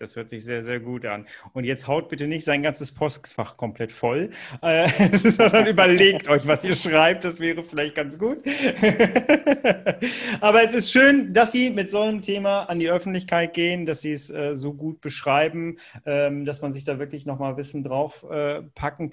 Das 0.02 0.16
hört 0.16 0.28
sich 0.28 0.44
sehr, 0.44 0.64
sehr 0.64 0.80
gut 0.80 1.06
an. 1.06 1.26
Und 1.52 1.62
jetzt 1.62 1.86
haut 1.86 2.08
bitte 2.08 2.26
nicht 2.26 2.44
sein 2.44 2.64
ganzes 2.64 2.90
Postfach 2.90 3.56
komplett 3.56 3.92
voll, 3.92 4.30
äh, 4.60 4.88
sondern 5.16 5.68
überlegt 5.68 6.28
euch, 6.28 6.44
was 6.44 6.64
ihr 6.64 6.74
schreibt. 6.74 7.24
Das 7.24 7.38
wäre 7.38 7.62
vielleicht 7.62 7.94
ganz 7.94 8.18
gut. 8.18 8.42
Aber 10.40 10.64
es 10.64 10.74
ist 10.74 10.90
schön, 10.90 11.32
dass 11.32 11.52
Sie 11.52 11.70
mit 11.70 11.88
so 11.88 12.00
einem 12.00 12.20
Thema 12.20 12.64
an 12.64 12.80
die 12.80 12.90
Öffentlichkeit 12.90 13.54
gehen, 13.54 13.86
dass 13.86 14.00
Sie 14.00 14.10
es 14.10 14.28
äh, 14.28 14.56
so 14.56 14.74
gut 14.74 15.00
beschreiben, 15.00 15.76
ähm, 16.04 16.46
dass 16.46 16.62
man 16.62 16.72
sich 16.72 16.82
da 16.82 16.98
wirklich 16.98 17.24
nochmal 17.24 17.56
Wissen 17.56 17.84
drauf 17.84 18.26
äh, 18.28 18.62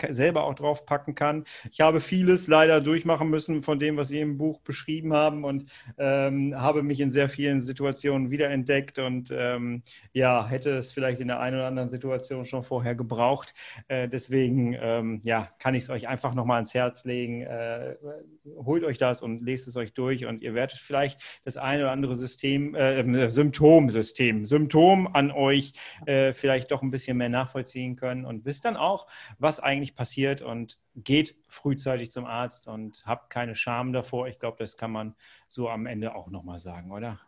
selber 0.10 0.46
auch 0.46 0.56
drauf 0.56 0.88
packen 0.88 1.14
kann. 1.14 1.44
Ich 1.72 1.82
habe 1.82 2.02
vieles 2.02 2.48
leider 2.48 2.82
durchmachen 2.82 3.30
müssen 3.30 3.62
von 3.62 3.78
dem, 3.78 3.96
was 3.96 4.08
Sie 4.08 4.22
im 4.22 4.40
Buch 4.40 4.60
beschrieben 4.62 5.14
haben 5.14 5.44
und 5.44 5.66
ähm, 6.00 6.60
habe 6.60 6.82
mich 6.82 7.00
in 7.00 7.12
sehr 7.12 7.30
vielen 7.30 7.62
Situationen 7.62 8.32
wiederentdeckt 8.32 8.98
und 8.98 9.32
ähm, 9.32 9.84
ja, 10.14 10.48
hätte 10.48 10.79
es 10.80 10.92
vielleicht 10.92 11.22
in 11.22 11.28
der 11.28 11.40
einen 11.40 11.58
oder 11.58 11.68
anderen 11.68 11.90
Situation 11.90 12.46
schon 12.46 12.64
vorher 12.64 12.96
gebraucht. 12.96 13.54
Äh, 13.88 14.08
deswegen 14.08 14.76
ähm, 14.80 15.22
ja, 15.24 15.50
kann 15.60 15.76
ich 15.76 15.84
es 15.84 15.90
euch 15.90 16.08
einfach 16.08 16.34
nochmal 16.34 16.56
ans 16.56 16.74
Herz 16.74 17.06
legen. 17.06 17.42
Äh, 17.42 17.96
holt 18.58 18.84
euch 18.84 18.98
das 18.98 19.22
und 19.22 19.44
lest 19.44 19.68
es 19.68 19.76
euch 19.78 19.94
durch 19.94 20.26
und 20.26 20.42
ihr 20.42 20.54
werdet 20.54 20.78
vielleicht 20.78 21.22
das 21.44 21.58
eine 21.58 21.84
oder 21.84 21.92
andere 21.92 22.16
System, 22.16 22.76
äh, 22.76 23.30
Symptomsystem, 23.30 24.46
Symptom 24.46 25.08
an 25.14 25.32
euch 25.32 25.74
äh, 26.06 26.34
vielleicht 26.34 26.72
doch 26.72 26.82
ein 26.82 26.92
bisschen 26.92 27.18
mehr 27.18 27.30
nachvollziehen 27.30 27.96
können 27.96 28.26
und 28.26 28.46
wisst 28.46 28.66
dann 28.66 28.78
auch, 28.78 29.08
was 29.38 29.60
eigentlich 29.60 29.96
passiert 29.96 30.42
und 30.42 30.78
geht 30.96 31.36
frühzeitig 31.48 32.12
zum 32.12 32.26
Arzt 32.26 32.68
und 32.68 33.04
habt 33.06 33.30
keine 33.30 33.56
Scham 33.56 33.94
davor. 33.94 34.28
Ich 34.28 34.40
glaube, 34.40 34.58
das 34.60 34.78
kann 34.78 34.92
man 34.92 35.16
so 35.48 35.70
am 35.70 35.86
Ende 35.86 36.16
auch 36.16 36.30
nochmal 36.30 36.60
sagen, 36.60 36.92
oder? 36.92 37.20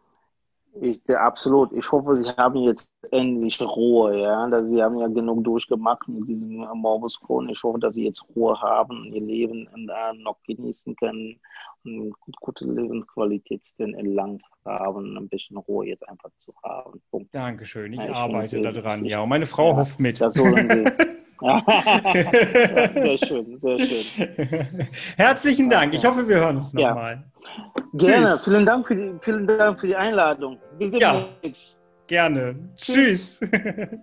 Ich, 0.79 1.01
absolut. 1.09 1.73
Ich 1.73 1.91
hoffe, 1.91 2.15
Sie 2.15 2.29
haben 2.29 2.55
jetzt 2.61 2.89
endlich 3.11 3.59
Ruhe. 3.61 4.21
Ja? 4.21 4.47
Sie 4.63 4.81
haben 4.81 4.97
ja 4.97 5.07
genug 5.07 5.43
durchgemacht 5.43 6.07
mit 6.07 6.29
diesem 6.29 6.65
Morbus 6.73 7.19
Crohn. 7.19 7.49
Ich 7.49 7.61
hoffe, 7.61 7.79
dass 7.79 7.95
Sie 7.95 8.05
jetzt 8.05 8.23
Ruhe 8.35 8.59
haben 8.61 9.01
und 9.01 9.13
Ihr 9.13 9.21
Leben 9.21 9.67
noch 10.23 10.37
genießen 10.43 10.95
können 10.95 11.39
und 11.83 12.13
gute 12.39 12.65
Lebensqualität 12.65 13.61
denn 13.79 13.95
erlangt 13.95 14.43
haben, 14.65 15.17
ein 15.17 15.27
bisschen 15.27 15.57
Ruhe 15.57 15.87
jetzt 15.87 16.07
einfach 16.07 16.29
zu 16.37 16.53
haben. 16.63 17.01
Punkt. 17.09 17.33
Dankeschön. 17.33 17.91
Ich, 17.93 18.03
ja, 18.03 18.11
ich 18.11 18.15
arbeite 18.15 18.61
daran. 18.61 19.05
Ja, 19.05 19.21
und 19.21 19.29
meine 19.29 19.45
Frau 19.45 19.71
ja, 19.71 19.77
hofft 19.77 19.99
mit. 19.99 20.21
Das 20.21 20.35
sollen 20.35 20.69
Sie. 20.69 20.85
sehr 21.41 23.17
schön, 23.17 23.59
sehr 23.59 23.79
schön. 23.79 24.27
Herzlichen 25.17 25.69
Dank. 25.69 25.93
Ich 25.93 26.05
hoffe, 26.05 26.27
wir 26.27 26.37
hören 26.37 26.57
uns 26.57 26.73
nochmal. 26.73 27.23
Ja. 27.75 27.83
Gerne. 27.93 28.37
Vielen 28.37 28.65
Dank, 28.65 28.87
für 28.87 28.95
die, 28.95 29.13
vielen 29.21 29.47
Dank 29.47 29.79
für 29.79 29.87
die 29.87 29.95
Einladung. 29.95 30.59
Bis 30.77 30.91
demnächst. 30.91 31.81
Ja, 31.81 31.97
gerne. 32.07 32.55
Tschüss. 32.77 33.39
Tschüss. 33.39 33.99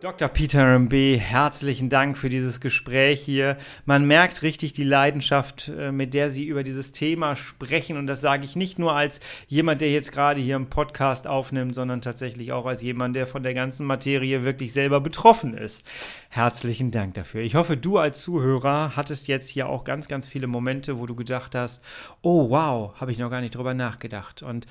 Dr. 0.00 0.28
Peter 0.28 0.78
MB, 0.78 1.18
herzlichen 1.18 1.90
Dank 1.90 2.16
für 2.16 2.30
dieses 2.30 2.62
Gespräch 2.62 3.20
hier. 3.20 3.58
Man 3.84 4.06
merkt 4.06 4.40
richtig 4.40 4.72
die 4.72 4.84
Leidenschaft, 4.84 5.68
äh, 5.68 5.92
mit 5.92 6.14
der 6.14 6.30
Sie 6.30 6.46
über 6.46 6.62
dieses 6.62 6.92
Thema 6.92 7.36
sprechen. 7.36 7.98
Und 7.98 8.06
das 8.06 8.22
sage 8.22 8.46
ich 8.46 8.56
nicht 8.56 8.78
nur 8.78 8.94
als 8.94 9.20
jemand, 9.46 9.82
der 9.82 9.92
jetzt 9.92 10.10
gerade 10.10 10.40
hier 10.40 10.56
im 10.56 10.70
Podcast 10.70 11.26
aufnimmt, 11.26 11.74
sondern 11.74 12.00
tatsächlich 12.00 12.50
auch 12.52 12.64
als 12.64 12.80
jemand, 12.80 13.14
der 13.14 13.26
von 13.26 13.42
der 13.42 13.52
ganzen 13.52 13.84
Materie 13.84 14.42
wirklich 14.42 14.72
selber 14.72 15.02
betroffen 15.02 15.52
ist. 15.52 15.84
Herzlichen 16.30 16.90
Dank 16.90 17.12
dafür. 17.12 17.42
Ich 17.42 17.54
hoffe, 17.54 17.76
du 17.76 17.98
als 17.98 18.22
Zuhörer 18.22 18.96
hattest 18.96 19.28
jetzt 19.28 19.50
hier 19.50 19.68
auch 19.68 19.84
ganz, 19.84 20.08
ganz 20.08 20.28
viele 20.28 20.46
Momente, 20.46 20.98
wo 20.98 21.04
du 21.04 21.14
gedacht 21.14 21.54
hast, 21.54 21.84
oh 22.22 22.48
wow, 22.48 22.98
habe 22.98 23.12
ich 23.12 23.18
noch 23.18 23.28
gar 23.28 23.42
nicht 23.42 23.54
drüber 23.54 23.74
nachgedacht. 23.74 24.42
Und 24.42 24.66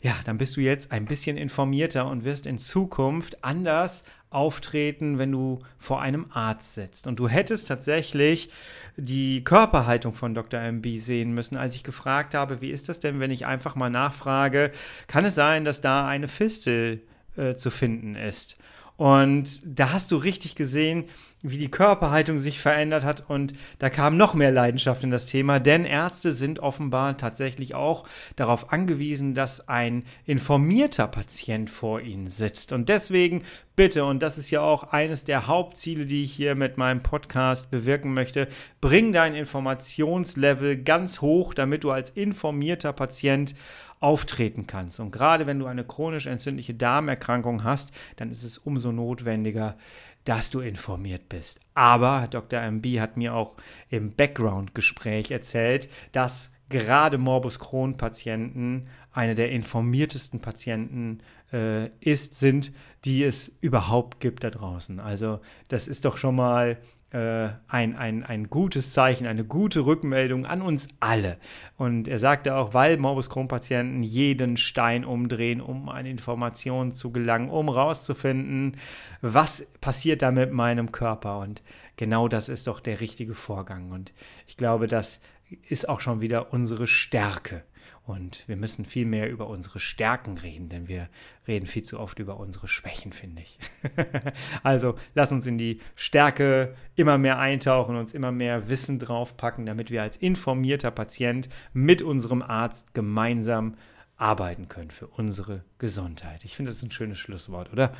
ja, 0.00 0.14
dann 0.24 0.38
bist 0.38 0.56
du 0.56 0.60
jetzt 0.60 0.92
ein 0.92 1.06
bisschen 1.06 1.36
informierter 1.36 2.06
und 2.06 2.24
wirst 2.24 2.46
in 2.46 2.58
Zukunft 2.58 3.42
anders 3.42 4.04
auftreten, 4.30 5.18
wenn 5.18 5.32
du 5.32 5.60
vor 5.78 6.02
einem 6.02 6.26
Arzt 6.30 6.74
sitzt. 6.74 7.06
Und 7.06 7.18
du 7.18 7.28
hättest 7.28 7.68
tatsächlich 7.68 8.50
die 8.96 9.44
Körperhaltung 9.44 10.14
von 10.14 10.34
Dr. 10.34 10.60
MB 10.60 10.86
sehen 10.98 11.32
müssen, 11.32 11.56
als 11.56 11.74
ich 11.74 11.84
gefragt 11.84 12.34
habe, 12.34 12.60
wie 12.60 12.70
ist 12.70 12.88
das 12.88 13.00
denn, 13.00 13.20
wenn 13.20 13.30
ich 13.30 13.46
einfach 13.46 13.74
mal 13.74 13.90
nachfrage, 13.90 14.72
kann 15.06 15.24
es 15.24 15.34
sein, 15.34 15.64
dass 15.64 15.80
da 15.80 16.06
eine 16.06 16.28
Fistel 16.28 17.00
äh, 17.36 17.54
zu 17.54 17.70
finden 17.70 18.16
ist? 18.16 18.56
Und 18.98 19.62
da 19.64 19.92
hast 19.92 20.10
du 20.10 20.16
richtig 20.16 20.56
gesehen, 20.56 21.04
wie 21.44 21.56
die 21.56 21.70
Körperhaltung 21.70 22.40
sich 22.40 22.58
verändert 22.58 23.04
hat 23.04 23.30
und 23.30 23.52
da 23.78 23.90
kam 23.90 24.16
noch 24.16 24.34
mehr 24.34 24.50
Leidenschaft 24.50 25.04
in 25.04 25.12
das 25.12 25.26
Thema, 25.26 25.60
denn 25.60 25.84
Ärzte 25.84 26.32
sind 26.32 26.58
offenbar 26.58 27.16
tatsächlich 27.16 27.76
auch 27.76 28.08
darauf 28.34 28.72
angewiesen, 28.72 29.34
dass 29.34 29.68
ein 29.68 30.02
informierter 30.24 31.06
Patient 31.06 31.70
vor 31.70 32.00
ihnen 32.00 32.26
sitzt. 32.26 32.72
Und 32.72 32.88
deswegen 32.88 33.44
bitte, 33.76 34.04
und 34.04 34.20
das 34.20 34.36
ist 34.36 34.50
ja 34.50 34.62
auch 34.62 34.92
eines 34.92 35.22
der 35.22 35.46
Hauptziele, 35.46 36.04
die 36.04 36.24
ich 36.24 36.32
hier 36.32 36.56
mit 36.56 36.76
meinem 36.76 37.00
Podcast 37.00 37.70
bewirken 37.70 38.12
möchte, 38.14 38.48
bring 38.80 39.12
dein 39.12 39.36
Informationslevel 39.36 40.82
ganz 40.82 41.20
hoch, 41.20 41.54
damit 41.54 41.84
du 41.84 41.92
als 41.92 42.10
informierter 42.10 42.92
Patient 42.92 43.54
auftreten 44.00 44.66
kannst. 44.66 45.00
Und 45.00 45.10
gerade 45.10 45.46
wenn 45.46 45.58
du 45.58 45.66
eine 45.66 45.84
chronisch 45.84 46.26
entzündliche 46.26 46.74
Darmerkrankung 46.74 47.64
hast, 47.64 47.92
dann 48.16 48.30
ist 48.30 48.44
es 48.44 48.58
umso 48.58 48.92
notwendiger, 48.92 49.76
dass 50.24 50.50
du 50.50 50.60
informiert 50.60 51.28
bist. 51.28 51.60
Aber 51.74 52.26
Dr. 52.30 52.60
MB 52.60 52.86
hat 53.00 53.16
mir 53.16 53.34
auch 53.34 53.56
im 53.88 54.12
Background-Gespräch 54.12 55.30
erzählt, 55.30 55.88
dass 56.12 56.52
gerade 56.68 57.18
Morbus 57.18 57.58
Crohn-Patienten 57.58 58.88
eine 59.12 59.34
der 59.34 59.50
informiertesten 59.50 60.40
Patienten 60.40 61.20
äh, 61.52 61.88
ist, 62.00 62.38
sind, 62.38 62.72
die 63.04 63.24
es 63.24 63.56
überhaupt 63.60 64.20
gibt 64.20 64.44
da 64.44 64.50
draußen. 64.50 65.00
Also 65.00 65.40
das 65.68 65.88
ist 65.88 66.04
doch 66.04 66.18
schon 66.18 66.36
mal 66.36 66.78
äh, 67.10 67.48
ein, 67.68 67.96
ein, 67.96 68.22
ein 68.22 68.50
gutes 68.50 68.92
Zeichen, 68.92 69.26
eine 69.26 69.44
gute 69.44 69.86
Rückmeldung 69.86 70.44
an 70.44 70.60
uns 70.60 70.88
alle. 71.00 71.38
Und 71.76 72.06
er 72.06 72.18
sagte 72.18 72.54
auch, 72.54 72.74
weil 72.74 72.98
Morbus 72.98 73.30
Crohn-Patienten 73.30 74.02
jeden 74.02 74.56
Stein 74.56 75.04
umdrehen, 75.04 75.60
um 75.60 75.88
an 75.88 76.04
Informationen 76.04 76.92
zu 76.92 77.10
gelangen, 77.10 77.48
um 77.48 77.68
rauszufinden, 77.68 78.76
was 79.22 79.66
passiert 79.80 80.22
da 80.22 80.30
mit 80.30 80.52
meinem 80.52 80.92
Körper. 80.92 81.38
Und 81.38 81.62
genau 81.96 82.28
das 82.28 82.48
ist 82.48 82.66
doch 82.66 82.80
der 82.80 83.00
richtige 83.00 83.34
Vorgang. 83.34 83.90
Und 83.90 84.12
ich 84.46 84.56
glaube, 84.56 84.86
das 84.86 85.20
ist 85.66 85.88
auch 85.88 86.00
schon 86.00 86.20
wieder 86.20 86.52
unsere 86.52 86.86
Stärke. 86.86 87.64
Und 88.08 88.48
wir 88.48 88.56
müssen 88.56 88.86
viel 88.86 89.04
mehr 89.04 89.30
über 89.30 89.48
unsere 89.48 89.78
Stärken 89.78 90.38
reden, 90.38 90.70
denn 90.70 90.88
wir 90.88 91.10
reden 91.46 91.66
viel 91.66 91.82
zu 91.82 92.00
oft 92.00 92.18
über 92.18 92.40
unsere 92.40 92.66
Schwächen, 92.66 93.12
finde 93.12 93.42
ich. 93.42 93.58
also 94.62 94.94
lass 95.14 95.30
uns 95.30 95.46
in 95.46 95.58
die 95.58 95.82
Stärke 95.94 96.74
immer 96.96 97.18
mehr 97.18 97.38
eintauchen, 97.38 97.96
uns 97.96 98.14
immer 98.14 98.32
mehr 98.32 98.70
Wissen 98.70 98.98
draufpacken, 98.98 99.66
damit 99.66 99.90
wir 99.90 100.00
als 100.00 100.16
informierter 100.16 100.90
Patient 100.90 101.50
mit 101.74 102.00
unserem 102.00 102.40
Arzt 102.40 102.94
gemeinsam 102.94 103.74
arbeiten 104.16 104.68
können 104.68 104.90
für 104.90 105.08
unsere 105.08 105.62
Gesundheit. 105.76 106.46
Ich 106.46 106.56
finde, 106.56 106.70
das 106.70 106.78
ist 106.78 106.84
ein 106.84 106.90
schönes 106.90 107.18
Schlusswort, 107.18 107.70
oder? 107.74 107.92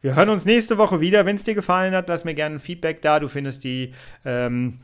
Wir 0.00 0.16
hören 0.16 0.30
uns 0.30 0.44
nächste 0.44 0.76
Woche 0.76 1.00
wieder. 1.00 1.24
Wenn 1.24 1.36
es 1.36 1.44
dir 1.44 1.54
gefallen 1.54 1.94
hat, 1.94 2.08
lass 2.08 2.24
mir 2.24 2.34
gerne 2.34 2.56
ein 2.56 2.60
Feedback 2.60 3.00
da. 3.00 3.20
Du 3.20 3.28
findest 3.28 3.62
die 3.62 3.94
ähm, 4.24 4.80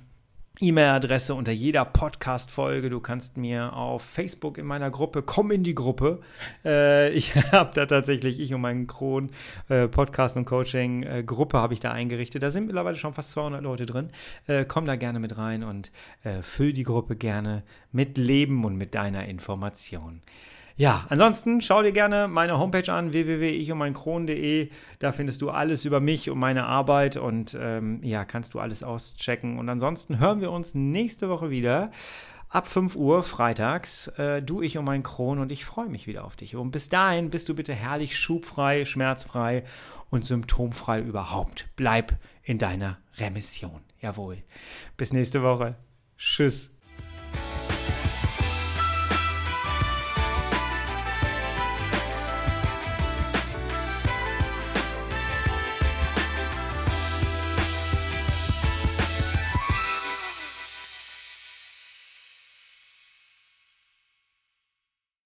E-Mail-Adresse 0.59 1.35
unter 1.35 1.53
jeder 1.53 1.85
Podcast-Folge. 1.85 2.89
Du 2.89 3.01
kannst 3.01 3.37
mir 3.37 3.75
auf 3.75 4.03
Facebook 4.03 4.57
in 4.57 4.65
meiner 4.65 4.91
Gruppe, 4.91 5.23
komm 5.23 5.51
in 5.51 5.65
die 5.65 5.75
Gruppe. 5.75 6.21
Äh, 6.65 7.11
ich 7.11 7.35
habe 7.53 7.73
da 7.75 7.85
tatsächlich, 7.85 8.41
ich 8.41 8.55
und 8.55 8.63
mein 8.63 8.87
Kron 8.87 9.31
äh, 9.69 9.87
Podcast 9.87 10.37
und 10.39 10.47
Coaching 10.47 11.03
äh, 11.03 11.23
Gruppe 11.25 11.59
habe 11.59 11.75
ich 11.75 11.81
da 11.81 11.93
eingerichtet. 11.93 12.43
Da 12.43 12.51
sind 12.51 12.67
mittlerweile 12.67 12.97
schon 12.97 13.13
fast 13.13 13.33
200 13.33 13.63
Leute 13.63 13.85
drin. 13.85 14.09
Äh, 14.47 14.65
komm 14.65 14.87
da 14.87 14.97
gerne 14.97 15.19
mit 15.19 15.37
rein 15.37 15.63
und 15.63 15.93
äh, 16.25 16.41
füll 16.41 16.73
die 16.73 16.85
Gruppe 16.85 17.17
gerne 17.17 17.63
mit 17.93 18.17
Leben 18.17 18.65
und 18.65 18.77
mit 18.77 18.95
deiner 18.95 19.29
Information. 19.29 20.23
Ja, 20.79 21.07
ansonsten 21.09 21.63
schau 21.63 21.83
dir 21.83 21.93
gerne 21.93 22.29
meine 22.29 22.59
Homepage 22.59 22.93
an, 22.93 23.13
www.ichundmeinkron.de. 23.13 24.69
Da 24.99 25.13
findest 25.13 25.41
du 25.41 25.49
alles 25.49 25.87
über 25.87 26.01
mich 26.01 26.29
und 26.29 26.39
meine 26.39 26.67
Arbeit 26.67 27.17
und 27.17 27.57
ähm, 27.59 28.03
ja, 28.03 28.27
kannst 28.27 28.53
du 28.53 28.61
alles 28.61 28.85
auschecken. 28.85 29.59
Und 29.59 29.71
ansonsten 29.71 30.19
hören 30.19 30.43
wir 30.43 30.53
uns 30.53 30.75
nächste 30.75 31.31
Woche 31.31 31.49
wieder 31.49 31.91
ab 32.51 32.67
5 32.67 32.95
Uhr 32.95 33.23
freitags. 33.23 34.09
Äh, 34.19 34.43
du, 34.43 34.61
ich 34.61 34.77
und 34.77 34.85
mein 34.85 35.03
Kron 35.03 35.39
und 35.39 35.51
ich 35.51 35.65
freue 35.65 35.89
mich 35.89 36.07
wieder 36.07 36.25
auf 36.25 36.37
dich. 36.37 36.57
Und 36.57 36.73
bis 36.73 36.91
dahin 36.91 37.31
bist 37.31 37.49
du 37.49 37.55
bitte 37.55 37.73
herrlich 37.73 38.19
schubfrei, 38.19 38.85
schmerzfrei 38.85 39.65
und 40.11 40.27
symptomfrei 40.27 41.01
überhaupt. 41.01 41.69
Bleib 41.77 42.19
in 42.43 42.59
deiner 42.59 42.99
Remission. 43.17 43.81
Jawohl. 44.01 44.39
Bis 44.99 45.15
nächste 45.15 45.43
Woche. 45.43 45.77
Tschüss. 46.19 46.71